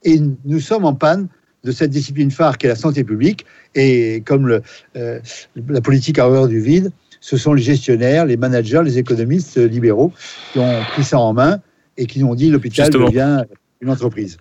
Et 0.04 0.20
nous 0.44 0.60
sommes 0.60 0.84
en 0.84 0.94
panne 0.94 1.28
de 1.62 1.72
cette 1.72 1.90
discipline 1.90 2.30
phare 2.30 2.58
qui 2.58 2.66
est 2.66 2.68
la 2.68 2.76
santé 2.76 3.04
publique. 3.04 3.44
Et 3.74 4.22
comme 4.24 4.46
le, 4.46 4.62
euh, 4.96 5.20
la 5.68 5.80
politique 5.80 6.18
a 6.18 6.26
horreur 6.26 6.48
du 6.48 6.60
vide, 6.60 6.90
ce 7.20 7.36
sont 7.36 7.52
les 7.52 7.62
gestionnaires, 7.62 8.24
les 8.24 8.36
managers, 8.36 8.80
les 8.84 8.98
économistes 8.98 9.58
libéraux 9.58 10.12
qui 10.52 10.58
ont 10.58 10.82
pris 10.92 11.04
ça 11.04 11.18
en 11.18 11.34
main 11.34 11.60
et 11.96 12.06
qui 12.06 12.24
ont 12.24 12.34
dit 12.34 12.50
l'hôpital 12.50 12.90
devient 12.90 13.44
une 13.80 13.90
entreprise. 13.90 14.38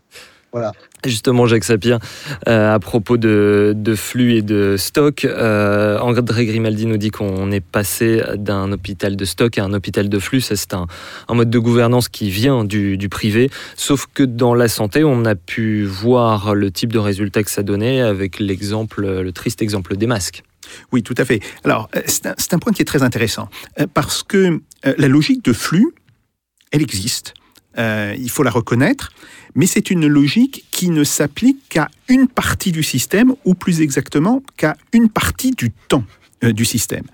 Voilà. 0.51 0.71
Justement, 1.05 1.45
Jacques 1.45 1.63
Sapir, 1.63 1.99
euh, 2.47 2.73
à 2.73 2.79
propos 2.79 3.17
de, 3.17 3.73
de 3.75 3.95
flux 3.95 4.35
et 4.35 4.41
de 4.41 4.77
stock, 4.77 5.23
euh, 5.23 5.99
André 5.99 6.45
Grimaldi 6.45 6.87
nous 6.87 6.97
dit 6.97 7.11
qu'on 7.11 7.51
est 7.51 7.63
passé 7.63 8.21
d'un 8.35 8.71
hôpital 8.71 9.15
de 9.15 9.25
stock 9.25 9.57
à 9.59 9.63
un 9.63 9.73
hôpital 9.73 10.09
de 10.09 10.19
flux. 10.19 10.41
C'est 10.41 10.73
un, 10.73 10.87
un 11.27 11.33
mode 11.35 11.49
de 11.49 11.59
gouvernance 11.59 12.09
qui 12.09 12.31
vient 12.31 12.65
du, 12.65 12.97
du 12.97 13.09
privé. 13.09 13.51
Sauf 13.75 14.07
que 14.13 14.23
dans 14.23 14.55
la 14.55 14.67
santé, 14.67 15.03
on 15.03 15.23
a 15.25 15.35
pu 15.35 15.85
voir 15.85 16.55
le 16.55 16.71
type 16.71 16.91
de 16.91 16.99
résultat 16.99 17.43
que 17.43 17.51
ça 17.51 17.61
donnait 17.63 18.01
avec 18.01 18.39
l'exemple, 18.39 19.05
le 19.05 19.31
triste 19.31 19.61
exemple 19.61 19.97
des 19.97 20.07
masques. 20.07 20.43
Oui, 20.91 21.03
tout 21.03 21.15
à 21.17 21.25
fait. 21.25 21.41
Alors, 21.63 21.89
euh, 21.95 22.01
c'est 22.05 22.25
un, 22.27 22.35
un 22.51 22.59
point 22.59 22.73
qui 22.73 22.81
est 22.81 22.85
très 22.85 23.03
intéressant, 23.03 23.49
parce 23.93 24.23
que 24.23 24.61
la 24.83 25.07
logique 25.07 25.45
de 25.45 25.53
flux, 25.53 25.93
elle 26.71 26.81
existe, 26.81 27.33
euh, 27.79 28.15
il 28.17 28.29
faut 28.29 28.43
la 28.43 28.51
reconnaître, 28.51 29.11
mais 29.55 29.65
c'est 29.65 29.89
une 29.89 30.07
logique 30.07 30.65
qui 30.71 30.89
ne 30.89 31.03
s'applique 31.03 31.57
qu'à 31.69 31.89
une 32.09 32.27
partie 32.27 32.71
du 32.71 32.83
système, 32.83 33.33
ou 33.45 33.53
plus 33.53 33.81
exactement 33.81 34.43
qu'à 34.57 34.75
une 34.93 35.09
partie 35.09 35.51
du 35.51 35.71
temps 35.71 36.03
euh, 36.43 36.51
du 36.51 36.65
système. 36.65 37.05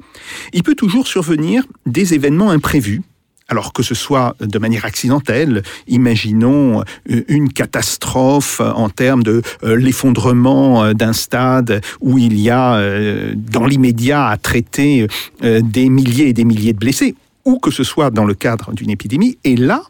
Il 0.54 0.64
peut 0.64 0.76
toujours 0.76 1.08
survenir 1.08 1.66
des 1.86 2.14
événements 2.14 2.50
imprévus, 2.50 3.04
alors 3.48 3.74
que 3.74 3.84
ce 3.84 3.94
soit 3.94 4.36
de 4.40 4.58
manière 4.58 4.86
accidentelle, 4.86 5.62
imaginons 5.88 6.82
euh, 7.12 7.24
une 7.28 7.54
catastrophe 7.54 8.60
en 8.60 8.90
termes 8.90 9.22
de 9.22 9.44
l'effondrement 9.62 10.94
d'un 10.94 11.14
stade 11.14 11.82
où 12.02 12.18
il 12.18 12.40
y 12.40 12.50
a 12.50 12.82
dans 13.36 13.68
l'immédiat 13.68 14.28
à 14.28 14.38
traiter 14.38 15.08
des 15.42 15.90
milliers 15.90 16.30
et 16.30 16.34
des 16.34 16.44
milliers 16.44 16.74
de 16.74 16.80
blessés, 16.80 17.14
ou 17.46 17.60
que 17.60 17.70
ce 17.70 17.84
soit 17.84 18.10
dans 18.10 18.26
le 18.26 18.34
cadre 18.34 18.74
d'une 18.74 18.90
épidémie, 18.90 19.38
et 19.44 19.56
là, 19.56 19.84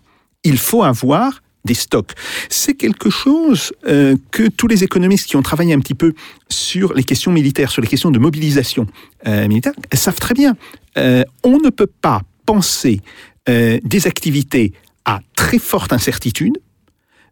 il 0.46 0.58
faut 0.58 0.84
avoir 0.84 1.42
des 1.66 1.74
stocks. 1.74 2.12
C'est 2.48 2.76
quelque 2.76 3.10
chose 3.10 3.74
euh, 3.88 4.16
que 4.32 4.48
tous 4.48 4.68
les 4.68 4.84
économistes 4.84 5.28
qui 5.28 5.36
ont 5.36 5.42
travaillé 5.42 5.74
un 5.74 5.80
petit 5.80 5.96
peu 5.96 6.14
sur 6.48 6.94
les 6.94 7.04
questions 7.04 7.32
militaires, 7.32 7.72
sur 7.72 7.82
les 7.82 7.88
questions 7.88 8.12
de 8.12 8.20
mobilisation 8.20 8.86
euh, 9.28 9.48
militaire, 9.48 9.74
savent 9.94 10.20
très 10.20 10.36
bien. 10.36 10.56
Euh, 10.98 11.24
on 11.44 11.58
ne 11.58 11.70
peut 11.70 11.90
pas 12.02 12.22
penser 12.46 13.02
des 13.48 14.08
activités 14.08 14.74
à 15.06 15.20
très 15.36 15.60
forte 15.60 15.94
incertitude 15.94 16.58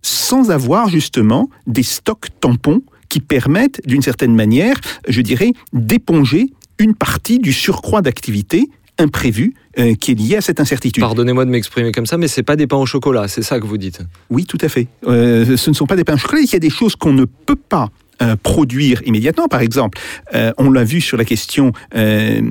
sans 0.04 0.52
avoir 0.52 0.88
justement 0.88 1.50
des 1.66 1.82
stocks 1.82 2.28
tampons 2.40 2.84
qui 3.10 3.20
permettent 3.20 3.82
d'une 3.88 4.04
certaine 4.04 4.36
manière, 4.36 4.80
je 5.08 5.22
dirais, 5.22 5.54
d'éponger 5.72 6.54
une 6.78 6.94
partie 6.94 7.40
du 7.40 7.52
surcroît 7.52 8.04
d'activité 8.04 8.70
imprévu 9.00 9.56
euh, 9.80 9.96
qui 9.96 10.12
est 10.12 10.16
lié 10.16 10.38
à 10.38 10.42
cette 10.42 10.60
incertitude. 10.60 11.02
Pardonnez-moi 11.02 11.46
de 11.46 11.50
m'exprimer 11.50 11.92
comme 11.92 12.06
ça, 12.06 12.18
mais 12.18 12.28
c'est 12.28 12.44
pas 12.44 12.56
des 12.56 12.68
pains 12.68 12.78
au 12.78 12.86
chocolat, 12.86 13.28
c'est 13.28 13.44
ça 13.44 13.60
que 13.60 13.66
vous 13.66 13.78
dites. 13.78 14.00
Oui, 14.30 14.46
tout 14.46 14.58
à 14.62 14.70
fait. 14.70 14.88
Euh, 15.08 15.58
ce 15.58 15.70
ne 15.70 15.76
sont 15.76 15.86
pas 15.86 15.96
des 15.96 16.04
pains 16.04 16.16
au 16.16 16.18
chocolat, 16.18 16.42
il 16.42 16.52
y 16.52 16.56
a 16.56 16.60
des 16.60 16.70
choses 16.70 16.96
qu'on 16.96 17.14
ne 17.14 17.26
peut 17.26 17.56
pas 17.56 17.90
euh, 18.22 18.36
produire 18.42 19.02
immédiatement. 19.06 19.48
Par 19.48 19.62
exemple, 19.62 19.98
euh, 20.36 20.54
on 20.60 20.70
l'a 20.70 20.84
vu 20.84 21.02
sur 21.02 21.18
la 21.18 21.26
question 21.26 21.74
euh, 21.96 22.42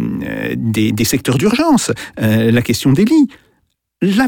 des, 0.56 0.90
des 0.90 1.04
secteurs 1.04 1.38
d'urgence, 1.38 1.92
la 2.18 2.62
question 2.62 2.92
des 2.92 3.04
lits. 3.04 3.28
La 4.00 4.26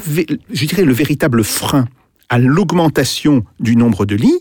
je 0.52 0.64
dirais 0.64 0.84
le 0.84 0.92
véritable 0.92 1.42
frein 1.42 1.86
à 2.28 2.38
l'augmentation 2.38 3.44
du 3.58 3.74
nombre 3.74 4.06
de 4.06 4.14
lits, 4.14 4.40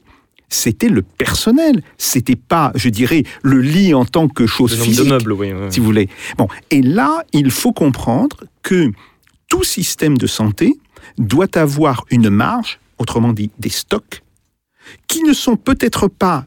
c'était 0.53 0.89
le 0.89 1.01
personnel. 1.01 1.81
C'était 1.97 2.35
pas, 2.35 2.71
je 2.75 2.89
dirais, 2.89 3.23
le 3.41 3.59
lit 3.59 3.93
en 3.93 4.05
tant 4.05 4.27
que 4.27 4.45
chose 4.45 4.77
Le 4.77 4.83
physique 4.83 5.05
de 5.05 5.09
meubles, 5.09 5.33
oui. 5.33 5.51
oui. 5.51 5.67
si 5.69 5.79
vous 5.79 5.85
voulez. 5.85 6.09
Bon, 6.37 6.47
et 6.69 6.81
là, 6.81 7.23
il 7.33 7.51
faut 7.51 7.73
comprendre 7.73 8.37
que 8.61 8.91
tout 9.49 9.63
système 9.63 10.17
de 10.17 10.27
santé 10.27 10.75
doit 11.17 11.57
avoir 11.57 12.05
une 12.11 12.29
marge, 12.29 12.79
autrement 12.97 13.33
dit 13.33 13.49
des 13.59 13.69
stocks, 13.69 14.21
qui 15.07 15.23
ne 15.23 15.33
sont 15.33 15.55
peut-être 15.55 16.07
pas 16.07 16.45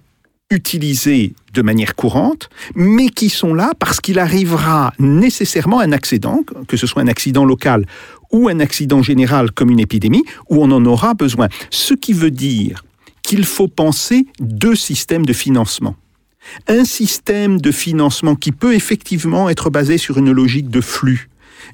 utilisés 0.51 1.35
de 1.53 1.62
manière 1.62 1.97
courante, 1.97 2.49
mais 2.77 3.09
qui 3.09 3.29
sont 3.29 3.55
là 3.55 3.73
parce 3.79 4.01
qu'il 4.01 4.21
arrivera 4.21 4.92
nécessairement 5.01 5.81
un 5.81 5.90
accident, 5.90 6.42
que 6.69 6.77
ce 6.77 6.87
soit 6.87 7.03
un 7.03 7.09
accident 7.09 7.45
local 7.45 7.87
ou 8.31 8.49
un 8.49 8.61
accident 8.61 9.03
général 9.03 9.51
comme 9.51 9.71
une 9.71 9.81
épidémie, 9.81 10.23
où 10.49 10.62
on 10.62 10.71
en 10.71 10.85
aura 10.85 11.14
besoin. 11.14 11.49
Ce 11.71 11.95
qui 11.95 12.12
veut 12.12 12.31
dire 12.31 12.85
qu'il 13.27 13.45
faut 13.45 13.69
penser 13.69 14.27
deux 14.41 14.77
systèmes 14.77 15.27
de 15.27 15.33
financement 15.33 15.97
un 16.69 16.85
système 16.85 17.61
de 17.61 17.73
financement 17.73 18.37
qui 18.37 18.53
peut 18.53 18.75
effectivement 18.75 19.49
être 19.49 19.69
basé 19.69 19.99
sur 19.99 20.19
une 20.19 20.31
logique 20.31 20.71
de 20.71 20.81
flux 20.81 21.29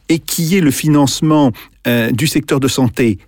et 0.08 0.18
qui 0.18 0.56
est 0.56 0.60
le 0.60 0.70
financement 0.70 1.52
euh, 1.86 2.10
du 2.10 2.26
secteur 2.26 2.58
de 2.58 2.68
santé 2.68 3.18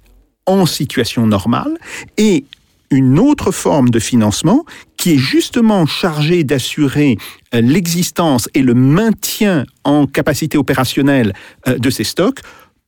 en 0.47 0.67
situation 0.67 1.27
normale 1.27 1.77
et 2.17 2.45
une 2.91 3.19
autre 3.19 3.51
forme 3.51 3.91
de 3.91 3.99
financement 3.99 4.65
qui 4.97 5.13
est 5.13 5.19
justement 5.19 5.87
chargée 5.87 6.45
d'assurer 6.45 7.19
euh, 7.55 7.61
l'existence 7.61 8.49
et 8.55 8.63
le 8.63 8.75
maintien 8.75 9.65
en 9.85 10.07
capacité 10.07 10.57
opérationnelle 10.59 11.35
euh, 11.69 11.79
de 11.79 11.91
ces 11.91 12.05
stocks 12.05 12.41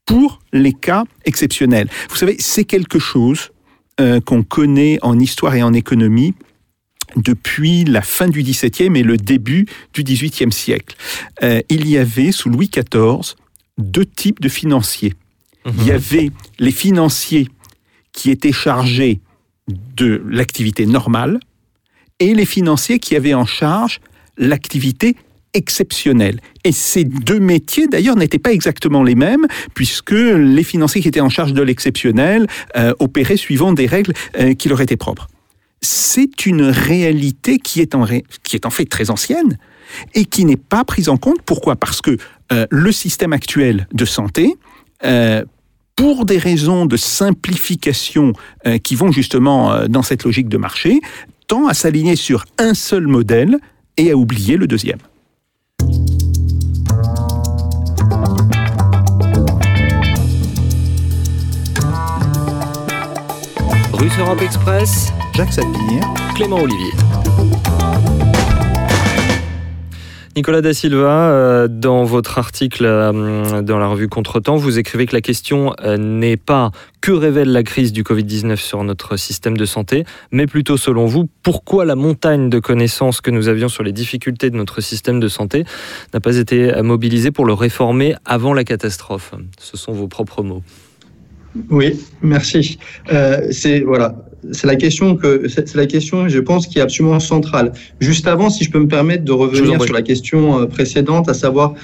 pour 0.05 0.40
les 0.53 0.72
cas 0.72 1.05
exceptionnels. 1.25 1.88
Vous 2.09 2.16
savez, 2.16 2.37
c'est 2.38 2.64
quelque 2.64 2.99
chose 2.99 3.51
euh, 4.00 4.20
qu'on 4.20 4.42
connaît 4.42 4.98
en 5.02 5.18
histoire 5.18 5.54
et 5.54 5.62
en 5.62 5.72
économie 5.72 6.35
depuis 7.16 7.85
la 7.85 8.02
fin 8.02 8.28
du 8.28 8.42
XVIIe 8.42 8.96
et 8.96 9.02
le 9.02 9.16
début 9.16 9.66
du 9.94 10.02
XVIIIe 10.02 10.52
siècle. 10.52 10.96
Euh, 11.42 11.62
il 11.68 11.88
y 11.88 11.96
avait 11.96 12.32
sous 12.32 12.50
Louis 12.50 12.68
XIV 12.68 13.37
deux 13.78 14.04
types 14.04 14.40
de 14.40 14.48
financiers. 14.48 15.14
Il 15.66 15.85
y 15.85 15.90
avait 15.90 16.30
les 16.59 16.70
financiers 16.70 17.48
qui 18.12 18.30
étaient 18.30 18.52
chargés 18.52 19.20
de 19.68 20.22
l'activité 20.28 20.87
normale 20.87 21.40
et 22.20 22.35
les 22.35 22.44
financiers 22.44 22.98
qui 22.98 23.16
avaient 23.16 23.35
en 23.35 23.46
charge 23.46 24.00
l'activité 24.37 25.16
exceptionnelle. 25.54 26.40
Et 26.66 26.72
ces 26.72 27.05
deux 27.05 27.38
métiers, 27.38 27.87
d'ailleurs, 27.87 28.16
n'étaient 28.16 28.40
pas 28.40 28.52
exactement 28.52 29.05
les 29.05 29.14
mêmes, 29.14 29.46
puisque 29.74 30.11
les 30.11 30.64
financiers 30.64 31.00
qui 31.00 31.07
étaient 31.07 31.20
en 31.20 31.29
charge 31.29 31.52
de 31.52 31.62
l'exceptionnel 31.62 32.48
euh, 32.76 32.92
opéraient 32.98 33.37
suivant 33.37 33.72
des 33.72 33.87
règles 33.87 34.12
euh, 34.37 34.52
qui 34.55 34.68
leur 34.68 34.81
étaient 34.81 34.96
propres 34.96 35.29
c'est 35.83 36.46
une 36.46 36.62
réalité 36.62 37.59
qui 37.59 37.81
est, 37.81 37.94
en 37.94 38.70
fait 38.70 38.87
très 38.87 39.11
ancienne 39.11 39.59
et 40.14 40.24
qui 40.24 40.44
n'est 40.44 40.57
pas 40.57 40.83
prise 40.85 41.09
en 41.09 41.16
compte. 41.18 41.42
Pourquoi? 41.42 41.76
Parce 41.76 42.00
que 42.00 42.16
euh, 42.50 42.66
le 42.70 42.90
système 42.90 43.33
actuel 43.33 43.87
de 43.92 44.05
santé, 44.05 44.57
pour 45.94 46.24
des 46.24 46.38
raisons 46.38 46.87
de 46.87 46.96
simplification 46.96 48.33
qui 48.83 48.96
vont 48.96 49.12
justement 49.12 49.87
dans 49.87 50.02
cette 50.02 50.24
logique 50.24 50.48
de 50.48 50.57
marché, 50.57 50.98
tend 51.46 51.68
à 51.68 51.74
s'aligner 51.74 52.16
sur 52.16 52.46
un 52.59 52.74
seul 52.74 53.07
modèle 53.07 53.59
et 53.98 54.11
à 54.11 54.16
oublier 54.16 54.57
le 54.57 54.66
deuxième. 54.66 54.98
Russe 63.98 64.18
Europe 64.18 64.42
Express, 64.42 65.11
Jacques 65.35 65.54
Sapir. 65.54 66.02
Clément 66.35 66.59
Olivier. 66.61 66.92
Nicolas 70.37 70.61
Da 70.61 70.74
Silva, 70.74 71.30
euh, 71.30 71.66
dans 71.66 72.04
votre 72.04 72.38
article 72.38 72.85
euh, 72.85 73.62
dans 73.62 73.78
la 73.78 73.87
revue 73.87 74.09
Contretemps, 74.09 74.56
vous 74.56 74.78
écrivez 74.78 75.06
que 75.06 75.14
la 75.14 75.22
question 75.22 75.74
euh, 75.82 75.96
n'est 75.96 76.37
pas 76.37 76.72
que 77.00 77.11
révèle 77.11 77.50
la 77.52 77.62
crise 77.62 77.90
du 77.90 78.02
Covid-19 78.02 78.56
sur 78.56 78.85
notre 78.85 79.16
système 79.16 79.56
de 79.56 79.64
santé, 79.64 80.04
mais 80.30 80.46
plutôt 80.46 80.76
selon 80.76 81.06
vous, 81.06 81.26
pourquoi 81.42 81.87
la 81.87 81.94
montagne 81.94 82.50
de 82.50 82.59
connaissances 82.59 83.22
que 83.22 83.30
nous 83.30 83.48
avions 83.48 83.70
sur 83.70 83.82
les 83.82 83.92
difficultés 83.92 84.50
de 84.50 84.56
notre 84.56 84.82
système 84.82 85.20
de 85.20 85.28
santé 85.28 85.64
n'a 86.12 86.20
pas 86.20 86.37
été 86.37 86.82
mobilisée 86.82 87.30
pour 87.30 87.46
le 87.46 87.54
réformer 87.54 88.14
avant 88.26 88.52
la 88.52 88.64
catastrophe? 88.64 89.32
Ce 89.59 89.78
sont 89.78 89.92
vos 89.92 90.06
propres 90.06 90.42
mots. 90.42 90.62
Oui, 91.71 91.99
merci. 92.23 92.79
Euh, 93.12 93.49
c'est 93.51 93.81
voilà, 93.81 94.14
c'est 94.53 94.66
la 94.66 94.77
question 94.77 95.16
que 95.16 95.49
c'est 95.49 95.75
la 95.75 95.87
question, 95.87 96.29
je 96.29 96.38
pense, 96.40 96.66
qui 96.66 96.79
est 96.79 96.83
absolument 96.83 97.21
centrale. 97.21 97.73
Juste 98.01 98.27
avant, 98.27 98.51
si 98.51 98.64
je 98.64 98.71
peux 98.71 98.79
me 98.79 98.88
permettre 98.88 99.25
de 99.25 99.33
revenir 99.33 99.83
sur 99.83 99.95
la 99.95 100.03
question 100.03 100.61
euh, 100.61 100.66
précédente, 100.66 101.29
à 101.29 101.35
savoir 101.35 101.75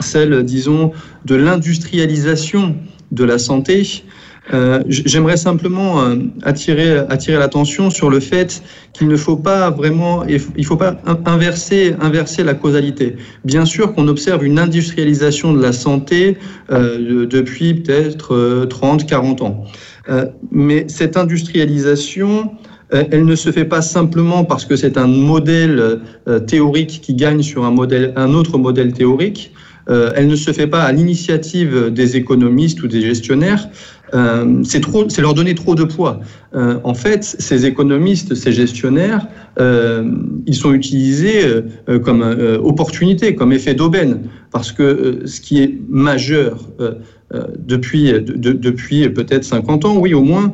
celle, 0.00 0.42
disons, 0.44 0.92
de 1.24 1.34
l'industrialisation 1.34 2.76
de 3.10 3.24
la 3.24 3.38
santé. 3.38 4.04
Euh, 4.52 4.82
J'aimerais 4.88 5.36
simplement 5.36 6.00
euh, 6.02 6.16
attirer, 6.42 6.98
attirer 7.08 7.38
l'attention 7.38 7.90
sur 7.90 8.08
le 8.10 8.20
fait 8.20 8.62
qu'il 8.94 9.06
ne 9.06 9.16
faut 9.16 9.36
pas 9.36 9.70
vraiment, 9.70 10.24
il 10.26 10.64
faut- 10.64 10.76
pas 10.76 11.00
in- 11.06 11.18
inverser, 11.26 11.94
inverser 12.00 12.42
la 12.42 12.54
causalité. 12.54 13.16
Bien 13.44 13.64
sûr 13.64 13.94
qu'on 13.94 14.08
observe 14.08 14.44
une 14.44 14.58
industrialisation 14.58 15.52
de 15.52 15.62
la 15.62 15.72
santé 15.72 16.38
euh, 16.72 16.98
de- 16.98 17.24
depuis 17.26 17.74
peut-être 17.74 18.34
euh, 18.34 18.66
30, 18.66 19.06
40 19.06 19.42
ans. 19.42 19.64
Mais 20.50 20.86
cette 20.88 21.16
industrialisation, 21.16 22.50
elle 22.90 23.24
ne 23.24 23.36
se 23.36 23.52
fait 23.52 23.64
pas 23.66 23.80
simplement 23.82 24.44
parce 24.44 24.64
que 24.64 24.74
c'est 24.74 24.96
un 24.98 25.06
modèle 25.06 26.00
théorique 26.48 27.00
qui 27.02 27.14
gagne 27.14 27.42
sur 27.42 27.64
un, 27.64 27.70
modèle, 27.70 28.12
un 28.16 28.34
autre 28.34 28.58
modèle 28.58 28.92
théorique. 28.92 29.52
Elle 29.88 30.26
ne 30.26 30.34
se 30.34 30.52
fait 30.52 30.66
pas 30.66 30.82
à 30.82 30.90
l'initiative 30.90 31.90
des 31.92 32.16
économistes 32.16 32.82
ou 32.82 32.88
des 32.88 33.02
gestionnaires. 33.02 33.68
Euh, 34.14 34.62
c'est 34.64 35.20
leur 35.20 35.34
donner 35.34 35.54
trop 35.54 35.74
de 35.74 35.84
poids. 35.84 36.20
Euh, 36.54 36.78
en 36.84 36.94
fait, 36.94 37.22
ces 37.24 37.66
économistes, 37.66 38.34
ces 38.34 38.52
gestionnaires, 38.52 39.26
euh, 39.60 40.10
ils 40.46 40.54
sont 40.54 40.72
utilisés 40.72 41.42
comme 42.02 42.22
opportunité, 42.62 43.34
comme 43.34 43.52
effet 43.52 43.74
d'aubaine, 43.74 44.22
parce 44.50 44.72
que 44.72 45.20
ce 45.26 45.40
qui 45.40 45.62
est 45.62 45.78
majeur 45.88 46.68
depuis, 47.58 48.12
de- 48.12 48.18
de- 48.18 48.52
depuis 48.52 49.08
peut-être 49.10 49.44
50 49.44 49.84
ans, 49.84 49.96
oui 49.96 50.14
au 50.14 50.22
moins, 50.22 50.52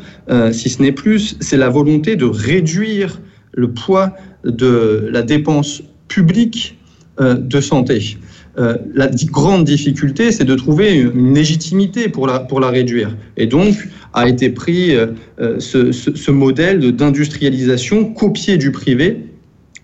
si 0.53 0.69
ce 0.69 0.83
n'est 0.83 0.92
plus, 0.92 1.37
c'est 1.40 1.57
la 1.57 1.69
volonté 1.71 2.16
de 2.16 2.25
réduire 2.27 3.21
le 3.53 3.71
poids 3.71 4.12
de 4.45 5.09
la 5.11 5.23
dépense 5.23 5.83
publique 6.09 6.79
de 7.19 7.61
santé. 7.61 8.19
Euh, 8.59 8.77
la 8.95 9.09
grande 9.09 9.64
difficulté, 9.64 10.33
c'est 10.33 10.45
de 10.45 10.55
trouver 10.55 10.95
une, 10.95 11.35
légitimité 11.35 12.09
pour 12.09 12.27
la, 12.27 12.38
pour 12.40 12.59
la 12.59 12.71
réduire. 12.71 13.14
Et 13.37 13.47
donc, 13.47 13.75
a 14.14 14.27
été 14.29 14.49
pris 14.49 14.97
euh, 14.97 15.09
euh, 15.40 15.61
ce, 15.61 15.92
ce- 15.92 16.31
modèle 16.31 16.92
d'industrialisation 16.92 18.14
copié 18.14 18.57
du 18.57 18.73
privé. 18.73 19.27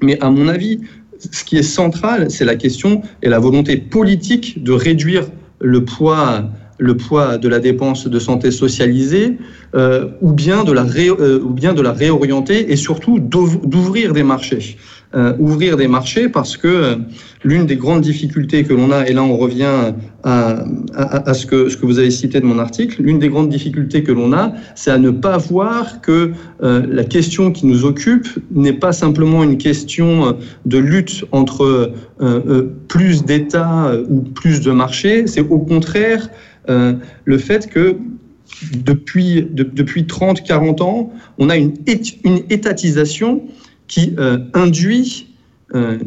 Mais 0.01 0.19
à 0.21 0.31
mon 0.31 0.49
avis, 0.49 0.81
ce 1.31 1.45
qui 1.45 1.59
est 1.59 1.63
central, 1.63 2.31
c'est 2.31 2.47
la 2.47 2.57
question 2.57 3.03
et 3.23 3.29
la 3.29 3.39
volonté 3.39 3.77
politique 3.77 4.63
de 4.65 4.73
réduire 4.73 5.27
le 5.61 5.85
poids 5.85 6.49
le 6.79 6.97
poids 6.97 7.39
de 7.39 7.49
la 7.49 7.61
dépense 7.61 8.09
de 8.09 8.19
santé 8.19 8.51
socialisée, 8.51 9.39
ou, 10.21 10.33
bien 10.33 10.65
de 10.65 10.73
la 10.73 10.85
ou 10.85 11.51
bien 11.51 11.75
de 11.75 11.83
la 11.83 11.93
réorienter 11.93 12.73
et 12.73 12.77
surtout 12.77 13.21
d'ouvrir 13.21 14.13
des 14.13 14.25
marchés. 14.25 14.77
Euh, 15.15 15.35
ouvrir 15.39 15.77
des 15.77 15.89
marchés 15.89 16.31
parce 16.31 16.57
que 16.57 16.67
euh, 16.67 16.97
l'une 17.45 17.67
des 17.67 17.77
grandes 17.77 18.01
difficultés 18.01 18.65
que 18.65 18.73
l'on 18.73 18.91
a, 18.91 19.07
et 19.07 19.13
là 19.13 19.23
on 19.23 19.37
revient 19.37 19.93
à, 20.25 20.65
ce, 21.35 21.45
que, 21.45 21.69
ce 21.69 21.77
que 21.77 21.85
vous 21.85 21.99
avez 21.99 22.11
cité 22.11 22.41
de 22.41 22.47
mon 22.47 22.59
article, 22.59 23.03
l'une 23.03 23.19
des 23.19 23.29
grandes 23.29 23.51
difficultés 23.51 24.03
que 24.05 24.13
l'on 24.13 24.33
a, 24.33 24.55
c'est 24.75 24.91
à 24.91 24.97
ne 24.97 25.11
pas 25.11 25.37
voir 25.37 26.01
que 26.01 26.33
euh, 26.63 26.87
la 26.89 27.05
question 27.05 27.53
qui 27.53 27.67
nous 27.67 27.85
occupe 27.85 28.27
n'est 28.53 28.73
pas 28.73 28.95
simplement 28.95 29.45
une 29.45 29.59
question 29.59 30.39
de 30.65 30.79
lutte 30.79 31.27
entre 31.31 31.93
plus 32.89 33.25
d'État 33.27 33.93
ou 34.09 34.21
plus 34.21 34.63
de 34.63 34.71
marché, 34.71 35.27
c'est 35.27 35.43
au 35.43 35.59
contraire 35.59 36.31
le 36.69 37.39
fait 37.39 37.69
que 37.69 37.97
depuis, 38.75 39.43
de, 39.51 39.63
depuis 39.63 40.07
30, 40.07 40.43
40 40.43 40.81
ans, 40.81 41.13
on 41.37 41.51
a 41.51 41.57
une, 41.57 41.75
une 42.25 42.41
étatisation 42.49 43.43
qui 43.93 44.15
euh, 44.19 44.39
induit, 44.55 45.27
euh, 45.75 45.99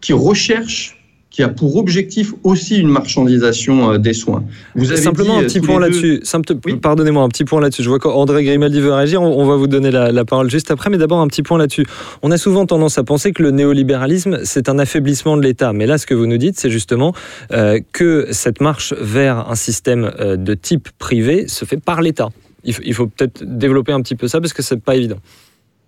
qui 0.00 0.14
recherche, 0.14 0.98
qui 1.28 1.42
a 1.42 1.48
pour 1.50 1.76
objectif 1.76 2.32
aussi 2.42 2.78
une 2.78 2.88
marchandisation 2.88 3.92
euh, 3.92 3.98
des 3.98 4.14
soins. 4.14 4.44
Vous 4.74 4.90
avez 4.90 5.02
Simplement 5.02 5.36
un 5.36 5.42
petit 5.42 5.60
point 5.60 5.78
là-dessus. 5.78 6.22
Oui 6.64 6.76
Pardonnez-moi, 6.76 7.22
un 7.22 7.28
petit 7.28 7.44
point 7.44 7.60
là-dessus. 7.60 7.82
Je 7.82 7.90
vois 7.90 7.98
qu'André 7.98 8.44
Grimaldi 8.44 8.80
veut 8.80 8.94
réagir. 8.94 9.20
On, 9.20 9.44
va 9.44 9.56
vous 9.56 9.66
donner 9.66 9.90
la, 9.90 10.10
la, 10.10 10.24
parole 10.24 10.50
juste 10.50 10.70
après. 10.70 10.88
Mais 10.88 10.96
d'abord, 10.96 11.20
un 11.20 11.28
petit 11.28 11.42
point 11.42 11.58
là-dessus. 11.58 11.84
On 12.22 12.30
a 12.30 12.38
souvent 12.38 12.64
tendance 12.64 12.96
à 12.96 13.04
penser 13.04 13.32
que 13.32 13.42
le 13.42 13.50
néolibéralisme, 13.50 14.38
c'est 14.44 14.70
un 14.70 14.78
affaiblissement 14.78 15.36
de 15.36 15.42
l'État. 15.42 15.74
Mais 15.74 15.84
là, 15.84 15.98
ce 15.98 16.06
que 16.06 16.14
vous 16.14 16.26
nous 16.26 16.38
dites, 16.38 16.58
c'est 16.58 16.70
justement 16.70 17.12
euh, 17.52 17.78
que 17.92 18.28
cette 18.30 18.62
marche 18.62 18.94
vers 18.98 19.50
un 19.50 19.54
système 19.54 20.12
de 20.18 20.54
type 20.54 20.88
privé 20.98 21.46
se 21.46 21.66
fait 21.66 21.76
par 21.76 22.00
l'État. 22.00 22.30
Il, 22.64 22.74
il 22.82 22.94
faut 22.94 23.06
peut-être 23.06 23.44
développer 23.44 23.92
un 23.92 24.00
petit 24.00 24.14
peu 24.14 24.28
ça 24.28 24.40
parce 24.40 24.54
que 24.54 24.62
c'est 24.62 24.80
pas 24.80 24.96
évident. 24.96 25.18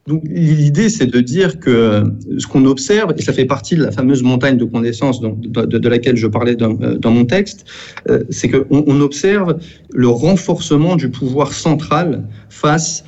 Donc 0.07 0.22
l'idée, 0.24 0.88
c'est 0.88 1.07
de 1.07 1.20
dire 1.20 1.59
que 1.59 1.70
euh, 1.70 2.04
ce 2.38 2.46
qu'on 2.46 2.64
observe, 2.64 3.12
et 3.18 3.22
ça 3.22 3.32
fait 3.32 3.44
partie 3.44 3.74
de 3.74 3.82
la 3.82 3.90
fameuse 3.90 4.22
montagne 4.22 4.57
de 4.57 4.64
connaissances 4.64 5.20
de, 5.20 5.30
de, 5.30 5.88
laquelle 5.88 6.16
je 6.16 6.28
parlais 6.28 6.54
dans, 6.54 6.78
euh, 6.80 7.11
mon 7.11 7.24
texte, 7.24 7.64
euh, 8.09 8.22
c'est 8.30 8.48
qu'on 8.48 8.84
on 8.86 9.00
observe 9.00 9.59
le 9.92 10.09
renforcement 10.09 10.94
du 10.94 11.11
pouvoir 11.11 11.52
central 11.52 12.22
face 12.48 13.04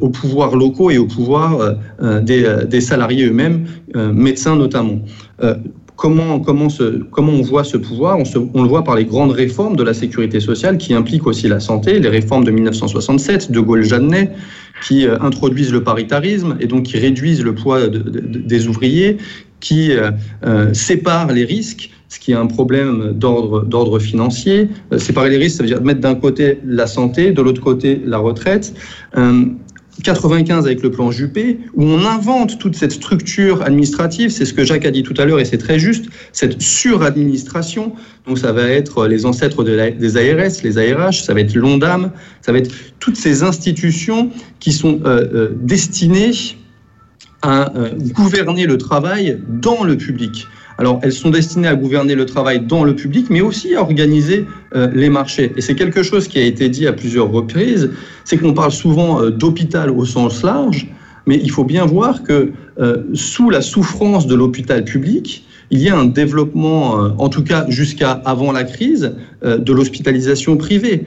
aux 0.00 0.08
pouvoirs 0.08 0.56
locaux 0.56 0.90
et 0.90 0.96
aux 0.96 1.06
pouvoirs 1.06 1.76
des, 2.22 2.80
salariés 2.80 3.26
eux-mêmes, 3.26 3.66
médecins 3.94 4.56
notamment. 4.56 5.00
Comment, 6.00 6.40
comment, 6.40 6.70
ce, 6.70 7.02
comment 7.10 7.32
on 7.32 7.42
voit 7.42 7.62
ce 7.62 7.76
pouvoir 7.76 8.18
on, 8.18 8.24
se, 8.24 8.38
on, 8.38 8.62
le 8.62 8.68
voit 8.70 8.84
par 8.84 8.96
les 8.96 9.04
grandes 9.04 9.32
réformes 9.32 9.76
de 9.76 9.82
la 9.82 9.92
sécurité 9.92 10.40
sociale 10.40 10.78
qui 10.78 10.94
impliquent 10.94 11.26
aussi 11.26 11.46
la 11.46 11.60
santé, 11.60 11.98
les 11.98 12.08
réformes 12.08 12.44
de 12.44 12.50
1967, 12.50 13.52
de 13.52 13.60
Gaulle-Jeannet, 13.60 14.30
qui 14.82 15.06
euh, 15.06 15.18
introduisent 15.20 15.74
le 15.74 15.84
paritarisme 15.84 16.56
et 16.58 16.66
donc 16.66 16.84
qui 16.84 16.96
réduisent 16.96 17.44
le 17.44 17.54
poids 17.54 17.86
de, 17.88 17.98
de, 17.98 18.20
des 18.38 18.66
ouvriers, 18.66 19.18
qui 19.60 19.92
euh, 19.92 20.10
euh, 20.44 20.72
séparent 20.72 21.32
les 21.32 21.44
risques, 21.44 21.90
ce 22.08 22.18
qui 22.18 22.32
est 22.32 22.36
un 22.36 22.46
problème 22.46 23.12
d'ordre 23.12 23.98
financier. 23.98 24.68
Euh, 24.92 24.98
séparer 24.98 25.30
les 25.30 25.36
risques, 25.36 25.58
ça 25.58 25.62
veut 25.62 25.68
dire 25.68 25.82
mettre 25.82 26.00
d'un 26.00 26.14
côté 26.14 26.58
la 26.64 26.86
santé, 26.86 27.30
de 27.30 27.42
l'autre 27.42 27.60
côté 27.60 28.00
la 28.04 28.18
retraite. 28.18 28.74
95 30.02 30.66
avec 30.66 30.82
le 30.82 30.90
plan 30.90 31.10
Juppé, 31.10 31.58
où 31.74 31.84
on 31.84 32.04
invente 32.04 32.58
toute 32.58 32.76
cette 32.76 32.92
structure 32.92 33.62
administrative, 33.62 34.30
c'est 34.30 34.44
ce 34.44 34.54
que 34.54 34.64
Jacques 34.64 34.86
a 34.86 34.90
dit 34.90 35.02
tout 35.02 35.14
à 35.18 35.24
l'heure 35.24 35.40
et 35.40 35.44
c'est 35.44 35.58
très 35.58 35.78
juste, 35.78 36.06
cette 36.32 36.60
suradministration, 36.60 37.92
donc 38.26 38.38
ça 38.38 38.52
va 38.52 38.62
être 38.62 39.06
les 39.06 39.26
ancêtres 39.26 39.64
des 39.64 40.16
ARS, 40.16 40.62
les 40.62 40.78
ARH, 40.78 41.22
ça 41.22 41.34
va 41.34 41.40
être 41.40 41.54
l'ONDAM, 41.54 42.12
ça 42.40 42.52
va 42.52 42.58
être 42.58 42.70
toutes 42.98 43.16
ces 43.16 43.42
institutions 43.42 44.30
qui 44.58 44.72
sont 44.72 45.00
euh, 45.04 45.24
euh, 45.32 45.48
destinées 45.54 46.32
à 47.42 47.74
euh, 47.76 47.90
gouverner 48.12 48.66
le 48.66 48.78
travail 48.78 49.40
dans 49.48 49.84
le 49.84 49.96
public. 49.96 50.46
Alors, 50.80 50.98
elles 51.02 51.12
sont 51.12 51.28
destinées 51.28 51.68
à 51.68 51.74
gouverner 51.74 52.14
le 52.14 52.24
travail 52.24 52.60
dans 52.60 52.84
le 52.84 52.96
public, 52.96 53.26
mais 53.28 53.42
aussi 53.42 53.74
à 53.74 53.82
organiser 53.82 54.46
euh, 54.74 54.88
les 54.94 55.10
marchés. 55.10 55.52
Et 55.54 55.60
c'est 55.60 55.74
quelque 55.74 56.02
chose 56.02 56.26
qui 56.26 56.38
a 56.38 56.42
été 56.42 56.70
dit 56.70 56.86
à 56.86 56.94
plusieurs 56.94 57.30
reprises, 57.30 57.90
c'est 58.24 58.38
qu'on 58.38 58.54
parle 58.54 58.72
souvent 58.72 59.20
euh, 59.20 59.30
d'hôpital 59.30 59.90
au 59.90 60.06
sens 60.06 60.42
large, 60.42 60.88
mais 61.26 61.36
il 61.36 61.50
faut 61.50 61.64
bien 61.64 61.84
voir 61.84 62.22
que 62.22 62.52
euh, 62.78 63.02
sous 63.12 63.50
la 63.50 63.60
souffrance 63.60 64.26
de 64.26 64.34
l'hôpital 64.34 64.82
public, 64.82 65.44
il 65.70 65.80
y 65.80 65.90
a 65.90 65.98
un 65.98 66.06
développement, 66.06 66.94
en 67.18 67.28
tout 67.28 67.44
cas 67.44 67.66
jusqu'à 67.68 68.12
avant 68.12 68.50
la 68.50 68.64
crise, 68.64 69.14
de 69.44 69.72
l'hospitalisation 69.72 70.56
privée. 70.56 71.04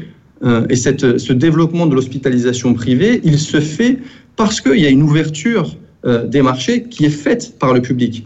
Et 0.69 0.77
ce 0.77 1.33
développement 1.33 1.85
de 1.85 1.93
l'hospitalisation 1.95 2.73
privée, 2.73 3.19
il 3.25 3.39
se 3.39 3.59
fait 3.59 3.99
parce 4.37 4.61
qu'il 4.61 4.79
y 4.79 4.85
a 4.85 4.89
une 4.89 5.03
ouverture 5.03 5.75
des 6.05 6.41
marchés 6.41 6.83
qui 6.83 7.03
est 7.03 7.09
faite 7.09 7.59
par 7.59 7.73
le 7.73 7.81
public. 7.81 8.25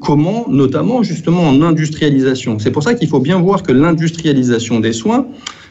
Comment 0.00 0.46
Notamment 0.48 1.02
justement 1.02 1.42
en 1.42 1.62
industrialisation. 1.62 2.58
C'est 2.58 2.72
pour 2.72 2.82
ça 2.82 2.94
qu'il 2.94 3.08
faut 3.08 3.20
bien 3.20 3.40
voir 3.40 3.62
que 3.62 3.72
l'industrialisation 3.72 4.80
des 4.80 4.92
soins, 4.92 5.26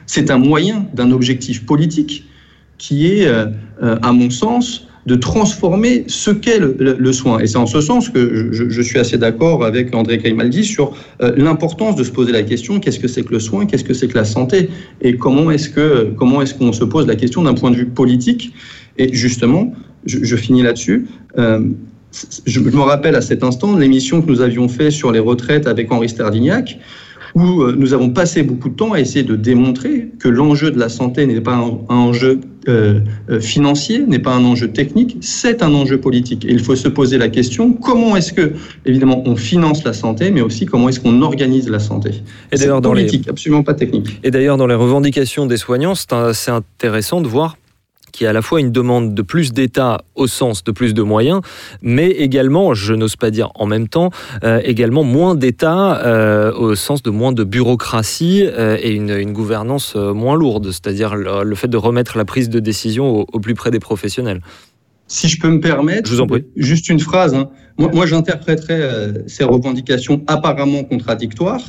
c'est 0.05 0.32
un 0.32 0.38
moyen 0.38 0.86
d'un 0.93 1.12
objectif 1.12 1.66
politique 1.66 2.26
qui 2.78 3.08
est, 3.08 3.28
euh, 3.28 3.47
à 3.82 4.14
mon 4.14 4.30
sens, 4.30 4.88
de 5.08 5.16
transformer 5.16 6.03
ce 6.08 6.32
qu'est 6.32 6.60
le, 6.60 7.14
soin. 7.14 7.39
Et 7.39 7.47
c'est 7.47 7.58
en 7.58 7.66
ce 7.66 7.80
sens 7.80 8.10
que 8.10 8.51
je, 8.51 8.82
suis 8.82 8.99
assez 8.99 9.18
d'accord 9.18 9.64
avec 9.64 9.95
André 9.95 10.18
Grimaldi 10.18 10.66
sur 10.66 10.93
euh, 11.22 11.32
l'importance 11.38 11.95
de 11.95 12.03
se 12.03 12.12
poser 12.12 12.34
la 12.34 12.43
question 12.43 12.82
qu'est-ce 12.82 12.99
que 12.99 13.08
c'est 13.08 13.24
que 13.24 13.32
le 13.32 13.39
soin, 13.39 13.66
qu'est-ce 13.66 13.86
que 13.86 13.93
c'est 13.93 14.10
que 14.10 14.18
la 14.18 14.26
santé, 14.26 14.70
et 15.01 15.16
comment 15.16 15.49
est-ce 15.49 15.70
que 15.70 16.14
est-ce 16.41 16.53
qu'on 16.53 16.74
se 16.74 16.84
pose 16.84 17.08
la 17.08 17.16
question 17.16 17.41
d'un 17.43 17.53
point 17.53 17.72
de 17.72 17.78
vue 17.78 17.86
politique. 17.86 18.53
Et 18.97 19.14
justement, 19.14 19.74
je, 20.05 20.36
finis 20.36 20.62
là-dessus. 20.62 21.08
Euh, 21.38 21.62
je 22.45 22.59
me 22.59 22.82
rappelle 22.82 23.15
à 23.15 23.22
cet 23.22 23.43
instant 23.43 23.78
l'émission 23.78 24.22
que 24.22 24.28
nous 24.30 24.41
avions 24.41 24.68
fait 24.68 24.91
sur 24.91 25.11
les 25.11 25.20
retraites 25.20 25.68
avec 25.68 25.91
Henri 25.91 26.09
Sterdignac, 26.09 26.80
où 27.36 27.61
euh, 27.61 27.76
nous 27.78 27.93
avons 27.93 28.09
passé 28.09 28.41
beaucoup 28.41 28.70
de 28.70 28.76
temps 28.76 28.93
à 28.93 28.99
essayer 28.99 29.24
de 29.24 29.36
démontrer 29.36 30.09
que 30.20 30.28
l'enjeu 30.28 30.72
de 30.72 30.80
la 30.80 30.89
santé 30.89 31.26
n'est 31.28 31.41
pas 31.41 31.55
un, 31.55 31.80
un 31.89 31.95
enjeu 31.95 32.39
euh, 32.68 33.01
financier, 33.39 33.99
n'est 33.99 34.20
pas 34.20 34.34
un 34.34 34.43
enjeu 34.43 34.70
technique, 34.70 35.18
c'est 35.22 35.61
un 35.61 35.74
enjeu 35.74 35.99
politique. 35.99 36.45
Et 36.45 36.51
il 36.51 36.59
faut 36.59 36.76
se 36.76 36.88
poser 36.88 37.18
la 37.18 37.30
question 37.30 37.74
comment 37.74 38.15
est-ce 38.15 38.34
que, 38.34 38.53
évidemment, 38.86 39.24
on 39.26 39.36
finance 39.36 39.84
la 39.84 39.93
santé, 39.93 40.32
mais 40.32 40.41
aussi 40.41 40.65
comment 40.65 40.89
est-ce 40.89 40.99
qu'on 40.99 41.22
organise 41.22 41.70
la 41.70 41.80
santé? 41.80 42.11
Et 42.51 42.57
d'ailleurs, 42.57 42.82
dans 42.82 42.89
politique, 42.89 43.26
les... 43.26 43.30
absolument 43.32 43.63
pas 43.63 43.74
technique. 43.74 44.20
Et 44.24 44.32
d'ailleurs, 44.32 44.57
dans 44.57 44.68
les 44.68 44.76
revendications 44.76 45.45
des 45.45 45.57
soignants, 45.57 45.95
c'est 45.95 46.13
assez 46.13 46.51
intéressant 46.51 47.22
de 47.22 47.28
voir 47.28 47.57
qui 48.12 48.24
est 48.24 48.28
à 48.28 48.34
la 48.34 48.41
fois 48.41 48.60
une 48.60 48.72
demande 48.72 49.14
de 49.14 49.22
plus 49.22 49.53
d'État 49.53 50.01
au 50.16 50.28
sens 50.28 50.64
de 50.64 50.72
plus 50.72 50.93
de 50.93 51.01
moyens, 51.01 51.41
mais 51.82 52.10
également, 52.10 52.74
je 52.74 52.93
n'ose 52.93 53.16
pas 53.16 53.32
dire 53.32 53.51
en 53.55 53.66
même 53.66 53.88
temps, 53.88 54.12
euh, 54.43 54.62
également 54.64 55.03
moins 55.03 55.36
d'État 55.36 56.05
euh, 56.05 56.51
au 56.53 56.76
sens 56.76 57.03
de 57.03 57.10
moins 57.10 57.32
de 57.32 57.43
bureaucratie 57.43 58.43
euh, 58.45 58.78
et 58.82 58.91
une, 58.91 59.12
une, 59.12 59.34
gouvernance 59.34 59.95
moins 59.95 60.36
lourde, 60.36 60.72
c'est-à-dire 60.72 61.16
le, 61.16 61.43
le, 61.43 61.55
fait 61.55 61.68
de 61.68 61.78
remettre 61.78 62.18
la 62.18 62.26
prise 62.26 62.49
de 62.49 62.60
décision 62.60 63.10
au, 63.10 63.26
au, 63.32 63.39
plus 63.39 63.53
près 63.53 63.72
des 63.72 63.80
professionnels. 63.80 64.41
Si 65.08 65.28
je 65.28 65.39
peux 65.39 65.49
me 65.49 65.60
permettre, 65.60 66.10
je 66.10 66.16
vous 66.16 66.22
en 66.22 66.28
prie. 66.28 66.45
juste 66.55 66.89
une 66.89 66.99
phrase. 66.99 67.34
Hein. 67.34 67.49
Moi, 67.78 67.89
moi 67.93 68.05
j'interpréterais 68.05 69.24
ces 69.28 69.43
revendications 69.43 70.22
apparemment 70.28 70.84
contradictoires 70.84 71.62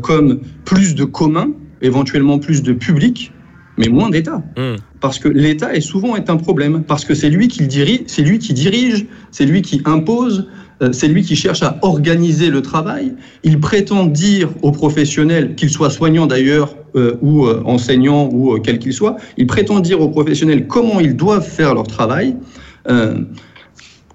comme 0.00 0.40
plus 0.64 0.94
de 0.94 1.04
commun, 1.04 1.50
éventuellement 1.82 2.38
plus 2.38 2.62
de 2.62 2.72
public, 2.72 3.32
mais 3.78 3.88
moins 3.88 4.10
d'État. 4.10 4.42
Mmh. 4.56 4.76
Parce 5.00 5.18
que 5.18 5.28
l'État 5.28 5.74
est 5.74 5.80
souvent 5.80 6.16
est 6.16 6.30
un 6.30 6.36
problème, 6.36 6.82
parce 6.84 7.04
que 7.04 7.14
c'est 7.14 7.30
lui 7.30 7.48
qui 7.48 7.66
dirige, 7.66 8.02
c'est 8.06 8.22
lui 8.22 8.38
qui 8.38 8.52
dirige, 8.52 9.06
c'est 9.30 9.46
lui 9.46 9.62
qui 9.62 9.80
impose, 9.84 10.48
euh, 10.82 10.92
c'est 10.92 11.08
lui 11.08 11.22
qui 11.22 11.36
cherche 11.36 11.62
à 11.62 11.78
organiser 11.82 12.50
le 12.50 12.62
travail. 12.62 13.14
Il 13.44 13.60
prétend 13.60 14.06
dire 14.06 14.50
aux 14.62 14.72
professionnels, 14.72 15.54
qu'ils 15.54 15.70
soient 15.70 15.90
soignants 15.90 16.26
d'ailleurs, 16.26 16.76
euh, 16.94 17.16
ou 17.22 17.46
euh, 17.46 17.62
enseignants, 17.64 18.28
ou 18.30 18.52
euh, 18.52 18.58
quels 18.58 18.78
qu'ils 18.78 18.92
soient, 18.92 19.16
il 19.38 19.46
prétend 19.46 19.80
dire 19.80 20.02
aux 20.02 20.10
professionnels 20.10 20.66
comment 20.66 21.00
ils 21.00 21.16
doivent 21.16 21.46
faire 21.46 21.74
leur 21.74 21.86
travail, 21.86 22.36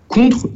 contre 0.08 0.50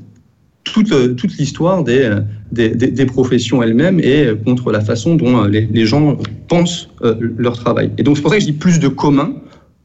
toute, 0.63 1.15
toute 1.15 1.37
l'histoire 1.37 1.83
des, 1.83 2.13
des, 2.51 2.69
des, 2.69 3.05
professions 3.05 3.63
elles-mêmes 3.63 3.99
et 3.99 4.27
contre 4.45 4.71
la 4.71 4.81
façon 4.81 5.15
dont 5.15 5.43
les, 5.43 5.67
les 5.67 5.85
gens 5.85 6.17
pensent 6.47 6.89
euh, 7.01 7.15
leur 7.37 7.57
travail. 7.57 7.91
Et 7.97 8.03
donc 8.03 8.17
c'est 8.17 8.21
pour 8.21 8.31
ça 8.31 8.37
que 8.37 8.41
je 8.41 8.47
dis 8.47 8.57
plus 8.57 8.79
de 8.79 8.87
commun 8.87 9.33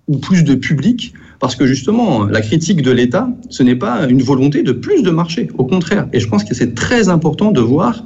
ou 0.09 0.19
plus 0.19 0.45
de 0.45 0.55
public, 0.55 1.15
parce 1.41 1.57
que 1.57 1.67
justement, 1.67 2.25
la 2.25 2.41
critique 2.41 2.83
de 2.83 2.91
l'État, 2.91 3.29
ce 3.51 3.63
n'est 3.63 3.77
pas 3.77 4.07
une 4.09 4.23
volonté 4.23 4.63
de 4.63 4.73
plus 4.73 5.03
de 5.03 5.11
marché, 5.11 5.49
au 5.59 5.65
contraire. 5.65 6.09
Et 6.13 6.21
je 6.21 6.29
pense 6.29 6.45
que 6.45 6.55
c'est 6.55 6.75
très 6.75 7.09
important 7.09 7.51
de 7.51 7.61
voir 7.61 8.05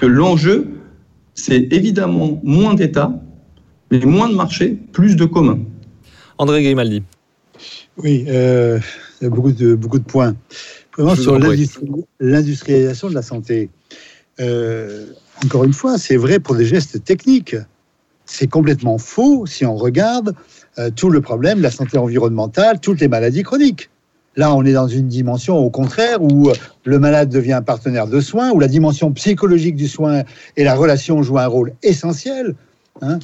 que 0.00 0.06
l'enjeu, 0.06 0.66
c'est 1.34 1.72
évidemment 1.72 2.40
moins 2.42 2.74
d'État, 2.74 3.12
mais 3.90 4.00
moins 4.00 4.28
de 4.28 4.34
marché, 4.34 4.78
plus 4.92 5.16
de 5.16 5.24
commun. 5.24 5.60
André 6.38 6.62
Grimaldi. 6.62 7.02
Oui, 7.98 8.24
euh, 8.28 8.80
il 9.20 9.24
y 9.24 9.26
a 9.26 9.30
beaucoup 9.30 9.52
de, 9.52 9.74
beaucoup 9.74 9.98
de 9.98 10.04
points. 10.04 10.34
Vraiment 10.96 11.14
sur 11.14 11.38
l'industrialisation 12.20 13.08
de 13.08 13.14
la 13.14 13.22
santé. 13.22 13.70
Euh, 14.40 15.06
encore 15.44 15.64
une 15.64 15.72
fois, 15.72 15.98
c'est 15.98 16.16
vrai 16.16 16.38
pour 16.38 16.54
des 16.54 16.64
gestes 16.64 17.04
techniques. 17.04 17.56
C'est 18.26 18.46
complètement 18.46 18.98
faux 18.98 19.46
si 19.46 19.66
on 19.66 19.76
regarde 19.76 20.34
euh, 20.78 20.90
tout 20.90 21.10
le 21.10 21.20
problème 21.20 21.58
de 21.58 21.62
la 21.62 21.70
santé 21.70 21.98
environnementale, 21.98 22.80
toutes 22.80 23.00
les 23.00 23.08
maladies 23.08 23.42
chroniques. 23.42 23.90
Là, 24.36 24.52
on 24.54 24.64
est 24.64 24.72
dans 24.72 24.88
une 24.88 25.06
dimension 25.06 25.56
au 25.58 25.70
contraire 25.70 26.20
où 26.20 26.48
euh, 26.48 26.54
le 26.84 26.98
malade 26.98 27.28
devient 27.28 27.52
un 27.52 27.62
partenaire 27.62 28.06
de 28.06 28.20
soins, 28.20 28.50
où 28.50 28.58
la 28.58 28.68
dimension 28.68 29.12
psychologique 29.12 29.76
du 29.76 29.86
soin 29.86 30.22
et 30.56 30.64
la 30.64 30.74
relation 30.74 31.22
jouent 31.22 31.38
un 31.38 31.46
rôle 31.46 31.72
essentiel. 31.82 32.54
hein. 33.02 33.18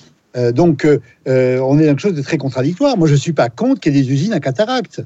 Donc, 0.55 0.87
on 0.87 0.91
est 1.27 1.57
dans 1.59 1.79
quelque 1.81 1.99
chose 1.99 2.15
de 2.15 2.23
très 2.23 2.39
contradictoire. 2.39 2.97
Moi, 2.97 3.09
je 3.09 3.15
ne 3.15 3.19
suis 3.19 3.33
pas 3.33 3.49
contre 3.49 3.81
qu'il 3.81 3.97
y 3.97 3.99
ait 3.99 4.03
des 4.03 4.13
usines 4.13 4.33
à 4.33 4.39
cataracte. 4.39 5.03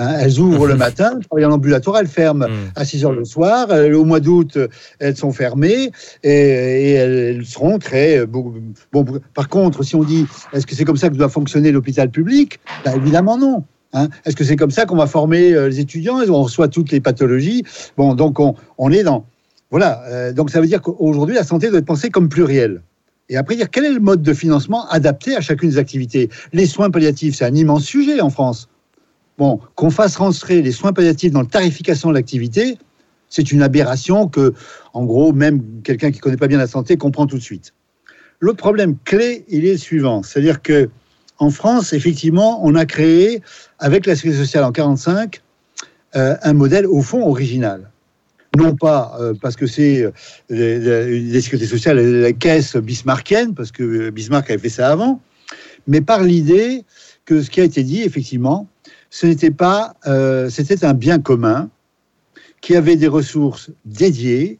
Hein, 0.00 0.14
elles 0.20 0.38
ouvrent 0.38 0.66
le 0.68 0.76
matin, 0.76 1.18
travaillent 1.28 1.44
en 1.46 1.52
ambulatoire, 1.52 1.98
elles 1.98 2.06
ferment 2.06 2.46
Mm. 2.46 2.70
à 2.76 2.84
6 2.84 3.04
heures 3.04 3.12
le 3.12 3.24
soir. 3.24 3.66
Euh, 3.70 3.92
au 3.94 4.04
mois 4.04 4.20
d'août, 4.20 4.56
elles 5.00 5.16
sont 5.16 5.32
fermées 5.32 5.90
et, 6.22 6.30
et 6.30 6.92
elles 6.92 7.44
seront 7.44 7.78
très. 7.78 8.18
euh, 8.18 8.26
Bon, 8.26 8.54
bon, 8.92 9.04
par 9.34 9.48
contre, 9.48 9.82
si 9.82 9.96
on 9.96 10.04
dit 10.04 10.24
est-ce 10.52 10.66
que 10.66 10.74
c'est 10.76 10.84
comme 10.84 10.96
ça 10.96 11.08
que 11.08 11.16
doit 11.16 11.28
fonctionner 11.28 11.72
l'hôpital 11.72 12.10
public? 12.10 12.60
Ben, 12.84 12.94
Évidemment 12.94 13.36
non. 13.38 13.64
Hein 13.94 14.08
est-ce 14.24 14.36
que 14.36 14.44
c'est 14.44 14.56
comme 14.56 14.70
ça 14.70 14.84
qu'on 14.86 14.96
va 14.96 15.06
former 15.06 15.52
euh, 15.52 15.68
les 15.68 15.80
étudiants? 15.80 16.18
On 16.28 16.42
reçoit 16.44 16.68
toutes 16.68 16.92
les 16.92 17.00
pathologies? 17.00 17.64
Bon, 17.96 18.14
donc 18.14 18.38
on, 18.38 18.54
on 18.76 18.92
est 18.92 19.02
dans. 19.02 19.24
Voilà. 19.70 20.02
euh, 20.08 20.32
donc 20.32 20.50
ça 20.50 20.60
veut 20.60 20.66
dire 20.66 20.80
qu'aujourd'hui, 20.82 21.34
la 21.34 21.42
santé 21.44 21.70
doit 21.70 21.78
être 21.78 21.86
pensée 21.86 22.10
comme 22.10 22.28
plurielle. 22.28 22.82
Et 23.30 23.36
après, 23.36 23.56
dire 23.56 23.68
quel 23.70 23.84
est 23.84 23.92
le 23.92 24.00
mode 24.00 24.22
de 24.22 24.32
financement 24.32 24.88
adapté 24.88 25.36
à 25.36 25.40
chacune 25.40 25.70
des 25.70 25.78
activités? 25.78 26.30
Les 26.52 26.66
soins 26.66 26.88
palliatifs, 26.90 27.34
c'est 27.36 27.44
un 27.44 27.54
immense 27.54 27.84
sujet 27.84 28.20
en 28.20 28.30
France. 28.30 28.68
Bon, 29.38 29.60
qu'on 29.76 29.90
fasse 29.90 30.16
rentrer 30.16 30.62
les 30.62 30.72
soins 30.72 30.92
palliatifs 30.92 31.30
dans 31.30 31.42
la 31.42 31.46
tarification 31.46 32.08
de 32.08 32.14
l'activité, 32.14 32.76
c'est 33.28 33.52
une 33.52 33.62
aberration 33.62 34.26
que, 34.26 34.52
en 34.94 35.04
gros, 35.04 35.32
même 35.32 35.62
quelqu'un 35.84 36.10
qui 36.10 36.18
connaît 36.18 36.36
pas 36.36 36.48
bien 36.48 36.58
la 36.58 36.66
santé 36.66 36.96
comprend 36.96 37.26
tout 37.26 37.38
de 37.38 37.42
suite. 37.42 37.72
L'autre 38.40 38.58
problème 38.58 38.96
clé, 39.04 39.44
il 39.48 39.64
est 39.64 39.72
le 39.72 39.78
suivant, 39.78 40.22
c'est-à-dire 40.22 40.60
que 40.60 40.90
en 41.38 41.50
France, 41.50 41.92
effectivement, 41.92 42.60
on 42.66 42.74
a 42.74 42.84
créé 42.84 43.42
avec 43.78 44.06
la 44.06 44.16
sécurité 44.16 44.40
sociale 44.40 44.64
en 44.64 44.72
45 44.72 45.40
euh, 46.16 46.36
un 46.42 46.52
modèle 46.52 46.86
au 46.86 47.00
fond 47.00 47.24
original. 47.24 47.90
Non 48.56 48.74
pas 48.74 49.16
euh, 49.20 49.34
parce 49.40 49.54
que 49.54 49.66
c'est 49.66 50.02
euh, 50.02 50.12
les 50.48 51.40
sécurités 51.40 51.66
sociales, 51.66 51.98
la 51.98 52.32
caisse 52.32 52.76
bismarckienne, 52.76 53.54
parce 53.54 53.70
que 53.70 54.10
Bismarck 54.10 54.50
avait 54.50 54.58
fait 54.58 54.68
ça 54.68 54.90
avant, 54.90 55.20
mais 55.86 56.00
par 56.00 56.24
l'idée 56.24 56.84
que 57.24 57.42
ce 57.42 57.50
qui 57.50 57.60
a 57.60 57.64
été 57.64 57.84
dit, 57.84 58.02
effectivement, 58.02 58.66
ce 59.10 59.26
n'était 59.26 59.50
pas, 59.50 59.94
euh, 60.06 60.50
c'était 60.50 60.84
un 60.84 60.94
bien 60.94 61.18
commun 61.18 61.70
qui 62.60 62.76
avait 62.76 62.96
des 62.96 63.08
ressources 63.08 63.70
dédiées, 63.84 64.58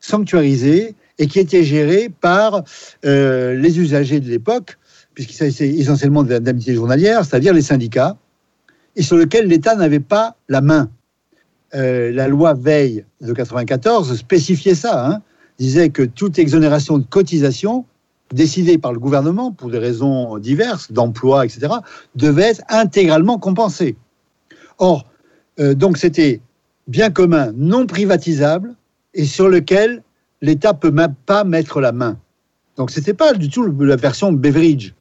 sanctuarisées 0.00 0.94
et 1.18 1.26
qui 1.26 1.38
étaient 1.38 1.64
gérées 1.64 2.10
par 2.20 2.62
euh, 3.04 3.54
les 3.54 3.78
usagers 3.78 4.20
de 4.20 4.28
l'époque, 4.28 4.78
puisqu'il 5.14 5.34
s'agissait 5.34 5.68
essentiellement 5.68 6.22
de 6.22 6.30
l'indemnité 6.30 6.74
journalière, 6.74 7.24
c'est-à-dire 7.24 7.54
les 7.54 7.62
syndicats, 7.62 8.16
et 8.96 9.02
sur 9.02 9.16
lequel 9.16 9.46
l'État 9.46 9.74
n'avait 9.76 10.00
pas 10.00 10.36
la 10.48 10.60
main. 10.60 10.90
Euh, 11.74 12.12
la 12.12 12.28
loi 12.28 12.54
Veil 12.54 13.04
de 13.20 13.32
94 13.32 14.16
spécifiait 14.16 14.74
ça, 14.74 15.06
hein, 15.06 15.22
disait 15.58 15.90
que 15.90 16.02
toute 16.02 16.38
exonération 16.38 16.98
de 16.98 17.04
cotisation 17.04 17.84
décidée 18.32 18.78
par 18.78 18.92
le 18.92 18.98
gouvernement 18.98 19.52
pour 19.52 19.70
des 19.70 19.78
raisons 19.78 20.38
diverses, 20.38 20.92
d'emploi, 20.92 21.44
etc., 21.44 21.68
devait 22.14 22.50
être 22.50 22.62
intégralement 22.68 23.38
compensée. 23.38 23.96
Or, 24.78 25.06
euh, 25.60 25.74
donc 25.74 25.96
c'était 25.96 26.40
bien 26.88 27.10
commun, 27.10 27.52
non 27.56 27.86
privatisable, 27.86 28.74
et 29.14 29.24
sur 29.24 29.48
lequel 29.48 30.02
l'État 30.42 30.74
peut 30.74 30.90
même 30.90 31.14
pas 31.24 31.44
mettre 31.44 31.80
la 31.80 31.92
main. 31.92 32.18
Donc 32.76 32.90
c'était 32.90 33.14
pas 33.14 33.32
du 33.32 33.48
tout 33.48 33.64
la 33.64 33.96
version 33.96 34.32
Beveridge. 34.32 34.92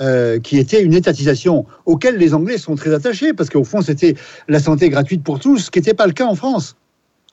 euh, 0.00 0.40
qui 0.40 0.56
était 0.58 0.82
une 0.82 0.94
étatisation 0.94 1.66
auquel 1.84 2.16
les 2.16 2.32
Anglais 2.32 2.56
sont 2.56 2.74
très 2.74 2.94
attachés, 2.94 3.34
parce 3.34 3.50
qu'au 3.50 3.64
fond, 3.64 3.82
c'était 3.82 4.14
la 4.48 4.58
santé 4.58 4.88
gratuite 4.88 5.22
pour 5.22 5.38
tous, 5.38 5.58
ce 5.58 5.70
qui 5.70 5.78
n'était 5.78 5.92
pas 5.92 6.06
le 6.06 6.14
cas 6.14 6.26
en 6.26 6.34
France. 6.34 6.74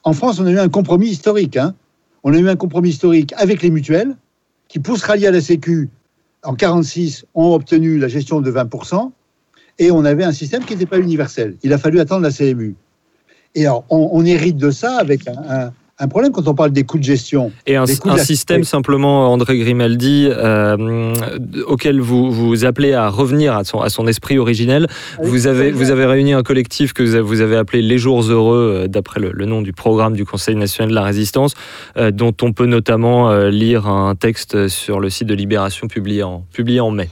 En 0.03 0.11
France, 0.11 0.39
on 0.41 0.45
a 0.45 0.51
eu 0.51 0.59
un 0.59 0.67
compromis 0.67 1.07
historique. 1.07 1.55
hein. 1.55 1.73
On 2.23 2.33
a 2.33 2.37
eu 2.37 2.49
un 2.49 2.57
compromis 2.57 2.89
historique 2.89 3.33
avec 3.37 3.61
les 3.61 3.69
mutuelles, 3.71 4.17
qui, 4.67 4.79
pour 4.79 4.97
se 4.97 5.05
rallier 5.05 5.27
à 5.27 5.31
la 5.31 5.41
Sécu, 5.41 5.89
en 6.43 6.55
46, 6.55 7.25
ont 7.35 7.53
obtenu 7.53 7.97
la 7.97 8.07
gestion 8.07 8.41
de 8.41 8.51
20%, 8.51 9.11
et 9.79 9.91
on 9.91 10.05
avait 10.05 10.23
un 10.23 10.31
système 10.31 10.63
qui 10.63 10.73
n'était 10.73 10.85
pas 10.85 10.99
universel. 10.99 11.55
Il 11.63 11.73
a 11.73 11.77
fallu 11.77 11.99
attendre 11.99 12.21
la 12.21 12.31
CMU. 12.31 12.75
Et 13.55 13.65
alors, 13.65 13.85
on, 13.89 14.23
hérite 14.25 14.57
de 14.57 14.71
ça 14.71 14.97
avec 14.97 15.27
un- 15.27 15.71
un 15.99 16.07
problème 16.07 16.31
quand 16.31 16.47
on 16.47 16.53
parle 16.53 16.71
des 16.71 16.83
coûts 16.83 16.99
de 16.99 17.03
gestion. 17.03 17.51
Et 17.65 17.75
un, 17.75 17.85
de 17.85 18.19
système 18.19 18.63
simplement, 18.63 19.31
André 19.31 19.57
Grimaldi, 19.57 20.27
euh, 20.29 21.13
auquel 21.65 21.99
vous 21.99 22.31
vous 22.31 22.65
appelez 22.65 22.93
à 22.93 23.09
revenir 23.09 23.55
à 23.55 23.63
son, 23.63 23.81
à 23.81 23.89
son 23.89 24.05
esprit 24.05 24.37
originel. 24.37 24.87
Vous 25.21 25.47
avez, 25.47 25.71
vous 25.71 25.89
avez 25.89 26.05
réuni 26.05 26.33
un 26.33 26.43
collectif 26.43 26.93
que 26.93 27.01
vous 27.19 27.41
avez, 27.41 27.57
appelé 27.57 27.81
Les 27.81 27.97
Jours 27.97 28.21
Heureux, 28.21 28.83
euh, 28.83 28.87
d'après 28.87 29.19
le, 29.19 29.31
le 29.33 29.45
nom 29.45 29.61
du 29.61 29.73
programme 29.73 30.15
du 30.15 30.25
Conseil 30.25 30.55
national 30.55 30.89
de 30.89 30.95
la 30.95 31.03
résistance, 31.03 31.55
euh, 31.97 32.11
dont 32.11 32.33
on 32.43 32.53
peut 32.53 32.67
notamment 32.67 33.35
lire 33.47 33.87
un 33.87 34.15
texte 34.15 34.67
sur 34.67 34.99
le 34.99 35.09
site 35.09 35.27
de 35.27 35.33
Libération 35.33 35.87
publié 35.87 36.23
en, 36.23 36.43
publié 36.53 36.79
en 36.79 36.91
mai. 36.91 37.09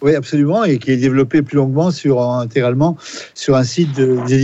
Oui, 0.00 0.14
absolument, 0.14 0.64
et 0.64 0.78
qui 0.78 0.92
est 0.92 0.96
développé 0.96 1.42
plus 1.42 1.56
longuement 1.56 1.90
sur, 1.90 2.22
intégralement 2.22 2.96
sur 3.34 3.56
un 3.56 3.64
site 3.64 3.96
de- 3.96 4.18
des. 4.26 4.38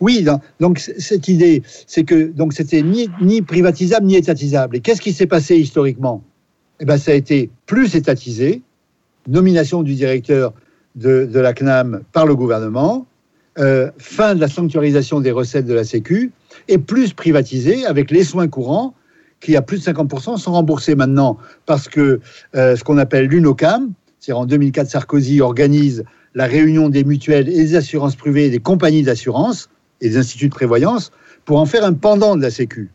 Oui, 0.00 0.26
donc 0.60 0.78
cette 0.78 1.28
idée, 1.28 1.62
c'est 1.86 2.04
que 2.04 2.30
donc 2.32 2.52
c'était 2.52 2.82
ni, 2.82 3.42
privatisable 3.42 4.06
ni 4.06 4.16
étatisable. 4.16 4.76
Et 4.76 4.80
qu'est-ce 4.80 5.00
qui 5.00 5.12
s'est 5.12 5.26
passé 5.26 5.56
historiquement? 5.56 6.22
Eh 6.80 6.84
ben, 6.84 6.96
ça 6.98 7.12
a 7.12 7.14
été 7.14 7.50
plus 7.66 7.94
étatisé, 7.94 8.62
nomination 9.28 9.82
du 9.82 9.94
directeur 9.94 10.52
de, 10.96 11.26
de 11.26 11.40
la 11.40 11.52
CNAM 11.52 12.02
par 12.12 12.26
le 12.26 12.34
gouvernement, 12.34 13.06
euh, 13.58 13.90
fin 13.98 14.34
de 14.34 14.40
la 14.40 14.48
sanctuarisation 14.48 15.20
des 15.20 15.30
recettes 15.30 15.66
de 15.66 15.74
la 15.74 15.84
Sécu, 15.84 16.32
et 16.68 16.78
plus 16.78 17.12
privatisé 17.12 17.84
avec 17.86 18.10
les 18.10 18.24
soins 18.24 18.48
courants 18.48 18.94
qui 19.40 19.56
à 19.56 19.62
plus 19.62 19.78
de 19.84 19.92
50% 19.92 20.38
sont 20.38 20.52
remboursés 20.52 20.94
maintenant 20.94 21.36
parce 21.66 21.88
que 21.88 22.20
euh, 22.54 22.76
ce 22.76 22.84
qu'on 22.84 22.98
appelle 22.98 23.26
l'UNOCAM, 23.26 23.90
c'est-à-dire 24.22 24.38
en 24.38 24.46
2004 24.46 24.88
Sarkozy 24.88 25.40
organise 25.40 26.04
la 26.36 26.46
réunion 26.46 26.88
des 26.88 27.02
mutuelles 27.02 27.48
et 27.48 27.56
des 27.56 27.74
assurances 27.74 28.14
privées 28.14 28.50
des 28.50 28.60
compagnies 28.60 29.02
d'assurance 29.02 29.68
et 30.00 30.10
des 30.10 30.16
instituts 30.16 30.48
de 30.48 30.54
prévoyance 30.54 31.10
pour 31.44 31.58
en 31.58 31.66
faire 31.66 31.84
un 31.84 31.92
pendant 31.92 32.36
de 32.36 32.42
la 32.42 32.52
Sécu. 32.52 32.90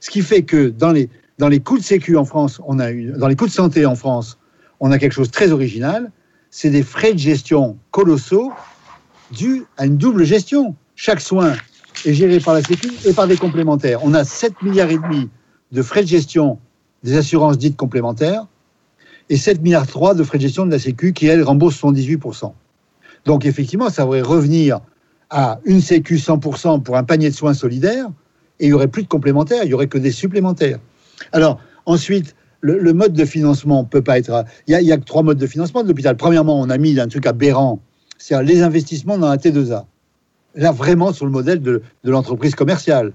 Ce 0.00 0.10
qui 0.10 0.20
fait 0.20 0.42
que 0.42 0.68
dans 0.68 0.90
les, 0.90 1.08
dans 1.38 1.48
coûts 1.60 1.78
de 1.78 1.84
Sécu 1.84 2.16
en 2.16 2.24
France, 2.24 2.60
on 2.66 2.80
a 2.80 2.92
dans 2.92 3.28
les 3.28 3.36
coûts 3.36 3.46
de 3.46 3.52
santé 3.52 3.86
en 3.86 3.94
France, 3.94 4.36
on 4.80 4.90
a 4.90 4.98
quelque 4.98 5.12
chose 5.12 5.28
de 5.28 5.32
très 5.32 5.52
original, 5.52 6.10
c'est 6.50 6.70
des 6.70 6.82
frais 6.82 7.12
de 7.12 7.18
gestion 7.18 7.78
colossaux 7.92 8.50
dus 9.30 9.64
à 9.76 9.86
une 9.86 9.96
double 9.96 10.24
gestion. 10.24 10.74
Chaque 10.96 11.20
soin 11.20 11.52
est 12.04 12.14
géré 12.14 12.40
par 12.40 12.54
la 12.54 12.62
Sécu 12.62 12.90
et 13.06 13.12
par 13.12 13.28
des 13.28 13.36
complémentaires. 13.36 14.00
On 14.02 14.12
a 14.12 14.24
7 14.24 14.60
milliards 14.62 14.90
et 14.90 14.98
demi 14.98 15.30
de 15.70 15.82
frais 15.82 16.02
de 16.02 16.08
gestion 16.08 16.58
des 17.04 17.16
assurances 17.16 17.58
dites 17.58 17.76
complémentaires 17.76 18.48
et 19.30 19.36
7 19.36 19.62
milliards 19.62 19.86
3 19.86 20.14
de 20.14 20.22
frais 20.22 20.38
de 20.38 20.42
gestion 20.42 20.66
de 20.66 20.70
la 20.70 20.78
Sécu 20.78 21.12
qui, 21.12 21.26
elle, 21.26 21.42
rembourse 21.42 21.76
son 21.76 21.92
18%. 21.92 22.52
Donc, 23.24 23.44
effectivement, 23.44 23.90
ça 23.90 24.04
pourrait 24.04 24.22
revenir 24.22 24.80
à 25.30 25.60
une 25.64 25.80
Sécu 25.80 26.16
100% 26.16 26.82
pour 26.82 26.96
un 26.96 27.04
panier 27.04 27.30
de 27.30 27.34
soins 27.34 27.54
solidaire 27.54 28.08
et 28.60 28.66
il 28.66 28.68
n'y 28.68 28.72
aurait 28.72 28.88
plus 28.88 29.02
de 29.02 29.08
complémentaires, 29.08 29.62
il 29.64 29.68
n'y 29.68 29.74
aurait 29.74 29.86
que 29.86 29.98
des 29.98 30.10
supplémentaires. 30.10 30.78
Alors, 31.32 31.60
ensuite, 31.86 32.34
le, 32.60 32.92
mode 32.92 33.12
de 33.12 33.24
financement 33.24 33.84
peut 33.84 34.02
pas 34.02 34.18
être. 34.18 34.44
Il 34.66 34.78
y, 34.80 34.92
a, 34.92 34.98
trois 34.98 35.22
modes 35.22 35.38
de 35.38 35.46
financement 35.46 35.82
de 35.82 35.88
l'hôpital. 35.88 36.16
Premièrement, 36.16 36.60
on 36.60 36.70
a 36.70 36.78
mis 36.78 36.98
un 36.98 37.06
truc 37.06 37.26
aberrant, 37.26 37.80
c'est-à-dire 38.18 38.54
les 38.54 38.62
investissements 38.62 39.18
dans 39.18 39.28
la 39.28 39.36
T2A. 39.36 39.84
Là, 40.56 40.72
vraiment 40.72 41.12
sur 41.12 41.24
le 41.24 41.30
modèle 41.30 41.62
de, 41.62 41.82
de 42.02 42.10
l'entreprise 42.10 42.54
commerciale. 42.54 43.12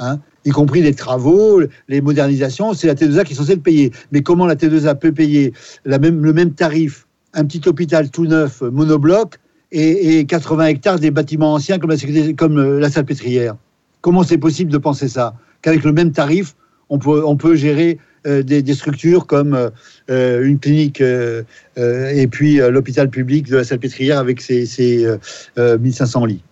Hein, 0.00 0.18
y 0.44 0.50
compris 0.50 0.82
les 0.82 0.94
travaux, 0.94 1.62
les 1.88 2.00
modernisations, 2.00 2.74
c'est 2.74 2.86
la 2.86 2.94
T2A 2.94 3.24
qui 3.24 3.32
est 3.32 3.36
censée 3.36 3.54
le 3.54 3.60
payer. 3.60 3.92
Mais 4.12 4.22
comment 4.22 4.46
la 4.46 4.56
T2A 4.56 4.98
peut 4.98 5.12
payer 5.12 5.52
le 5.84 6.32
même 6.32 6.52
tarif, 6.52 7.06
un 7.34 7.44
petit 7.44 7.68
hôpital 7.68 8.10
tout 8.10 8.26
neuf, 8.26 8.62
monobloc, 8.62 9.38
et, 9.72 10.18
et 10.18 10.24
80 10.24 10.66
hectares 10.66 10.98
des 10.98 11.10
bâtiments 11.10 11.54
anciens 11.54 11.78
comme 11.78 11.90
la, 11.90 12.32
comme 12.34 12.58
euh, 12.58 12.80
la 12.80 13.56
Comment 14.00 14.22
c'est 14.22 14.38
possible 14.38 14.72
de 14.72 14.78
penser 14.78 15.08
ça? 15.08 15.34
Qu'avec 15.62 15.84
le 15.84 15.92
même 15.92 16.12
tarif, 16.12 16.54
on 16.88 16.98
peut, 17.36 17.54
gérer 17.54 17.98
euh, 18.26 18.42
des, 18.42 18.74
structures 18.74 19.26
comme 19.26 19.54
euh, 19.54 19.70
euh, 20.10 20.44
une 20.44 20.58
clinique 20.58 21.00
euh, 21.00 21.42
euh, 21.78 22.10
et 22.10 22.26
puis 22.26 22.60
euh, 22.60 22.70
l'hôpital 22.70 23.08
public 23.08 23.48
de 23.48 23.56
la 23.56 23.64
salpêtrière 23.64 24.18
avec 24.18 24.40
ses, 24.40 24.66
ses 24.66 25.04
euh, 25.04 25.18
euh, 25.58 25.78
1500 25.78 26.24
lits. 26.26 26.42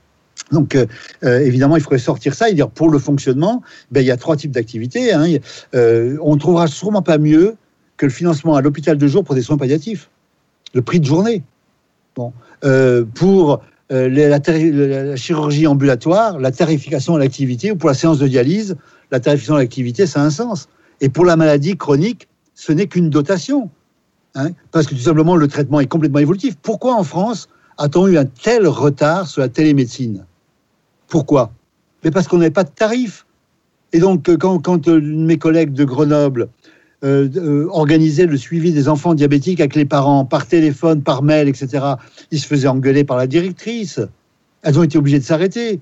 Donc, 0.53 0.75
euh, 0.75 0.87
euh, 1.25 1.41
évidemment, 1.41 1.77
il 1.77 1.83
faudrait 1.83 1.99
sortir 1.99 2.35
ça 2.35 2.49
et 2.49 2.55
dire 2.55 2.71
pour 2.71 2.91
le 2.91 2.99
fonctionnement, 2.99 3.63
ben, 3.91 4.01
il 4.01 4.07
y 4.07 4.11
a 4.11 4.17
trois 4.17 4.37
types 4.37 4.51
d'activités. 4.51 5.13
Hein. 5.13 5.27
Euh, 5.75 6.17
on 6.23 6.35
ne 6.35 6.41
trouvera 6.41 6.67
sûrement 6.67 7.03
pas 7.03 7.19
mieux 7.19 7.57
que 7.97 8.07
le 8.07 8.13
financement 8.13 8.55
à 8.55 8.63
l'hôpital 8.63 8.97
de 8.97 9.07
jour 9.07 9.25
pour 9.25 9.35
des 9.35 9.43
soins 9.43 9.57
palliatifs. 9.57 10.09
Le 10.75 10.83
prix 10.83 11.01
de 11.01 11.05
journée. 11.05 11.43
Pour 12.15 13.61
la 13.91 15.17
chirurgie 15.17 15.67
ambulatoire, 15.67 16.39
la 16.39 16.51
tarification 16.51 17.15
à 17.15 17.19
l'activité, 17.19 17.71
ou 17.71 17.77
pour 17.77 17.89
la 17.89 17.95
séance 17.95 18.19
de 18.19 18.27
dialyse, 18.27 18.77
la 19.11 19.21
tarification 19.21 19.55
à 19.55 19.59
l'activité, 19.59 20.07
ça 20.07 20.21
a 20.21 20.25
un 20.25 20.31
sens. 20.31 20.69
Et 21.01 21.09
pour 21.09 21.25
la 21.25 21.37
maladie 21.37 21.77
chronique, 21.77 22.29
ce 22.55 22.73
n'est 22.73 22.87
qu'une 22.87 23.09
dotation. 23.09 23.71
hein, 24.35 24.51
parce 24.73 24.87
que 24.87 24.95
tout 24.95 25.01
simplement 25.01 25.37
le 25.37 25.49
traitement 25.49 25.81
est 25.81 25.87
complètement 25.87 26.19
évolutif. 26.19 26.57
Pourquoi 26.61 26.95
en 26.95 27.05
France 27.05 27.49
a-t-on 27.79 28.07
eu 28.09 28.19
un 28.19 28.25
tel 28.25 28.67
retard 28.67 29.27
sur 29.27 29.41
la 29.41 29.49
télémédecine? 29.49 30.25
Pourquoi? 31.09 31.53
Mais 32.05 32.11
parce 32.11 32.29
qu'on 32.29 32.39
n'avait 32.39 32.51
pas 32.51 32.65
de 32.65 32.71
tarif. 32.71 33.27
Et 33.93 33.99
donc, 33.99 34.31
quand, 34.37 34.59
quand 34.59 34.89
euh, 34.89 35.01
mes 35.01 35.39
collègues 35.39 35.73
de 35.73 35.85
Grenoble 35.85 36.49
euh, 37.05 37.29
euh, 37.37 37.67
organisaient 37.71 38.27
le 38.27 38.37
suivi 38.37 38.73
des 38.73 38.89
enfants 38.89 39.15
diabétiques 39.15 39.61
avec 39.61 39.75
les 39.75 39.85
parents 39.85 40.25
par 40.25 40.47
téléphone, 40.47 41.03
par 41.03 41.23
mail, 41.23 41.49
etc., 41.49 41.85
ils 42.31 42.41
se 42.41 42.47
faisaient 42.47 42.69
engueuler 42.69 43.05
par 43.05 43.17
la 43.17 43.27
directrice. 43.27 44.01
Elles 44.63 44.79
ont 44.79 44.83
été 44.83 44.99
obligées 44.99 45.19
de 45.19 45.25
s'arrêter. 45.25 45.81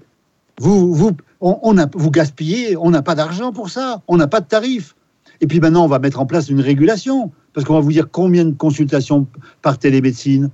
Vous, 0.58 0.94
vous, 0.94 1.10
on, 1.40 1.74
vous 1.94 2.10
gaspillez, 2.10 2.76
on 2.76 2.90
n'a 2.90 3.02
pas 3.02 3.14
d'argent 3.14 3.52
pour 3.52 3.68
ça, 3.68 4.02
on 4.08 4.16
n'a 4.16 4.26
pas 4.26 4.40
de 4.40 4.46
tarif. 4.46 4.94
Et 5.40 5.46
puis 5.46 5.60
maintenant, 5.60 5.84
on 5.84 5.88
va 5.88 5.98
mettre 5.98 6.20
en 6.20 6.26
place 6.26 6.48
une 6.48 6.60
régulation, 6.60 7.30
parce 7.52 7.66
qu'on 7.66 7.74
va 7.74 7.80
vous 7.80 7.92
dire 7.92 8.08
combien 8.10 8.44
de 8.44 8.52
consultations 8.52 9.26
par 9.60 9.78
télémédecine, 9.78 10.50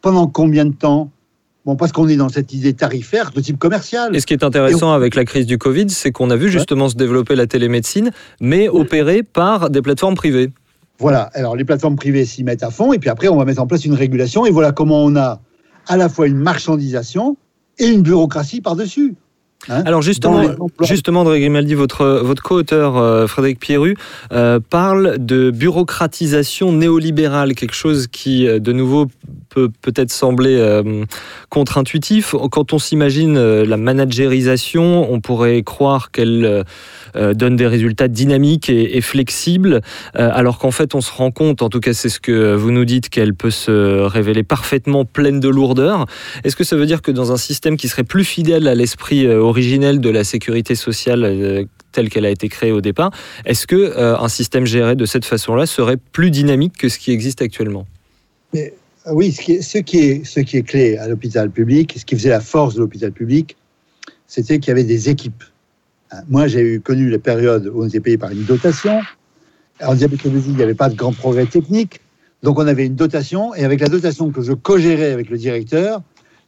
pendant 0.00 0.26
combien 0.26 0.64
de 0.64 0.72
temps 0.72 1.10
Bon, 1.64 1.76
parce 1.76 1.92
qu'on 1.92 2.08
est 2.08 2.16
dans 2.16 2.28
cette 2.28 2.52
idée 2.52 2.72
tarifaire 2.72 3.30
de 3.30 3.40
type 3.40 3.58
commercial. 3.58 4.16
Et 4.16 4.20
ce 4.20 4.26
qui 4.26 4.34
est 4.34 4.42
intéressant 4.42 4.92
avec 4.92 5.14
la 5.14 5.24
crise 5.24 5.46
du 5.46 5.58
Covid, 5.58 5.90
c'est 5.90 6.10
qu'on 6.10 6.30
a 6.30 6.36
vu 6.36 6.50
justement 6.50 6.88
se 6.88 6.96
développer 6.96 7.36
la 7.36 7.46
télémédecine, 7.46 8.10
mais 8.40 8.68
opérée 8.68 9.22
par 9.22 9.70
des 9.70 9.80
plateformes 9.80 10.16
privées. 10.16 10.50
Voilà, 10.98 11.22
alors 11.34 11.56
les 11.56 11.64
plateformes 11.64 11.96
privées 11.96 12.24
s'y 12.24 12.42
mettent 12.42 12.64
à 12.64 12.70
fond, 12.70 12.92
et 12.92 12.98
puis 12.98 13.10
après, 13.10 13.28
on 13.28 13.36
va 13.36 13.44
mettre 13.44 13.62
en 13.62 13.66
place 13.66 13.84
une 13.84 13.94
régulation, 13.94 14.44
et 14.44 14.50
voilà 14.50 14.72
comment 14.72 15.04
on 15.04 15.14
a 15.16 15.40
à 15.86 15.96
la 15.96 16.08
fois 16.08 16.26
une 16.26 16.36
marchandisation 16.36 17.36
et 17.78 17.86
une 17.86 18.02
bureaucratie 18.02 18.60
par-dessus. 18.60 19.14
Hein 19.68 19.82
Alors 19.86 20.02
justement, 20.02 20.42
justement, 20.82 21.20
André 21.20 21.40
Grimaldi, 21.40 21.74
votre, 21.74 22.20
votre 22.24 22.42
co-auteur 22.42 22.96
euh, 22.96 23.26
Frédéric 23.28 23.60
Pierru 23.60 23.96
euh, 24.32 24.58
parle 24.58 25.18
de 25.18 25.50
bureaucratisation 25.50 26.72
néolibérale, 26.72 27.54
quelque 27.54 27.74
chose 27.74 28.08
qui, 28.08 28.46
euh, 28.48 28.58
de 28.58 28.72
nouveau, 28.72 29.06
peut 29.50 29.68
peut-être 29.82 30.10
sembler 30.10 30.56
euh, 30.58 31.04
contre-intuitif. 31.48 32.34
Quand 32.50 32.72
on 32.72 32.78
s'imagine 32.78 33.38
la 33.62 33.76
managérisation, 33.76 35.12
on 35.12 35.20
pourrait 35.20 35.62
croire 35.62 36.10
qu'elle 36.10 36.64
donne 37.14 37.56
des 37.56 37.66
résultats 37.66 38.08
dynamiques 38.08 38.70
et, 38.70 38.96
et 38.96 39.02
flexibles, 39.02 39.82
alors 40.14 40.58
qu'en 40.58 40.70
fait, 40.70 40.94
on 40.94 41.02
se 41.02 41.12
rend 41.12 41.30
compte, 41.30 41.60
en 41.60 41.68
tout 41.68 41.80
cas, 41.80 41.92
c'est 41.92 42.08
ce 42.08 42.18
que 42.18 42.54
vous 42.54 42.70
nous 42.70 42.86
dites, 42.86 43.10
qu'elle 43.10 43.34
peut 43.34 43.50
se 43.50 44.00
révéler 44.00 44.42
parfaitement 44.42 45.04
pleine 45.04 45.38
de 45.38 45.48
lourdeur. 45.48 46.06
Est-ce 46.44 46.56
que 46.56 46.64
ça 46.64 46.76
veut 46.76 46.86
dire 46.86 47.02
que 47.02 47.10
dans 47.10 47.30
un 47.30 47.36
système 47.36 47.76
qui 47.76 47.88
serait 47.88 48.04
plus 48.04 48.24
fidèle 48.24 48.66
à 48.66 48.74
l'esprit 48.74 49.26
originel 49.52 50.00
de 50.00 50.10
la 50.10 50.24
sécurité 50.24 50.74
sociale 50.74 51.66
telle 51.92 52.08
qu'elle 52.08 52.24
a 52.24 52.30
été 52.30 52.48
créée 52.48 52.72
au 52.72 52.80
départ, 52.80 53.10
est-ce 53.44 53.66
que 53.66 53.82
un 54.26 54.28
système 54.28 54.64
géré 54.64 54.96
de 54.96 55.06
cette 55.06 55.26
façon-là 55.26 55.66
serait 55.66 55.98
plus 55.98 56.30
dynamique 56.30 56.74
que 56.78 56.88
ce 56.88 56.98
qui 56.98 57.10
existe 57.12 57.42
actuellement? 57.42 57.86
Mais 58.54 58.72
oui, 59.10 59.32
ce 59.32 59.40
qui, 59.42 59.52
est, 59.52 59.62
ce, 59.62 59.78
qui 59.78 59.98
est, 59.98 60.24
ce 60.24 60.40
qui 60.40 60.56
est 60.56 60.62
clé 60.62 60.96
à 60.96 61.08
l'hôpital 61.08 61.50
public, 61.50 61.94
ce 61.98 62.04
qui 62.04 62.16
faisait 62.16 62.30
la 62.30 62.40
force 62.40 62.74
de 62.76 62.80
l'hôpital 62.80 63.12
public, 63.12 63.56
c'était 64.26 64.58
qu'il 64.58 64.68
y 64.68 64.70
avait 64.72 64.84
des 64.84 65.10
équipes. 65.10 65.44
Moi, 66.28 66.46
j'ai 66.46 66.60
eu 66.60 66.80
connu 66.80 67.10
la 67.10 67.18
période 67.18 67.70
où 67.72 67.82
on 67.82 67.88
était 67.88 68.00
payé 68.00 68.18
par 68.18 68.30
une 68.30 68.44
dotation. 68.44 69.00
En 69.82 69.94
diabétologie, 69.94 70.48
il 70.48 70.56
n'y 70.56 70.62
avait 70.62 70.74
pas 70.74 70.88
de 70.88 70.94
grand 70.94 71.12
progrès 71.12 71.46
technique. 71.46 72.00
Donc, 72.42 72.58
on 72.58 72.66
avait 72.66 72.86
une 72.86 72.94
dotation. 72.94 73.54
Et 73.54 73.64
avec 73.64 73.80
la 73.80 73.88
dotation 73.88 74.30
que 74.30 74.42
je 74.42 74.52
co-gérais 74.52 75.12
avec 75.12 75.30
le 75.30 75.36
directeur, 75.36 76.02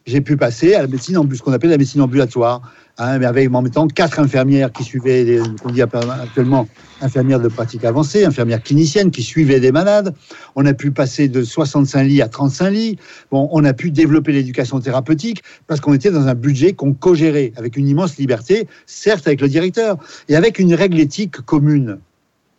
j'ai 0.06 0.20
pu 0.20 0.36
passer 0.36 0.74
à 0.74 0.82
la 0.82 0.88
médecine, 0.88 1.18
ce 1.34 1.42
qu'on 1.42 1.52
appelle 1.52 1.70
la 1.70 1.78
médecine 1.78 2.02
ambulatoire, 2.02 2.60
hein, 2.98 3.18
mais 3.18 3.26
avec 3.26 3.52
en 3.54 3.62
mettant 3.62 3.86
quatre 3.88 4.20
infirmières 4.20 4.70
qui 4.70 4.84
suivaient, 4.84 5.24
les, 5.24 5.40
on 5.64 5.70
dit 5.70 5.80
actuellement 5.80 6.68
infirmières 7.00 7.40
de 7.40 7.48
pratique 7.48 7.84
avancée, 7.84 8.24
infirmières 8.24 8.62
cliniciennes 8.62 9.10
qui 9.10 9.22
suivaient 9.22 9.60
des 9.60 9.72
malades. 9.72 10.14
On 10.56 10.66
a 10.66 10.74
pu 10.74 10.90
passer 10.90 11.28
de 11.28 11.42
65 11.42 12.02
lits 12.04 12.22
à 12.22 12.28
35 12.28 12.70
lits. 12.70 12.98
Bon, 13.30 13.48
on 13.52 13.64
a 13.64 13.72
pu 13.72 13.90
développer 13.90 14.32
l'éducation 14.32 14.78
thérapeutique 14.78 15.42
parce 15.66 15.80
qu'on 15.80 15.94
était 15.94 16.10
dans 16.10 16.28
un 16.28 16.34
budget 16.34 16.74
qu'on 16.74 16.92
co-gérait 16.92 17.52
avec 17.56 17.76
une 17.76 17.88
immense 17.88 18.18
liberté, 18.18 18.68
certes 18.86 19.26
avec 19.26 19.40
le 19.40 19.48
directeur, 19.48 19.96
et 20.28 20.36
avec 20.36 20.58
une 20.58 20.74
règle 20.74 21.00
éthique 21.00 21.40
commune. 21.40 21.98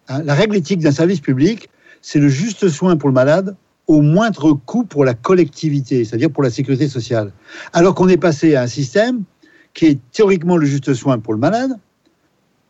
Hein, 0.07 0.23
la 0.23 0.33
règle 0.33 0.55
éthique 0.55 0.79
d'un 0.79 0.91
service 0.91 1.19
public, 1.19 1.69
c'est 2.01 2.19
le 2.19 2.29
juste 2.29 2.69
soin 2.69 2.97
pour 2.97 3.09
le 3.09 3.13
malade 3.13 3.55
au 3.87 4.01
moindre 4.01 4.53
coût 4.53 4.83
pour 4.83 5.05
la 5.05 5.13
collectivité, 5.13 6.03
c'est-à-dire 6.03 6.31
pour 6.31 6.43
la 6.43 6.49
sécurité 6.49 6.87
sociale. 6.87 7.31
Alors 7.73 7.95
qu'on 7.95 8.07
est 8.07 8.17
passé 8.17 8.55
à 8.55 8.63
un 8.63 8.67
système 8.67 9.23
qui 9.73 9.85
est 9.87 9.99
théoriquement 10.11 10.57
le 10.57 10.65
juste 10.65 10.93
soin 10.93 11.19
pour 11.19 11.33
le 11.33 11.39
malade, 11.39 11.71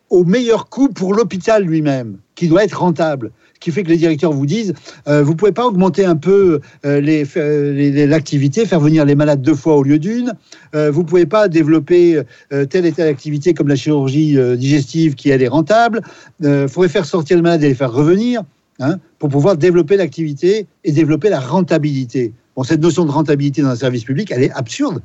au 0.09 0.23
meilleur 0.23 0.69
coût 0.69 0.89
pour 0.89 1.13
l'hôpital 1.13 1.63
lui-même, 1.63 2.17
qui 2.35 2.47
doit 2.47 2.63
être 2.63 2.79
rentable. 2.79 3.31
Ce 3.53 3.59
qui 3.59 3.71
fait 3.71 3.83
que 3.83 3.89
les 3.89 3.97
directeurs 3.97 4.31
vous 4.31 4.45
disent, 4.45 4.73
euh, 5.07 5.23
vous 5.23 5.35
pouvez 5.35 5.51
pas 5.51 5.65
augmenter 5.65 6.05
un 6.05 6.17
peu 6.17 6.59
euh, 6.85 8.05
l'activité, 8.07 8.65
faire 8.65 8.79
venir 8.79 9.05
les 9.05 9.15
malades 9.15 9.41
deux 9.41 9.55
fois 9.55 9.77
au 9.77 9.83
lieu 9.83 9.97
d'une. 9.97 10.33
Euh, 10.75 10.91
vous 10.91 11.03
pouvez 11.03 11.25
pas 11.25 11.47
développer 11.47 12.21
telle 12.69 12.85
et 12.85 12.91
telle 12.91 13.07
activité 13.07 13.53
comme 13.53 13.67
la 13.67 13.75
chirurgie 13.75 14.37
digestive 14.57 15.15
qui 15.15 15.29
elle 15.29 15.41
est 15.41 15.47
rentable. 15.47 16.01
Il 16.43 16.67
faudrait 16.67 16.89
faire 16.89 17.05
sortir 17.05 17.37
le 17.37 17.43
malade 17.43 17.63
et 17.63 17.69
les 17.69 17.75
faire 17.75 17.91
revenir. 17.91 18.43
Hein, 18.79 18.97
pour 19.19 19.29
pouvoir 19.29 19.55
développer 19.55 19.95
l'activité 19.95 20.67
et 20.83 20.91
développer 20.91 21.29
la 21.29 21.39
rentabilité. 21.39 22.33
Bon, 22.57 22.63
cette 22.63 22.81
notion 22.81 23.05
de 23.05 23.11
rentabilité 23.11 23.61
dans 23.61 23.69
un 23.69 23.75
service 23.75 24.03
public, 24.03 24.31
elle 24.31 24.43
est 24.43 24.51
absurde, 24.51 25.01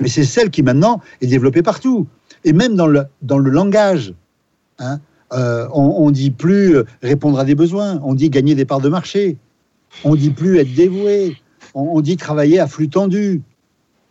mais 0.00 0.08
c'est 0.08 0.24
celle 0.24 0.50
qui 0.50 0.64
maintenant 0.64 1.00
est 1.20 1.28
développée 1.28 1.62
partout. 1.62 2.08
Et 2.42 2.52
même 2.52 2.74
dans 2.74 2.88
le, 2.88 3.04
dans 3.22 3.38
le 3.38 3.50
langage, 3.50 4.14
hein, 4.80 4.98
euh, 5.32 5.68
on, 5.72 6.04
on 6.04 6.10
dit 6.10 6.32
plus 6.32 6.78
répondre 7.02 7.38
à 7.38 7.44
des 7.44 7.54
besoins, 7.54 8.00
on 8.02 8.14
dit 8.14 8.30
gagner 8.30 8.56
des 8.56 8.64
parts 8.64 8.80
de 8.80 8.88
marché, 8.88 9.36
on 10.02 10.16
dit 10.16 10.30
plus 10.30 10.58
être 10.58 10.74
dévoué, 10.74 11.36
on, 11.74 12.00
dit 12.00 12.16
travailler 12.16 12.58
à 12.58 12.66
flux 12.66 12.88
tendu, 12.88 13.42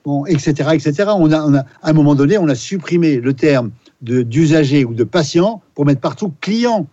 bon, 0.06 0.26
etc., 0.26 0.70
etc. 0.74 1.10
On 1.16 1.32
a, 1.32 1.45
on 1.45 1.54
a, 1.56 1.60
à 1.60 1.89
un 1.89 1.93
moment 1.93 2.16
donné, 2.16 2.38
on 2.38 2.47
a 2.47 2.56
supprimé 2.56 3.18
le 3.18 3.34
terme 3.34 3.72
d'usager 4.01 4.86
ou 4.86 4.93
de 4.93 5.04
patient 5.04 5.62
pour 5.76 5.86
mettre 5.86 6.01
partout 6.01 6.34
client. 6.41 6.88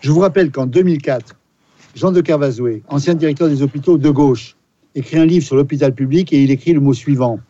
Je 0.00 0.10
vous 0.10 0.20
rappelle 0.20 0.50
qu'en 0.50 0.66
2004, 0.66 1.34
Jean 1.94 2.12
de 2.12 2.20
Carvazoué, 2.20 2.82
ancien 2.88 3.14
directeur 3.14 3.48
des 3.48 3.62
hôpitaux 3.62 3.98
de 3.98 4.10
gauche, 4.10 4.56
écrit 4.94 5.18
un 5.18 5.26
livre 5.26 5.44
sur 5.44 5.56
l'hôpital 5.56 5.94
public 5.94 6.32
et 6.32 6.42
il 6.42 6.50
écrit 6.50 6.72
le 6.72 6.80
mot 6.80 6.92
suivant. 6.92 7.40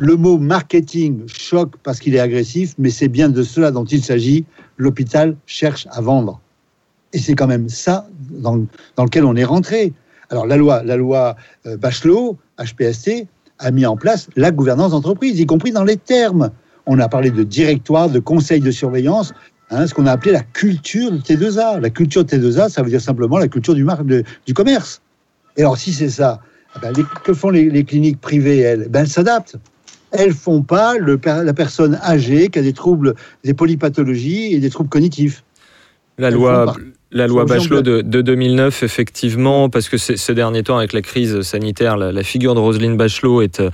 Le 0.00 0.16
mot 0.16 0.38
marketing 0.38 1.22
choque 1.28 1.76
parce 1.82 2.00
qu'il 2.00 2.14
est 2.14 2.20
agressif, 2.20 2.74
mais 2.78 2.90
c'est 2.90 3.08
bien 3.08 3.28
de 3.28 3.42
cela 3.42 3.70
dont 3.70 3.84
il 3.84 4.02
s'agit. 4.02 4.44
L'hôpital 4.76 5.36
cherche 5.46 5.86
à 5.90 6.00
vendre. 6.00 6.40
Et 7.12 7.18
c'est 7.18 7.34
quand 7.34 7.46
même 7.46 7.68
ça 7.68 8.08
dans, 8.30 8.66
dans, 8.96 9.04
lequel 9.04 9.24
on 9.24 9.36
est 9.36 9.44
rentré. 9.44 9.92
Alors 10.30 10.46
la 10.46 10.56
loi, 10.56 10.82
la 10.82 10.96
loi 10.96 11.36
euh, 11.66 11.76
Bachelot, 11.76 12.36
HPST, 12.58 13.28
a 13.60 13.70
mis 13.70 13.86
en 13.86 13.96
place 13.96 14.28
la 14.34 14.50
gouvernance 14.50 14.90
d'entreprise, 14.90 15.38
y 15.38 15.46
compris 15.46 15.70
dans 15.70 15.84
les 15.84 15.96
termes. 15.96 16.50
On 16.86 16.98
a 16.98 17.08
parlé 17.08 17.30
de 17.30 17.44
directoire, 17.44 18.10
de 18.10 18.18
conseil 18.18 18.60
de 18.60 18.70
surveillance, 18.70 19.32
Hein, 19.74 19.86
ce 19.88 19.94
qu'on 19.94 20.06
a 20.06 20.12
appelé 20.12 20.32
la 20.32 20.42
culture 20.42 21.10
de 21.10 21.18
T2A. 21.18 21.80
La 21.80 21.90
culture 21.90 22.24
de 22.24 22.30
T2A, 22.30 22.68
ça 22.68 22.82
veut 22.82 22.90
dire 22.90 23.00
simplement 23.00 23.38
la 23.38 23.48
culture 23.48 23.74
du, 23.74 23.82
mar 23.82 24.04
de, 24.04 24.22
du 24.46 24.54
commerce. 24.54 25.02
Et 25.56 25.62
alors, 25.62 25.76
si 25.76 25.92
c'est 25.92 26.10
ça, 26.10 26.40
ben, 26.80 26.92
les, 26.96 27.04
que 27.24 27.34
font 27.34 27.50
les, 27.50 27.68
les, 27.70 27.84
cliniques 27.84 28.20
privées, 28.20 28.58
elles? 28.58 28.88
Ben, 28.88 29.00
Elles 29.00 29.08
s'adaptent. 29.08 29.56
Elles 30.12 30.32
font 30.32 30.62
pas 30.62 30.96
le, 30.96 31.18
la 31.24 31.54
personne 31.54 31.98
âgée 32.04 32.48
qui 32.48 32.60
a 32.60 32.62
des 32.62 32.72
troubles, 32.72 33.14
des 33.42 33.54
polypathologies 33.54 34.54
et 34.54 34.60
des 34.60 34.70
troubles 34.70 34.88
cognitifs. 34.88 35.42
La 36.18 36.28
elles 36.28 36.34
loi, 36.34 36.72
la 37.14 37.28
loi 37.28 37.44
Bachelot 37.44 37.80
de, 37.80 38.00
de, 38.00 38.22
2009, 38.22 38.82
effectivement, 38.82 39.70
parce 39.70 39.88
que 39.88 39.96
ces 39.96 40.34
derniers 40.34 40.64
temps, 40.64 40.78
avec 40.78 40.92
la 40.92 41.00
crise 41.00 41.42
sanitaire, 41.42 41.96
la, 41.96 42.10
la 42.10 42.22
figure 42.24 42.56
de 42.56 42.60
Roselyne 42.60 42.96
Bachelot 42.96 43.40
est 43.40 43.60
euh, 43.60 43.70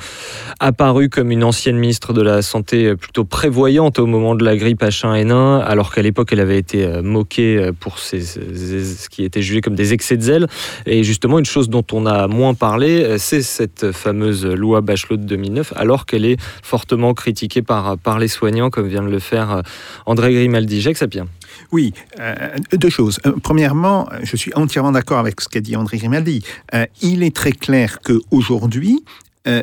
apparue 0.60 1.08
comme 1.08 1.30
une 1.30 1.42
ancienne 1.42 1.78
ministre 1.78 2.12
de 2.12 2.20
la 2.20 2.42
Santé 2.42 2.94
plutôt 2.96 3.24
prévoyante 3.24 3.98
au 3.98 4.04
moment 4.04 4.34
de 4.34 4.44
la 4.44 4.58
grippe 4.58 4.82
H1N1, 4.82 5.62
alors 5.62 5.92
qu'à 5.92 6.02
l'époque, 6.02 6.28
elle 6.32 6.40
avait 6.40 6.58
été 6.58 6.84
euh, 6.84 7.00
moquée 7.00 7.56
euh, 7.56 7.72
pour 7.72 7.98
ses, 7.98 8.20
ce 8.20 9.08
qui 9.08 9.24
était 9.24 9.40
jugé 9.40 9.62
comme 9.62 9.74
des 9.74 9.94
excès 9.94 10.18
de 10.18 10.22
zèle. 10.22 10.46
Et 10.84 11.02
justement, 11.02 11.38
une 11.38 11.46
chose 11.46 11.70
dont 11.70 11.84
on 11.92 12.04
a 12.04 12.28
moins 12.28 12.52
parlé, 12.52 13.16
c'est 13.16 13.40
cette 13.40 13.92
fameuse 13.92 14.44
loi 14.44 14.82
Bachelot 14.82 15.16
de 15.16 15.24
2009, 15.24 15.72
alors 15.76 16.04
qu'elle 16.04 16.26
est 16.26 16.36
fortement 16.62 17.14
critiquée 17.14 17.62
par, 17.62 17.96
par 17.96 18.18
les 18.18 18.28
soignants, 18.28 18.68
comme 18.68 18.86
vient 18.86 19.02
de 19.02 19.08
le 19.08 19.18
faire 19.18 19.62
André 20.04 20.34
Grimaldi. 20.34 20.82
Jacques 20.82 20.98
Sapien. 20.98 21.26
Oui, 21.72 21.92
euh, 22.18 22.56
deux 22.72 22.90
choses. 22.90 23.20
Premièrement, 23.42 24.08
je 24.22 24.36
suis 24.36 24.52
entièrement 24.54 24.92
d'accord 24.92 25.18
avec 25.18 25.40
ce 25.40 25.48
qu'a 25.48 25.60
dit 25.60 25.76
André 25.76 25.98
Grimaldi. 25.98 26.42
Euh, 26.74 26.86
il 27.00 27.22
est 27.22 27.34
très 27.34 27.52
clair 27.52 28.00
qu'aujourd'hui, 28.00 29.04
euh, 29.46 29.62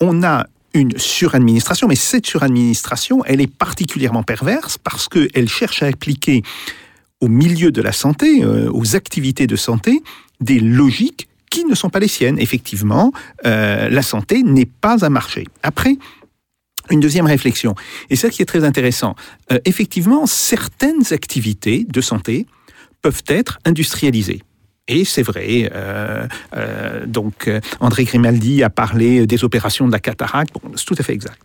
on 0.00 0.22
a 0.22 0.46
une 0.74 0.96
suradministration, 0.96 1.88
mais 1.88 1.96
cette 1.96 2.26
suradministration, 2.26 3.24
elle 3.24 3.40
est 3.40 3.52
particulièrement 3.52 4.22
perverse 4.22 4.78
parce 4.78 5.08
qu'elle 5.08 5.48
cherche 5.48 5.82
à 5.82 5.86
appliquer 5.86 6.42
au 7.20 7.28
milieu 7.28 7.70
de 7.70 7.82
la 7.82 7.92
santé, 7.92 8.42
euh, 8.42 8.70
aux 8.72 8.96
activités 8.96 9.46
de 9.46 9.56
santé, 9.56 10.02
des 10.40 10.60
logiques 10.60 11.28
qui 11.50 11.64
ne 11.64 11.74
sont 11.74 11.90
pas 11.90 11.98
les 11.98 12.08
siennes. 12.08 12.38
Effectivement, 12.38 13.12
euh, 13.44 13.88
la 13.90 14.02
santé 14.02 14.42
n'est 14.42 14.66
pas 14.66 15.04
un 15.04 15.10
marché. 15.10 15.46
Après, 15.62 15.98
une 16.90 17.00
deuxième 17.00 17.26
réflexion, 17.26 17.74
et 18.10 18.16
ça 18.16 18.30
qui 18.30 18.42
est 18.42 18.46
très 18.46 18.64
intéressant, 18.64 19.14
euh, 19.52 19.58
effectivement, 19.64 20.26
certaines 20.26 21.12
activités 21.12 21.86
de 21.88 22.00
santé 22.00 22.46
peuvent 23.02 23.22
être 23.28 23.58
industrialisées. 23.64 24.42
Et 24.88 25.04
c'est 25.04 25.22
vrai, 25.22 25.70
euh, 25.72 26.26
euh, 26.56 27.06
donc 27.06 27.48
André 27.78 28.04
Grimaldi 28.04 28.64
a 28.64 28.70
parlé 28.70 29.24
des 29.26 29.44
opérations 29.44 29.86
de 29.86 29.92
la 29.92 30.00
cataracte, 30.00 30.52
bon, 30.52 30.72
c'est 30.74 30.84
tout 30.84 30.96
à 30.98 31.02
fait 31.02 31.12
exact. 31.12 31.40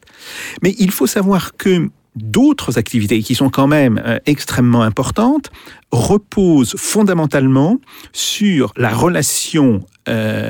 Mais 0.64 0.74
il 0.80 0.90
faut 0.90 1.06
savoir 1.06 1.56
que 1.56 1.90
d'autres 2.16 2.80
activités 2.80 3.22
qui 3.22 3.36
sont 3.36 3.50
quand 3.50 3.68
même 3.68 4.02
extrêmement 4.26 4.82
importantes 4.82 5.52
reposent 5.92 6.76
fondamentalement 6.78 7.78
sur 8.14 8.74
la 8.78 8.90
relation 8.90 9.86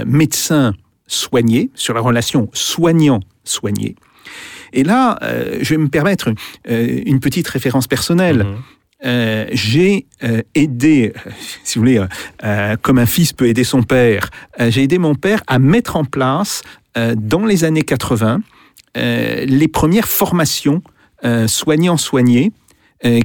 médecin-soigné, 0.06 1.72
sur 1.74 1.96
la 1.96 2.02
relation 2.02 2.50
soignant-soigné. 2.54 3.96
Et 4.76 4.84
là, 4.84 5.18
euh, 5.24 5.58
je 5.62 5.70
vais 5.74 5.78
me 5.78 5.88
permettre 5.88 6.34
euh, 6.70 7.02
une 7.06 7.20
petite 7.20 7.48
référence 7.48 7.88
personnelle. 7.88 8.44
Mhm. 8.44 8.56
Euh, 9.06 9.46
j'ai 9.52 10.06
euh, 10.24 10.42
aidé, 10.56 11.14
euh, 11.16 11.30
si 11.64 11.78
vous 11.78 11.86
voulez, 11.86 12.02
comme 12.82 12.98
un 13.00 13.06
fils 13.06 13.34
peut 13.34 13.48
aider 13.48 13.64
son 13.64 13.84
père, 13.84 14.30
j'ai 14.60 14.84
aidé 14.84 14.98
mon 14.98 15.16
père 15.16 15.42
à 15.48 15.60
mettre 15.60 15.96
en 15.96 16.06
place, 16.06 16.62
dans 17.18 17.46
les 17.46 17.66
années 17.66 17.82
80, 17.82 18.40
euh, 18.96 19.46
les 19.46 19.68
premières 19.68 20.08
formations 20.08 20.82
soignants-soignés 21.48 22.54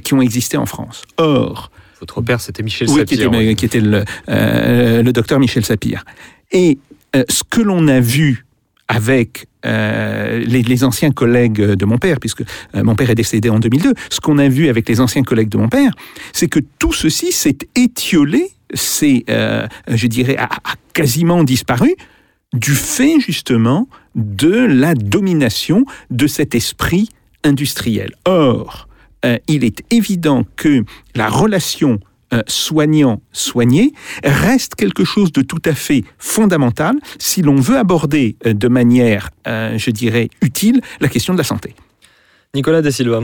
qui 0.03 0.13
ont 0.13 0.21
existé 0.21 0.57
en 0.57 0.65
France. 0.65 1.03
Or, 1.17 1.71
Votre 2.01 2.21
père, 2.21 2.41
c'était 2.41 2.63
Michel 2.63 2.89
oui, 2.89 3.05
qui 3.05 3.15
Sapir. 3.15 3.33
était, 3.33 3.47
oui. 3.47 3.55
qui 3.55 3.65
était 3.65 3.79
le, 3.79 4.03
le 4.27 5.11
docteur 5.11 5.39
Michel 5.39 5.63
Sapir. 5.63 6.03
Et 6.51 6.79
ce 7.13 7.43
que 7.49 7.61
l'on 7.61 7.87
a 7.87 8.01
vu 8.01 8.45
avec 8.89 9.47
euh, 9.65 10.39
les, 10.39 10.83
anciens 10.83 11.11
collègues 11.11 11.61
de 11.61 11.85
mon 11.85 11.97
père, 11.97 12.19
puisque 12.19 12.41
euh, 12.41 12.83
mon 12.83 12.95
père 12.95 13.09
est 13.09 13.15
décédé 13.15 13.49
en 13.49 13.59
2002, 13.59 13.93
ce 14.09 14.19
qu'on 14.19 14.37
a 14.37 14.47
vu 14.47 14.69
avec 14.69 14.87
les 14.89 14.99
anciens 14.99 15.23
collègues 15.23 15.49
de 15.49 15.57
mon 15.57 15.69
père, 15.69 15.91
c'est 16.33 16.47
que 16.47 16.59
tout 16.79 16.93
ceci 16.93 17.31
s'est 17.31 17.57
étiolé, 17.75 18.49
c'est, 18.73 19.23
euh, 19.29 19.67
je 19.87 20.07
dirais, 20.07 20.37
a, 20.37 20.45
a 20.45 20.75
quasiment 20.93 21.43
disparu 21.43 21.93
du 22.53 22.73
fait 22.73 23.19
justement 23.19 23.87
de 24.15 24.65
la 24.65 24.95
domination 24.95 25.85
de 26.09 26.27
cet 26.27 26.55
esprit 26.55 27.09
industriel. 27.43 28.13
Or, 28.25 28.87
il 29.47 29.63
est 29.63 29.83
évident 29.91 30.45
que 30.55 30.83
la 31.15 31.29
relation 31.29 31.99
euh, 32.33 32.41
soignant-soigné 32.47 33.93
reste 34.23 34.75
quelque 34.75 35.03
chose 35.03 35.31
de 35.31 35.41
tout 35.41 35.61
à 35.65 35.73
fait 35.73 36.03
fondamental 36.17 36.95
si 37.19 37.41
l'on 37.41 37.55
veut 37.55 37.77
aborder 37.77 38.37
euh, 38.45 38.53
de 38.53 38.67
manière, 38.67 39.31
euh, 39.47 39.77
je 39.77 39.91
dirais, 39.91 40.29
utile 40.41 40.81
la 40.99 41.09
question 41.09 41.33
de 41.33 41.37
la 41.37 41.43
santé. 41.43 41.75
Nicolas 42.53 42.81
De 42.81 42.89
Silva. 42.89 43.21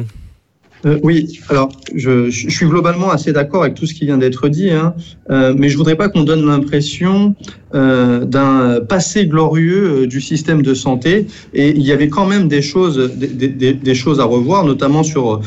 Euh, 0.86 1.00
oui, 1.04 1.40
alors 1.50 1.70
je, 1.96 2.30
je 2.30 2.50
suis 2.50 2.66
globalement 2.68 3.10
assez 3.10 3.34
d'accord 3.34 3.64
avec 3.64 3.74
tout 3.74 3.88
ce 3.88 3.94
qui 3.96 4.06
vient 4.06 4.18
d'être 4.18 4.48
dit, 4.48 4.70
hein, 4.70 4.94
euh, 5.32 5.54
mais 5.58 5.70
je 5.70 5.78
voudrais 5.78 5.96
pas 5.96 6.08
qu'on 6.08 6.24
donne 6.24 6.46
l'impression 6.46 7.36
euh, 7.74 8.26
d'un 8.26 8.80
passé 8.82 9.26
glorieux 9.26 10.04
euh, 10.04 10.08
du 10.08 10.22
système 10.22 10.62
de 10.62 10.74
santé. 10.76 11.26
Et 11.54 11.70
il 11.70 11.82
y 11.82 11.92
avait 11.92 12.10
quand 12.10 12.28
même 12.28 12.48
des 12.48 12.62
choses, 12.62 13.12
des, 13.16 13.28
des- 13.48 13.74
des 13.74 13.96
choses 13.96 14.20
à 14.20 14.26
revoir, 14.26 14.66
notamment 14.66 15.02
sur, 15.04 15.42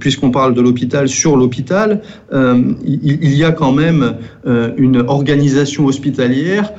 puisqu'on 0.00 0.30
parle 0.32 0.52
de 0.54 0.60
l'hôpital, 0.60 1.08
sur 1.08 1.36
l'hôpital, 1.36 2.02
euh, 2.32 2.60
il, 2.84 3.18
il 3.22 3.34
y 3.36 3.44
a 3.44 3.52
quand 3.52 3.72
même 3.72 4.16
une 4.76 4.98
organisation 5.06 5.86
hospitalière 5.86 6.72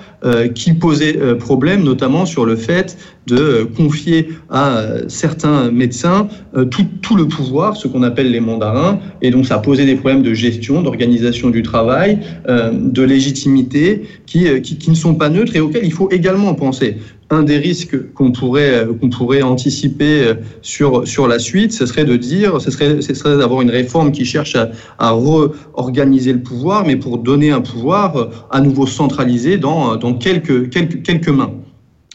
qui 0.48 0.74
posait 0.74 1.18
euh, 1.18 1.36
problème, 1.36 1.84
notamment 1.84 2.26
sur 2.26 2.46
le 2.46 2.56
fait 2.56 2.98
de 3.28 3.38
euh, 3.38 3.66
confier 3.66 4.30
à 4.50 4.78
euh, 4.78 5.02
certains 5.08 5.72
médecins 5.72 6.28
euh, 6.56 6.66
tout, 6.66 7.16
le 7.16 7.28
pouvoir, 7.28 7.76
ce 7.78 7.88
qu'on 7.88 8.04
appelle 8.04 8.32
les 8.32 8.40
mandarins, 8.40 9.00
et 9.22 9.32
donc 9.32 9.46
ça 9.46 9.60
posait 9.60 9.86
des 9.86 9.96
problèmes 9.96 10.24
de 10.24 10.34
gestion, 10.34 10.82
d'organisation 10.82 11.50
du 11.50 11.62
travail, 11.62 12.20
euh, 12.48 12.72
de 12.74 13.04
légitimité, 13.04 14.04
euh, 14.36 14.60
qui 14.60 14.90
ne 14.90 14.96
sont 14.96 15.16
pas 15.16 15.30
neutres 15.30 15.56
et 15.56 15.60
auxquels 15.60 15.86
il 15.86 15.94
faut 15.94 16.10
également 16.10 16.54
penser. 16.56 16.98
Un 17.30 17.44
des 17.44 17.58
risques 17.58 18.14
qu'on 18.14 18.32
pourrait, 18.32 18.86
euh, 18.86 18.94
qu'on 18.94 19.10
pourrait 19.10 19.42
anticiper 19.42 20.24
euh, 20.24 20.34
sur, 20.62 21.08
sur 21.08 21.28
la 21.28 21.40
suite, 21.40 21.72
ce 21.72 21.86
serait 21.86 22.06
de 22.06 22.16
dire, 22.16 22.62
ce 22.62 22.72
serait, 22.72 23.02
ce 23.02 23.14
serait 23.14 23.38
d'avoir 23.38 23.62
une 23.62 23.72
réforme 23.72 24.12
qui 24.12 24.26
cherche 24.26 24.56
à, 24.56 24.72
à 25.00 25.14
réorganiser 25.14 26.34
le 26.34 26.42
pouvoir, 26.42 26.86
mais 26.86 26.96
pour 26.96 27.18
donner 27.18 27.52
un 27.52 27.62
pouvoir 27.62 28.16
euh, 28.18 28.30
à 28.52 28.62
nouveau 28.62 28.86
centralisé 28.86 29.58
dans, 29.58 29.96
dans 29.96 30.14
quelques, 30.14 30.70
quelques, 30.70 31.02
quelques 31.04 31.30
mains. 31.30 31.54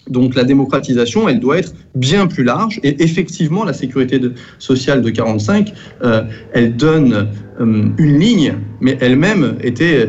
Donc 0.08 0.34
la 0.34 0.44
démocratisation, 0.44 1.28
elle 1.28 1.40
doit 1.40 1.58
être 1.58 1.74
bien 1.94 2.26
plus 2.26 2.44
large. 2.44 2.80
Et 2.82 3.02
effectivement, 3.02 3.64
la 3.64 3.72
sécurité 3.72 4.20
sociale 4.58 5.02
de 5.02 5.10
45, 5.10 5.72
euh, 6.02 6.22
elle 6.52 6.76
donne 6.76 7.28
euh, 7.60 7.88
une 7.98 8.18
ligne, 8.18 8.54
mais 8.80 8.96
elle-même 9.00 9.56
était, 9.62 10.08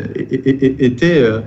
était, 0.79 1.17
euh, 1.17 1.41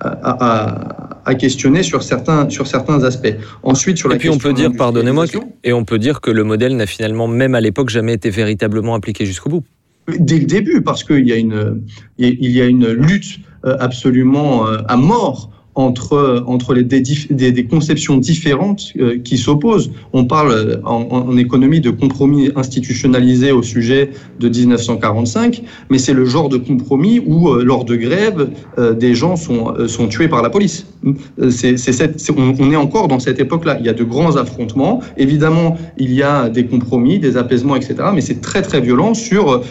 à 0.00 1.07
questionner 1.34 1.82
sur 1.82 2.02
certains, 2.02 2.48
sur 2.48 2.66
certains 2.66 3.04
aspects. 3.04 3.34
Ensuite, 3.62 3.98
sur 3.98 4.08
la 4.08 4.16
Et 4.16 4.18
puis 4.18 4.30
on 4.30 4.38
peut 4.38 4.52
dire, 4.52 4.70
pardonnez-moi, 4.76 5.26
et 5.64 5.72
on 5.72 5.84
peut 5.84 5.98
dire 5.98 6.20
que 6.20 6.30
le 6.30 6.44
modèle 6.44 6.76
n'a 6.76 6.86
finalement, 6.86 7.28
même 7.28 7.54
à 7.54 7.60
l'époque, 7.60 7.90
jamais 7.90 8.14
été 8.14 8.30
véritablement 8.30 8.94
appliqué 8.94 9.26
jusqu'au 9.26 9.50
bout. 9.50 9.64
dès 10.18 10.38
le 10.38 10.46
début, 10.46 10.82
parce 10.82 11.04
qu'il 11.04 11.26
y 11.26 11.32
a 11.32 11.36
une, 11.36 11.82
il 12.18 12.50
y 12.50 12.60
a 12.60 12.66
une 12.66 12.88
lutte 12.88 13.40
euh, 13.64 13.76
absolument 13.80 14.68
euh, 14.68 14.78
à 14.86 14.96
mort 14.96 15.50
entre, 15.78 16.74
les, 16.74 16.82
des, 16.82 17.52
des, 17.52 17.64
conceptions 17.66 18.16
différentes 18.16 18.92
euh, 18.98 19.18
qui 19.22 19.38
s'opposent. 19.38 19.92
On 20.12 20.24
parle 20.24 20.50
euh, 20.50 20.76
en, 20.84 21.36
économie 21.36 21.80
de 21.80 21.90
compromis 21.90 22.50
institutionnalisé 22.56 23.52
au 23.52 23.62
sujet 23.62 24.10
de 24.40 24.48
1945, 24.48 25.62
mais 25.88 25.98
c'est 25.98 26.14
le 26.14 26.24
genre 26.24 26.48
de 26.48 26.56
compromis 26.56 27.20
où, 27.24 27.48
euh, 27.48 27.62
lors 27.62 27.84
de 27.84 27.94
grève, 27.94 28.48
des 28.98 29.14
gens 29.14 29.36
sont, 29.36 29.74
sont 29.86 30.08
tués 30.08 30.28
par 30.28 30.42
la 30.42 30.50
police. 30.50 30.86
C'est- 31.50 31.76
cette- 31.76 32.30
on, 32.36 32.54
on 32.58 32.72
est 32.72 32.76
encore 32.76 33.06
dans 33.06 33.20
cette 33.20 33.38
époque-là. 33.38 33.76
Il 33.78 33.86
y 33.86 33.88
a 33.88 33.92
de 33.92 34.04
grands 34.04 34.36
affrontements. 34.36 35.00
Évidemment, 35.16 35.76
il 35.96 36.12
y 36.12 36.22
a 36.22 36.48
des 36.48 36.64
compromis, 36.66 37.18
des 37.18 37.36
apaisements, 37.36 37.76
etc. 37.76 37.94
Mais 38.14 38.20
c'est 38.20 38.40
très 38.40 38.62
très 38.62 38.80
violent 38.80 39.14
sur 39.14 39.62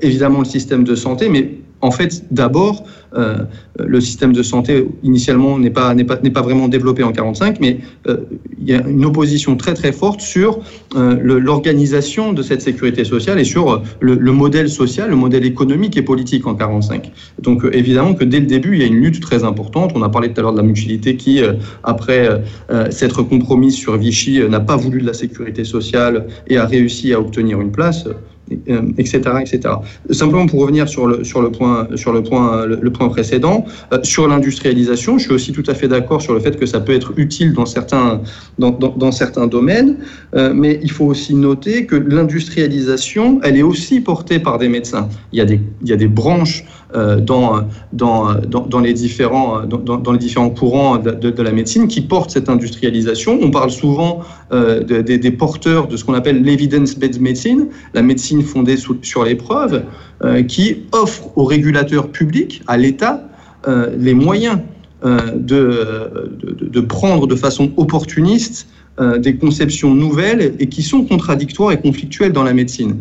évidemment 0.00 0.40
le 0.40 0.44
système 0.44 0.84
de 0.84 0.94
santé, 0.94 1.28
mais 1.28 1.50
en 1.82 1.90
fait, 1.90 2.24
d'abord, 2.30 2.84
euh, 3.14 3.38
le 3.78 4.00
système 4.00 4.32
de 4.32 4.42
santé 4.42 4.86
initialement 5.02 5.58
n'est 5.58 5.70
pas 5.70 6.42
vraiment 6.42 6.68
développé 6.68 7.02
en 7.02 7.12
45, 7.12 7.58
mais 7.60 7.78
euh, 8.06 8.18
il 8.60 8.70
y 8.70 8.74
a 8.74 8.86
une 8.86 9.04
opposition 9.04 9.56
très 9.56 9.74
très 9.74 9.92
forte 9.92 10.20
sur 10.20 10.60
euh, 10.94 11.18
l'organisation 11.20 12.32
de 12.32 12.42
cette 12.42 12.62
sécurité 12.62 13.04
sociale 13.04 13.38
et 13.40 13.44
sur 13.44 13.82
le, 14.00 14.14
le 14.14 14.32
modèle 14.32 14.70
social, 14.70 15.10
le 15.10 15.16
modèle 15.16 15.44
économique 15.44 15.96
et 15.96 16.02
politique 16.02 16.46
en 16.46 16.54
45. 16.54 17.10
Donc 17.42 17.64
évidemment 17.72 18.14
que 18.14 18.24
dès 18.24 18.40
le 18.40 18.46
début, 18.46 18.76
il 18.76 18.80
y 18.80 18.84
a 18.84 18.86
une 18.86 19.00
lutte 19.00 19.20
très 19.20 19.42
importante. 19.42 19.92
On 19.96 20.02
a 20.02 20.08
parlé 20.08 20.32
tout 20.32 20.40
à 20.40 20.42
l'heure 20.42 20.52
de 20.52 20.58
la 20.58 20.62
mutualité 20.62 21.16
qui, 21.16 21.40
après 21.82 22.42
s'être 22.90 23.22
compromise 23.22 23.74
sur 23.74 23.96
Vichy, 23.96 24.40
n'a 24.48 24.60
pas 24.60 24.76
voulu 24.76 25.00
de 25.00 25.06
la 25.06 25.14
sécurité 25.14 25.64
sociale 25.64 26.26
et 26.46 26.56
a 26.56 26.66
réussi 26.66 27.12
à 27.12 27.20
obtenir 27.20 27.60
une 27.60 27.72
place. 27.72 28.06
Euh, 28.50 28.82
etc., 28.98 29.20
etc. 29.40 29.74
Simplement 30.10 30.46
pour 30.46 30.60
revenir 30.60 30.88
sur 30.88 31.06
le 31.06 31.24
sur 31.24 31.40
le 31.40 31.50
point 31.50 31.88
sur 31.94 32.12
le 32.12 32.22
point 32.22 32.66
le, 32.66 32.90
point 32.90 33.08
précédent 33.08 33.64
euh, 33.92 33.98
sur 34.02 34.26
l'industrialisation, 34.26 35.16
je 35.18 35.24
suis 35.24 35.32
aussi 35.32 35.52
tout 35.52 35.62
à 35.68 35.74
fait 35.74 35.88
d'accord 35.88 36.20
sur 36.20 36.34
le 36.34 36.40
fait 36.40 36.58
que 36.58 36.66
ça 36.66 36.80
peut 36.80 36.92
être 36.92 37.12
utile 37.16 37.52
dans 37.52 37.66
certains 37.66 38.20
dans, 38.58 38.70
dans, 38.70 39.12
certains 39.12 39.46
domaines, 39.46 39.98
euh, 40.34 40.52
mais 40.54 40.80
il 40.82 40.90
faut 40.90 41.06
aussi 41.06 41.34
noter 41.34 41.86
que 41.86 41.96
l'industrialisation, 41.96 43.40
elle 43.42 43.56
est 43.56 43.62
aussi 43.62 44.00
portée 44.00 44.38
par 44.38 44.58
des 44.58 44.68
médecins. 44.68 45.08
Il 45.32 45.38
y 45.38 45.42
a 45.42 45.44
des 45.44 45.60
il 45.82 45.88
y 45.88 45.92
a 45.92 45.96
des 45.96 46.08
branches 46.08 46.64
dans, 46.94 47.62
dans, 47.92 48.34
dans, 48.48 48.66
dans 48.66 48.80
les 48.80 48.92
différents, 48.92 49.62
dans, 49.66 50.12
les 50.12 50.18
différents 50.18 50.50
courants 50.50 50.98
de, 50.98 51.10
de- 51.10 51.42
la 51.42 51.52
médecine 51.52 51.88
qui 51.88 52.00
portent 52.02 52.30
cette 52.30 52.48
industrialisation. 52.48 53.38
On 53.42 53.50
parle 53.50 53.70
souvent 53.70 54.20
euh, 54.52 54.80
de- 54.82 55.00
des- 55.00 55.30
porteurs 55.30 55.88
de 55.88 55.96
ce 55.96 56.04
qu'on 56.04 56.14
appelle 56.14 56.42
l'evidence-based 56.42 57.20
medicine, 57.20 57.68
la 57.94 58.02
médecine 58.02 58.42
fondée 58.42 58.76
sous- 58.76 58.98
sur 59.02 59.24
les 59.24 59.34
preuves, 59.34 59.82
euh, 60.24 60.42
qui 60.42 60.82
offre 60.92 61.36
aux 61.36 61.44
régulateurs 61.44 62.08
publics, 62.08 62.62
à 62.66 62.76
l'État, 62.76 63.26
euh, 63.68 63.90
les 63.98 64.14
moyens 64.14 64.58
euh, 65.04 65.18
de, 65.34 66.36
de, 66.76 66.80
prendre 66.80 67.26
de 67.26 67.34
façon 67.34 67.72
opportuniste 67.76 68.68
euh, 69.00 69.18
des 69.18 69.34
conceptions 69.36 69.94
nouvelles 69.94 70.54
et 70.60 70.66
qui 70.68 70.82
sont 70.82 71.04
contradictoires 71.04 71.72
et 71.72 71.80
conflictuelles 71.80 72.32
dans 72.32 72.44
la 72.44 72.52
médecine. 72.52 72.96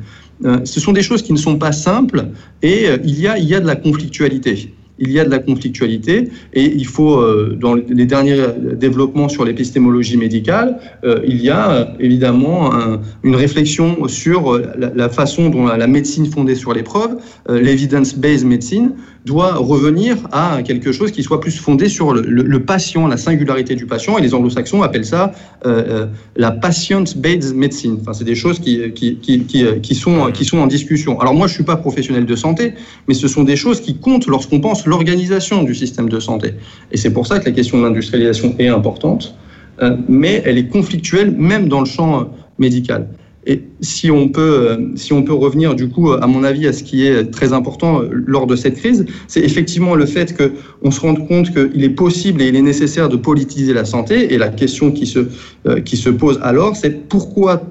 Euh, 0.45 0.59
ce 0.63 0.79
sont 0.79 0.91
des 0.91 1.01
choses 1.03 1.21
qui 1.21 1.33
ne 1.33 1.37
sont 1.37 1.57
pas 1.57 1.71
simples 1.71 2.25
et 2.61 2.87
euh, 2.87 2.97
il, 3.03 3.19
y 3.19 3.27
a, 3.27 3.37
il 3.37 3.45
y 3.45 3.55
a 3.55 3.59
de 3.59 3.67
la 3.67 3.75
conflictualité. 3.75 4.73
Il 5.03 5.11
y 5.11 5.19
a 5.19 5.25
de 5.25 5.31
la 5.31 5.39
conflictualité 5.39 6.29
et 6.53 6.63
il 6.65 6.85
faut, 6.85 7.17
euh, 7.19 7.57
dans 7.59 7.73
les 7.73 8.05
derniers 8.05 8.37
développements 8.75 9.29
sur 9.29 9.45
l'épistémologie 9.45 10.15
médicale, 10.15 10.77
il 11.25 11.41
y 11.41 11.49
a 11.49 11.95
évidemment 11.99 12.71
un- 12.71 13.01
une 13.23 13.35
réflexion 13.35 14.07
sur 14.07 14.61
la, 14.77 15.09
façon 15.09 15.49
dont 15.49 15.65
la, 15.65 15.87
médecine 15.87 16.27
fondée 16.27 16.53
sur 16.53 16.73
les 16.73 16.83
preuves, 16.83 17.17
l'evidence-based 17.49 18.45
medicine, 18.45 18.93
doit 19.25 19.53
revenir 19.55 20.17
à 20.31 20.63
quelque 20.63 20.91
chose 20.91 21.11
qui 21.11 21.21
soit 21.21 21.39
plus 21.39 21.55
fondé 21.57 21.89
sur 21.89 22.11
le, 22.11 22.21
le- 22.21 22.41
le 22.41 22.59
patient, 22.63 23.07
la 23.07 23.17
singularité 23.17 23.75
du 23.75 23.85
patient. 23.85 24.17
Et 24.17 24.21
les 24.21 24.33
anglo-saxons 24.33 24.81
appellent 24.81 25.05
ça 25.05 25.31
euh, 25.65 25.83
euh, 25.87 26.05
la 26.35 26.51
patient-based 26.51 27.55
medicine. 27.55 27.97
Enfin, 28.01 28.13
c'est 28.13 28.23
des 28.23 28.35
choses 28.35 28.57
qui, 28.59 28.91
qui, 28.93 29.17
qui, 29.17 29.41
qui, 29.41 29.63
euh, 29.63 29.79
qui 29.79 29.93
sont, 29.93 30.31
qui 30.31 30.43
sont 30.43 30.57
en 30.57 30.67
discussion. 30.67 31.19
Alors 31.19 31.35
moi, 31.35 31.45
je 31.47 31.53
suis 31.53 31.63
pas 31.63 31.75
professionnel 31.75 32.25
de 32.25 32.35
santé, 32.35 32.73
mais 33.07 33.13
ce 33.13 33.27
sont 33.27 33.43
des 33.43 33.55
choses 33.55 33.79
qui 33.79 33.97
comptent 33.97 34.27
lorsqu'on 34.27 34.59
pense 34.59 34.87
l'organisation 34.87 35.63
du 35.63 35.75
système 35.75 36.09
de 36.09 36.19
santé. 36.19 36.55
Et 36.91 36.97
c'est 36.97 37.13
pour 37.13 37.27
ça 37.27 37.39
que 37.39 37.45
la 37.45 37.51
question 37.51 37.77
de 37.77 37.83
l'industrialisation 37.83 38.55
est 38.57 38.69
importante, 38.69 39.35
euh, 39.83 39.97
mais 40.09 40.41
elle 40.45 40.57
est 40.57 40.67
conflictuelle 40.67 41.31
même 41.37 41.67
dans 41.67 41.79
le 41.79 41.85
champ 41.85 42.21
euh, 42.21 42.23
médical. 42.57 43.07
Et 43.47 43.63
si 43.81 44.11
on 44.11 44.29
peut, 44.29 44.69
euh, 44.69 44.77
si 44.95 45.13
on 45.13 45.23
peut 45.23 45.33
revenir 45.33 45.73
du 45.73 45.89
coup, 45.89 46.11
à 46.11 46.27
mon 46.27 46.43
avis, 46.43 46.67
à 46.67 46.73
ce 46.73 46.83
qui 46.83 47.07
est 47.07 47.31
très 47.31 47.53
important 47.53 48.01
euh, 48.01 48.09
lors 48.11 48.45
de 48.45 48.55
cette 48.55 48.75
crise, 48.75 49.05
c'est 49.27 49.41
effectivement 49.41 49.95
le 49.95 50.05
fait 50.05 50.35
que 50.35 50.51
on 50.83 50.91
se 50.91 50.99
rende 50.99 51.27
compte 51.27 51.51
qu'il 51.51 51.83
est 51.83 51.89
possible 51.89 52.41
et 52.41 52.49
il 52.49 52.55
est 52.55 52.61
nécessaire 52.61 53.09
de 53.09 53.17
politiser 53.17 53.73
la 53.73 53.85
santé. 53.85 54.33
Et 54.33 54.37
la 54.37 54.49
question 54.49 54.91
qui 54.91 55.07
se, 55.07 55.27
euh, 55.65 55.81
qui 55.81 55.97
se 55.97 56.09
pose 56.09 56.39
alors, 56.43 56.75
c'est 56.75 57.07
pourquoi 57.09 57.63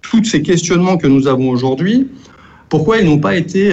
tous 0.00 0.24
ces 0.24 0.42
questionnements 0.42 0.96
que 0.96 1.06
nous 1.06 1.28
avons 1.28 1.50
aujourd'hui, 1.50 2.08
pourquoi 2.68 2.98
ils 2.98 3.06
n'ont 3.06 3.20
pas 3.20 3.36
été 3.36 3.70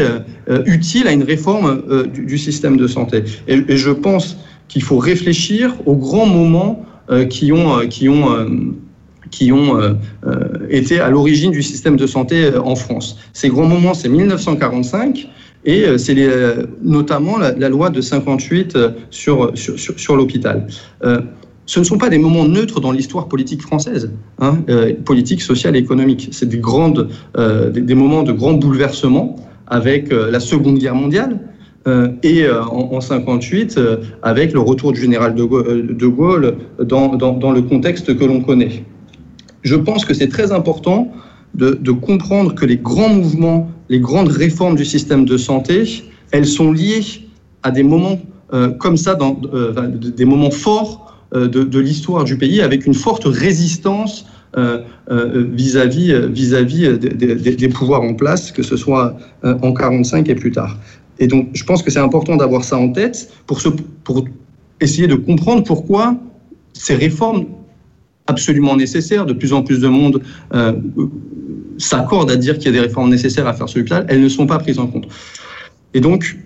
utiles 0.65 1.07
à 1.07 1.13
une 1.13 1.23
réforme 1.23 1.81
du, 2.13 2.37
système 2.37 2.75
de 2.75 2.85
santé? 2.85 3.23
Et, 3.47 3.63
et 3.67 3.77
je 3.77 3.91
pense 3.91 4.37
qu'il 4.67 4.83
faut 4.83 4.97
réfléchir 4.97 5.73
aux 5.85 5.95
grands 5.95 6.25
moments 6.25 6.85
qui 7.29 7.51
ont, 7.53 7.79
qui 7.87 8.09
ont, 8.09 8.27
qui 9.31 9.51
ont 9.51 9.79
euh, 9.79 9.93
euh, 10.25 10.67
été 10.69 10.99
à 10.99 11.09
l'origine 11.09 11.51
du 11.51 11.63
système 11.63 11.95
de 11.95 12.07
santé 12.07 12.45
euh, 12.45 12.61
en 12.61 12.75
France. 12.75 13.17
Ces 13.33 13.49
grands 13.49 13.67
moments, 13.67 13.93
c'est 13.93 14.09
1945 14.09 15.27
et 15.65 15.97
c'est 15.97 16.15
notamment 16.81 17.37
la, 17.37 17.69
loi 17.69 17.89
de 17.89 17.99
58 17.99 18.75
euh, 18.75 18.89
sur, 19.09 19.51
sur, 19.55 19.77
sur, 19.77 20.15
l'hôpital. 20.15 20.67
Ce 21.65 21.79
ne 21.79 21.83
sont 21.83 21.97
pas 21.97 22.09
des 22.09 22.17
moments 22.17 22.45
neutres 22.45 22.79
dans 22.79 22.93
l'histoire 22.93 23.27
politique 23.27 23.61
française, 23.61 24.09
hein, 24.39 24.57
politique, 25.05 25.41
sociale 25.41 25.75
et 25.75 25.79
économique. 25.79 26.29
C'est 26.31 26.47
des, 26.47 26.57
grandes, 26.57 27.09
des, 27.37 27.93
moments 27.93 28.23
de 28.23 28.31
grands 28.31 28.53
bouleversements 28.53 29.35
avec 29.67 30.11
la 30.11 30.39
Seconde 30.39 30.79
Guerre 30.79 30.95
mondiale, 30.95 31.39
et 32.23 32.49
en, 32.49 32.93
en 32.93 33.01
58 33.01 33.77
euh, 33.77 33.97
avec 34.21 34.53
le 34.53 34.59
retour 34.59 34.91
du 34.93 35.01
général 35.01 35.35
de 35.35 35.43
Gaulle, 35.43 35.95
de 35.95 36.07
Gaulle 36.07 36.55
dans, 36.83 37.15
dans, 37.15 37.33
dans, 37.33 37.51
le 37.51 37.61
contexte 37.61 38.17
que 38.17 38.25
l'on 38.25 38.41
connaît. 38.41 38.83
Je 39.63 39.75
pense 39.75 40.05
que 40.05 40.13
c'est 40.13 40.29
très 40.29 40.51
important 40.51 41.11
de, 41.55 41.91
comprendre 41.91 42.53
que 42.55 42.65
les 42.65 42.77
grands 42.77 43.09
mouvements, 43.09 43.69
les 43.89 43.99
grandes 43.99 44.29
réformes 44.29 44.75
du 44.75 44.85
système 44.85 45.25
de 45.25 45.37
santé, 45.37 46.03
elles 46.31 46.45
sont 46.45 46.71
liées 46.71 47.03
à 47.63 47.71
des 47.71 47.83
moments 47.83 48.19
euh, 48.53 48.69
comme 48.69 48.97
ça, 48.97 49.17
euh, 49.53 49.87
des 49.87 50.25
moments 50.25 50.51
forts 50.51 51.13
euh, 51.35 51.47
de, 51.47 51.79
l'histoire 51.79 52.23
du 52.23 52.37
pays, 52.37 52.61
avec 52.61 52.85
une 52.85 52.93
forte 52.93 53.25
résistance 53.25 54.25
vis-à-vis 55.07 56.27
vis-à-vis 56.31 56.97
des, 56.97 57.35
des, 57.35 57.55
des, 57.55 57.69
pouvoirs 57.69 58.01
en 58.01 58.15
place, 58.15 58.51
que 58.51 58.63
ce 58.63 58.77
soit 58.77 59.15
en 59.43 59.73
45 59.73 60.27
et 60.27 60.33
plus 60.33 60.51
tard. 60.51 60.75
Et 61.19 61.27
donc, 61.27 61.49
je 61.53 61.63
pense 61.63 61.83
que 61.83 61.91
c'est 61.91 61.99
important 61.99 62.35
d'avoir 62.35 62.63
ça 62.63 62.75
en 62.75 62.91
tête 62.91 63.31
pour 63.45 63.61
essayer 64.81 65.07
de 65.07 65.13
comprendre 65.13 65.63
pourquoi 65.63 66.15
ces 66.73 66.95
réformes 66.95 67.45
absolument 68.29 68.75
nécessaires, 68.75 69.25
de 69.25 69.33
plus 69.33 69.51
en 69.53 69.61
plus 69.63 69.79
de 69.79 69.87
monde 69.87 70.21
euh, 70.53 70.73
s'accorde 71.77 72.29
à 72.31 72.35
dire 72.35 72.57
qu'il 72.57 72.67
y 72.67 72.69
a 72.69 72.77
des 72.79 72.85
réformes 72.87 73.09
nécessaires 73.09 73.47
à 73.47 73.53
faire 73.53 73.67
sur 73.69 73.79
l'hôpital, 73.79 74.05
elles 74.09 74.21
ne 74.21 74.29
sont 74.29 74.47
pas 74.47 74.59
prises 74.59 74.79
en 74.79 74.87
compte. 74.87 75.07
Et 75.93 76.01
donc, 76.01 76.37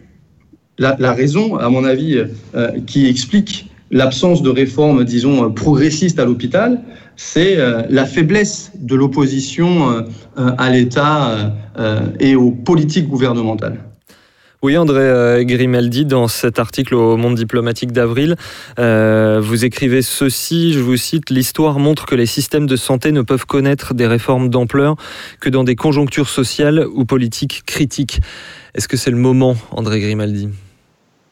la, 0.79 1.13
raison, 1.13 1.57
à 1.57 1.69
mon 1.69 1.83
avis, 1.83 2.17
euh, 2.55 2.71
qui 2.87 3.07
explique 3.07 3.69
l'absence 3.91 4.41
de 4.41 4.49
réformes, 4.49 5.03
disons, 5.03 5.51
progressistes 5.51 6.19
à 6.19 6.25
l'hôpital, 6.25 6.81
c'est 7.15 7.57
euh, 7.57 7.83
la 7.89 8.05
faiblesse 8.05 8.71
de 8.79 8.95
l'opposition 8.95 9.89
euh, 9.89 10.01
à 10.57 10.69
l'État 10.69 11.53
euh, 11.77 11.99
et 12.19 12.35
aux 12.35 12.51
politiques 12.51 13.07
gouvernementales. 13.07 13.79
Oui, 14.63 14.77
André 14.77 15.01
euh, 15.01 15.43
Grimaldi, 15.43 16.05
dans 16.05 16.29
cet 16.29 16.57
article 16.57 16.95
au 16.95 17.17
Monde 17.17 17.35
diplomatique 17.35 17.91
d'avril, 17.91 18.37
euh, 18.79 19.41
vous 19.43 19.65
écrivez 19.65 20.01
ceci, 20.01 20.71
je 20.71 20.79
vous 20.79 20.95
cite, 20.95 21.29
L'histoire 21.29 21.79
montre 21.79 22.05
que 22.05 22.15
les 22.15 22.25
systèmes 22.25 22.65
de 22.65 22.77
santé 22.77 23.11
ne 23.11 23.21
peuvent 23.21 23.45
connaître 23.45 23.93
des 23.93 24.07
réformes 24.07 24.47
d'ampleur 24.47 24.95
que 25.41 25.49
dans 25.49 25.65
des 25.65 25.75
conjonctures 25.75 26.29
sociales 26.29 26.87
ou 26.95 27.03
politiques 27.03 27.63
critiques. 27.65 28.21
Est-ce 28.73 28.87
que 28.87 28.95
c'est 28.95 29.11
le 29.11 29.17
moment, 29.17 29.57
André 29.71 29.99
Grimaldi? 29.99 30.47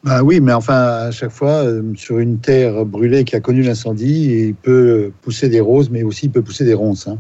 Bah 0.04 0.24
oui, 0.24 0.42
mais 0.42 0.52
enfin, 0.52 0.74
à 0.74 1.12
chaque 1.12 1.32
fois, 1.32 1.64
euh, 1.64 1.84
sur 1.96 2.20
une 2.20 2.40
terre 2.40 2.84
brûlée 2.86 3.24
qui 3.24 3.38
a 3.38 3.40
connu 3.40 3.62
l'incendie, 3.62 4.48
il 4.50 4.56
peut 4.56 5.14
pousser 5.22 5.48
des 5.48 5.62
roses, 5.62 5.90
mais 5.90 6.04
aussi 6.04 6.26
il 6.26 6.32
peut 6.34 6.42
pousser 6.42 6.66
des 6.66 6.74
ronces. 6.74 7.08
Hein. 7.08 7.18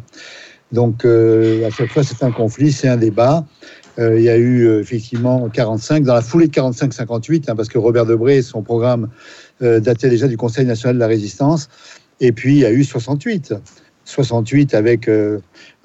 Donc, 0.74 1.05
à 1.05 1.70
chaque 1.70 1.89
fois, 1.89 2.03
c'est 2.03 2.24
un 2.24 2.32
conflit, 2.32 2.72
c'est 2.72 2.88
un 2.88 2.95
débat. 2.95 3.45
Euh, 4.00 4.18
il 4.18 4.24
y 4.24 4.30
a 4.30 4.38
eu 4.38 4.66
euh, 4.66 4.80
effectivement 4.80 5.50
45, 5.50 6.04
dans 6.04 6.14
la 6.14 6.22
foulée 6.22 6.48
de 6.48 6.54
45-58, 6.54 7.50
hein, 7.50 7.56
parce 7.56 7.70
que 7.70 7.78
Robert 7.78 8.06
Debré, 8.06 8.42
son 8.42 8.62
programme 8.62 9.10
euh, 9.62 9.80
datait 9.80 10.10
déjà 10.10 10.28
du 10.28 10.38
Conseil 10.38 10.66
national 10.66 10.96
de 10.96 11.00
la 11.00 11.08
résistance. 11.08 11.70
Et 12.20 12.32
puis, 12.32 12.56
il 12.56 12.60
y 12.60 12.66
a 12.66 12.72
eu 12.72 12.84
68. 12.84 13.54
68 14.04 14.74
avec 14.74 15.10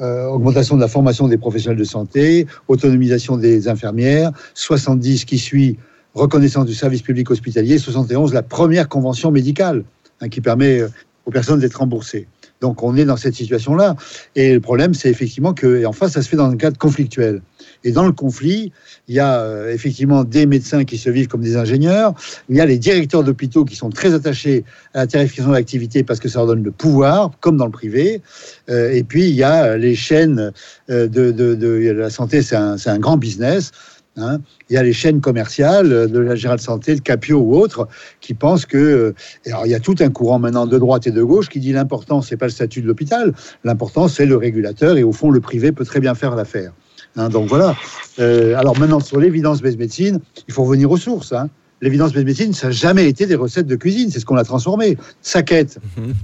augmentation 0.00 0.74
de 0.74 0.80
la 0.80 0.88
formation 0.88 1.28
des 1.28 1.36
professionnels 1.36 1.78
de 1.78 1.84
santé, 1.84 2.46
autonomisation 2.66 3.36
des 3.36 3.68
infirmières, 3.68 4.32
70 4.54 5.26
qui 5.26 5.38
suit 5.38 5.76
reconnaissance 6.14 6.64
du 6.64 6.74
service 6.74 7.02
public 7.02 7.30
hospitalier, 7.30 7.78
71 7.78 8.32
la 8.32 8.42
première 8.42 8.88
convention 8.88 9.30
médicale 9.30 9.84
hein, 10.20 10.28
qui 10.28 10.40
permet 10.40 10.80
aux 11.26 11.30
personnes 11.30 11.60
d'être 11.60 11.76
remboursées. 11.76 12.26
Donc 12.60 12.82
on 12.82 12.96
est 12.96 13.04
dans 13.04 13.16
cette 13.16 13.34
situation-là. 13.34 13.96
Et 14.34 14.54
le 14.54 14.60
problème, 14.60 14.94
c'est 14.94 15.10
effectivement 15.10 15.52
que, 15.52 15.84
enfin, 15.84 16.08
ça 16.08 16.22
se 16.22 16.28
fait 16.28 16.36
dans 16.36 16.50
un 16.50 16.56
cadre 16.56 16.78
conflictuel. 16.78 17.42
Et 17.86 17.92
dans 17.92 18.04
le 18.04 18.12
conflit, 18.12 18.72
il 19.06 19.14
y 19.14 19.20
a 19.20 19.38
euh, 19.38 19.72
effectivement 19.72 20.24
des 20.24 20.44
médecins 20.44 20.84
qui 20.84 20.98
se 20.98 21.08
vivent 21.08 21.28
comme 21.28 21.40
des 21.40 21.56
ingénieurs, 21.56 22.14
il 22.48 22.56
y 22.56 22.60
a 22.60 22.66
les 22.66 22.78
directeurs 22.78 23.22
d'hôpitaux 23.22 23.64
qui 23.64 23.76
sont 23.76 23.90
très 23.90 24.12
attachés 24.12 24.64
à 24.92 24.98
la 24.98 25.06
tarification 25.06 25.50
de 25.50 25.54
l'activité 25.54 26.02
parce 26.02 26.18
que 26.18 26.28
ça 26.28 26.40
leur 26.40 26.48
donne 26.48 26.64
le 26.64 26.72
pouvoir, 26.72 27.30
comme 27.40 27.56
dans 27.56 27.64
le 27.64 27.70
privé. 27.70 28.22
Euh, 28.70 28.90
et 28.90 29.04
puis, 29.04 29.28
il 29.28 29.36
y 29.36 29.44
a 29.44 29.76
les 29.76 29.94
chaînes 29.94 30.50
euh, 30.90 31.06
de, 31.06 31.30
de, 31.30 31.54
de 31.54 31.92
la 31.92 32.10
santé, 32.10 32.42
c'est 32.42 32.56
un, 32.56 32.74
un 32.84 32.98
grand 32.98 33.18
business. 33.18 33.70
Hein. 34.16 34.40
Il 34.68 34.74
y 34.74 34.78
a 34.78 34.82
les 34.82 34.92
chaînes 34.92 35.20
commerciales 35.20 36.10
de 36.10 36.18
la 36.18 36.34
Gérald 36.34 36.60
Santé, 36.60 36.96
de 36.96 37.00
Capio 37.00 37.38
ou 37.38 37.54
autres, 37.54 37.86
qui 38.20 38.34
pensent 38.34 38.66
que. 38.66 39.14
Alors, 39.46 39.66
il 39.66 39.70
y 39.70 39.74
a 39.76 39.80
tout 39.80 39.94
un 40.00 40.10
courant 40.10 40.40
maintenant 40.40 40.66
de 40.66 40.78
droite 40.78 41.06
et 41.06 41.12
de 41.12 41.22
gauche 41.22 41.48
qui 41.48 41.60
dit 41.60 41.72
l'important, 41.72 42.20
c'est 42.20 42.36
pas 42.36 42.46
le 42.46 42.52
statut 42.52 42.82
de 42.82 42.88
l'hôpital, 42.88 43.32
l'important, 43.62 44.08
c'est 44.08 44.26
le 44.26 44.36
régulateur, 44.36 44.96
et 44.96 45.04
au 45.04 45.12
fond, 45.12 45.30
le 45.30 45.40
privé 45.40 45.70
peut 45.70 45.84
très 45.84 46.00
bien 46.00 46.16
faire 46.16 46.34
l'affaire. 46.34 46.72
Hein, 47.16 47.28
donc 47.28 47.48
voilà. 47.48 47.76
Euh, 48.18 48.56
alors 48.56 48.78
maintenant, 48.78 49.00
sur 49.00 49.18
l'évidence-based 49.18 49.78
médecine, 49.78 50.20
il 50.48 50.54
faut 50.54 50.64
revenir 50.64 50.90
aux 50.90 50.96
sources. 50.96 51.32
Hein. 51.32 51.48
L'évidence-based 51.80 52.26
médecine, 52.26 52.52
ça 52.52 52.68
n'a 52.68 52.72
jamais 52.72 53.08
été 53.08 53.26
des 53.26 53.34
recettes 53.34 53.66
de 53.66 53.76
cuisine, 53.76 54.10
c'est 54.10 54.20
ce 54.20 54.26
qu'on 54.26 54.36
a 54.36 54.44
transformé. 54.44 54.96
Saquette, 55.22 55.78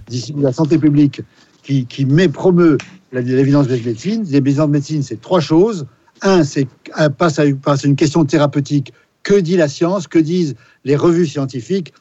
d'ici 0.09 0.34
la 0.38 0.53
santé 0.53 0.78
publique, 0.78 1.22
qui, 1.62 1.86
qui 1.86 2.05
met, 2.05 2.28
promeut 2.28 2.78
l'évidence-based 3.12 3.84
médecine. 3.84 4.24
L'évidence 4.28 4.68
médecine, 4.68 5.03
c'est 5.03 5.20
trois 5.20 5.40
choses. 5.40 5.86
Un, 6.22 6.45
c'est 6.45 6.66
passe 7.18 7.38
à, 7.38 7.45
passe 7.62 7.84
à 7.84 7.88
une 7.88 7.97
question 7.97 8.24
thérapeutique. 8.24 8.93
Que 9.22 9.34
dit 9.34 9.57
la 9.57 9.68
science? 9.68 10.09
Que 10.09 10.18
disent 10.18 10.55
les 10.84 10.97
revues 10.97 11.26
scientifiques 11.26 11.93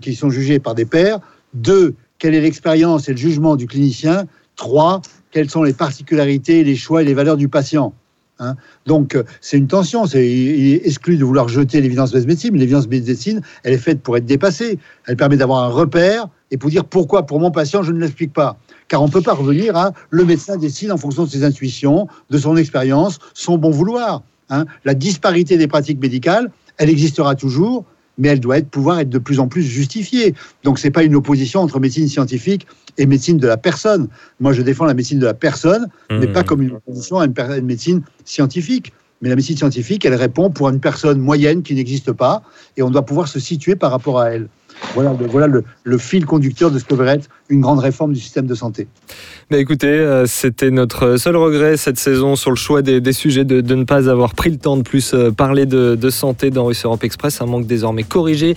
qui 0.00 0.14
sont 0.14 0.30
jugées 0.30 0.58
par 0.58 0.74
des 0.74 0.84
pairs? 0.84 1.20
Deux, 1.54 1.94
quelle 2.18 2.34
est 2.34 2.40
l'expérience 2.40 3.08
et 3.08 3.12
le 3.12 3.18
jugement 3.18 3.56
du 3.56 3.66
clinicien? 3.66 4.26
Trois, 4.56 5.02
quelles 5.30 5.50
sont 5.50 5.62
les 5.62 5.72
particularités, 5.72 6.64
les 6.64 6.76
choix 6.76 7.02
et 7.02 7.04
les 7.04 7.14
valeurs 7.14 7.36
du 7.36 7.48
patient? 7.48 7.92
Hein 8.38 8.54
Donc, 8.86 9.16
c'est 9.40 9.56
une 9.56 9.66
tension. 9.66 10.06
C'est 10.06 10.80
exclu 10.84 11.16
de 11.16 11.24
vouloir 11.24 11.48
jeter 11.48 11.80
l'évidence-based 11.80 12.26
médecine, 12.26 12.50
mais 12.52 12.58
l'évidence-based 12.58 13.06
médecine, 13.06 13.40
elle 13.62 13.72
est 13.72 13.78
faite 13.78 14.02
pour 14.02 14.16
être 14.16 14.26
dépassée. 14.26 14.78
Elle 15.06 15.16
permet 15.16 15.36
d'avoir 15.36 15.64
un 15.64 15.68
repère 15.68 16.28
et 16.50 16.58
pour 16.58 16.70
dire 16.70 16.84
pourquoi, 16.84 17.24
pour 17.24 17.40
mon 17.40 17.50
patient, 17.50 17.82
je 17.82 17.92
ne 17.92 18.00
l'explique 18.00 18.32
pas. 18.32 18.58
Car 18.88 19.02
on 19.02 19.06
ne 19.06 19.12
peut 19.12 19.22
pas 19.22 19.34
revenir 19.34 19.76
à 19.76 19.92
le 20.10 20.24
médecin 20.24 20.56
décide 20.56 20.92
en 20.92 20.96
fonction 20.96 21.24
de 21.24 21.30
ses 21.30 21.44
intuitions, 21.44 22.08
de 22.30 22.38
son 22.38 22.56
expérience, 22.56 23.18
son 23.34 23.58
bon 23.58 23.70
vouloir. 23.70 24.22
Hein 24.50 24.66
La 24.84 24.94
disparité 24.94 25.56
des 25.56 25.66
pratiques 25.66 26.00
médicales, 26.00 26.50
elle 26.78 26.90
existera 26.90 27.34
toujours, 27.34 27.84
mais 28.18 28.28
elle 28.28 28.40
doit 28.40 28.58
être, 28.58 28.68
pouvoir 28.68 29.00
être 29.00 29.10
de 29.10 29.18
plus 29.18 29.40
en 29.40 29.48
plus 29.48 29.62
justifiée. 29.62 30.34
Donc, 30.64 30.78
c'est 30.78 30.90
pas 30.90 31.02
une 31.02 31.14
opposition 31.14 31.60
entre 31.60 31.80
médecine 31.80 32.08
scientifique 32.08 32.66
et 32.98 33.06
médecine 33.06 33.38
de 33.38 33.46
la 33.46 33.56
personne. 33.56 34.08
Moi, 34.40 34.52
je 34.52 34.62
défends 34.62 34.84
la 34.86 34.94
médecine 34.94 35.18
de 35.18 35.26
la 35.26 35.34
personne, 35.34 35.86
mmh. 36.10 36.18
mais 36.18 36.26
pas 36.28 36.42
comme 36.42 36.62
une 36.62 36.72
opposition 36.72 37.18
à 37.18 37.26
une, 37.26 37.34
une, 37.38 37.66
médecine 37.66 38.02
scientifique. 38.24 38.92
Mais 39.22 39.28
la 39.28 39.36
médecine 39.36 39.56
scientifique, 39.56 40.04
elle 40.04 40.14
répond 40.14 40.50
pour 40.50 40.68
une 40.68 40.80
personne 40.80 41.18
moyenne 41.18 41.62
qui 41.62 41.74
n'existe 41.74 42.12
pas, 42.12 42.42
et 42.76 42.82
on 42.82 42.90
doit 42.90 43.04
pouvoir 43.04 43.28
se 43.28 43.40
situer 43.40 43.76
par 43.76 43.90
rapport 43.90 44.20
à 44.20 44.30
elle. 44.30 44.48
Voilà, 44.94 45.14
le, 45.18 45.26
voilà 45.26 45.46
le, 45.46 45.64
le 45.84 45.98
fil 45.98 46.26
conducteur 46.26 46.70
de 46.70 46.78
ce 46.78 46.84
que 46.84 46.90
devrait 46.90 47.14
être 47.14 47.28
une 47.48 47.60
grande 47.60 47.78
réforme 47.78 48.12
du 48.12 48.20
système 48.20 48.46
de 48.46 48.54
santé. 48.54 48.88
Bah 49.50 49.58
écoutez, 49.58 49.86
euh, 49.86 50.26
c'était 50.26 50.70
notre 50.70 51.16
seul 51.16 51.36
regret 51.36 51.76
cette 51.76 51.98
saison 51.98 52.34
sur 52.34 52.50
le 52.50 52.56
choix 52.56 52.82
des, 52.82 53.00
des 53.00 53.12
sujets 53.12 53.44
de, 53.44 53.60
de, 53.60 53.74
ne 53.74 53.84
pas 53.84 54.10
avoir 54.10 54.34
pris 54.34 54.50
le 54.50 54.56
temps 54.56 54.76
de 54.76 54.82
plus 54.82 55.14
euh, 55.14 55.30
parler 55.30 55.66
de, 55.66 55.94
de 55.94 56.10
santé 56.10 56.50
dans 56.50 56.64
Russe 56.64 56.84
Europe 56.84 57.04
Express, 57.04 57.40
un 57.40 57.46
manque 57.46 57.66
désormais 57.66 58.02
corrigé. 58.02 58.54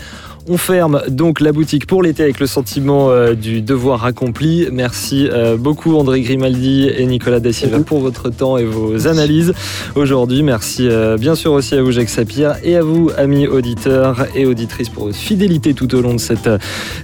On 0.47 0.57
ferme 0.57 1.03
donc 1.09 1.41
la 1.41 1.51
boutique 1.51 1.85
pour 1.85 2.01
l'été 2.01 2.23
avec 2.23 2.39
le 2.39 2.47
sentiment 2.47 3.11
euh, 3.11 3.35
du 3.35 3.61
devoir 3.61 4.05
accompli. 4.05 4.67
Merci 4.71 5.29
beaucoup 5.57 5.95
André 5.95 6.21
Grimaldi 6.21 6.89
et 6.89 7.05
Nicolas 7.05 7.39
Dacier 7.39 7.67
pour 7.85 7.99
votre 7.99 8.29
temps 8.29 8.57
et 8.57 8.63
vos 8.63 9.07
analyses 9.07 9.53
aujourd'hui. 9.95 10.41
Merci 10.43 10.89
bien 11.19 11.35
sûr 11.35 11.51
aussi 11.51 11.75
à 11.75 11.81
vous 11.81 11.91
Jacques 11.91 12.09
Sapir 12.09 12.55
et 12.63 12.75
à 12.75 12.81
vous 12.81 13.11
amis 13.17 13.47
auditeurs 13.47 14.25
et 14.35 14.45
auditrices 14.45 14.89
pour 14.89 15.05
votre 15.05 15.17
fidélité 15.17 15.73
tout 15.73 15.93
au 15.93 16.01
long 16.01 16.08
de 16.13 16.19
cette 16.19 16.49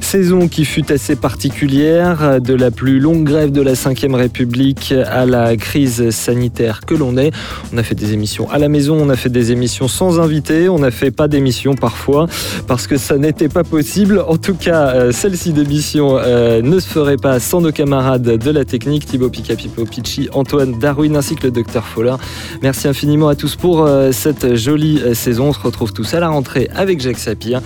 saison 0.02 0.48
qui 0.48 0.66
fut 0.66 0.92
assez 0.92 1.16
particulière, 1.16 2.42
de 2.42 2.54
la 2.54 2.72
plus 2.72 3.00
longue 3.00 3.24
grève 3.24 3.52
de 3.52 3.62
la 3.62 3.74
5ème 3.74 4.16
République 4.16 4.94
à 5.08 5.26
la 5.26 5.56
crise 5.58 6.10
sanitaire 6.10 6.82
que 6.86 6.96
l'on 6.96 7.18
est. 7.18 7.32
On 7.74 7.78
a 7.78 7.84
fait 7.84 7.96
des 7.96 8.14
émissions 8.14 8.50
à 8.52 8.58
la 8.58 8.70
maison, 8.70 8.98
on 9.00 9.10
a 9.10 9.16
fait 9.16 9.30
des 9.30 9.52
émissions 9.52 9.88
sans 9.88 10.20
invité, 10.20 10.70
on 10.70 10.80
n'a 10.80 10.92
fait 10.92 11.12
pas 11.12 11.28
d'émissions 11.28 11.76
parfois 11.76 12.28
parce 12.68 12.88
que 12.88 12.98
ça 12.98 13.18
n'était 13.18 13.50
pas 13.50 13.64
possible. 13.64 14.24
En 14.28 14.38
tout 14.38 14.56
cas, 14.56 14.90
euh, 14.90 15.12
celle-ci 15.12 15.54
d'émission 15.54 16.18
euh, 16.18 16.62
ne 16.62 16.80
se 16.80 16.88
ferait 16.88 17.18
pas 17.18 17.40
sans 17.40 17.62
nos 17.62 17.72
camarades 17.72 18.24
de 18.24 18.52
la 18.52 18.66
technique, 18.66 19.06
Thibaut 19.06 19.30
Pica, 19.30 19.56
Pipo 19.56 19.86
Picci, 19.86 20.30
Antoine 20.34 20.78
Darwin 20.80 21.16
ainsi 21.16 21.36
que 21.36 21.44
le 21.44 21.52
docteur 21.52 21.86
Foller. 21.86 22.16
Merci 22.62 22.88
infiniment 22.88 23.28
à 23.28 23.36
tous 23.36 23.56
pour 23.56 23.84
euh, 23.84 24.12
cette 24.12 24.56
jolie 24.56 25.02
saison. 25.14 25.50
On 25.50 25.54
se 25.54 25.60
retrouve 25.60 25.94
tous 25.94 26.14
à 26.14 26.20
la 26.20 26.30
rentrée 26.30 26.70
avec 26.74 27.00
Jacques 27.00 27.20
Sapir 27.20 27.62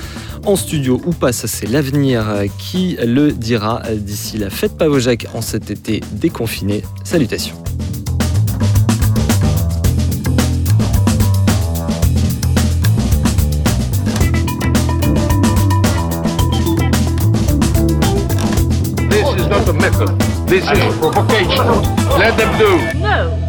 en 0.46 0.56
studio 0.56 1.02
ou 1.06 1.12
pas, 1.12 1.29
ça 1.32 1.48
c'est 1.48 1.68
l'avenir 1.68 2.26
qui 2.58 2.98
le 3.04 3.32
dira. 3.32 3.82
D'ici 3.96 4.38
la 4.38 4.50
fête 4.50 4.78
Pavojac 4.78 5.28
en 5.34 5.42
cet 5.42 5.72
été 5.72 6.02
déconfiné? 6.12 6.84
Salutations. 7.04 7.56
This 19.10 19.28
is 19.36 19.48
not 19.48 19.68
a 19.68 19.74
method. 19.74 20.20
This 20.48 20.64
is 20.64 20.98
provocation. 21.00 21.66
Let 22.18 22.38
them 22.38 22.58
do. 22.58 23.00
No. 23.00 23.49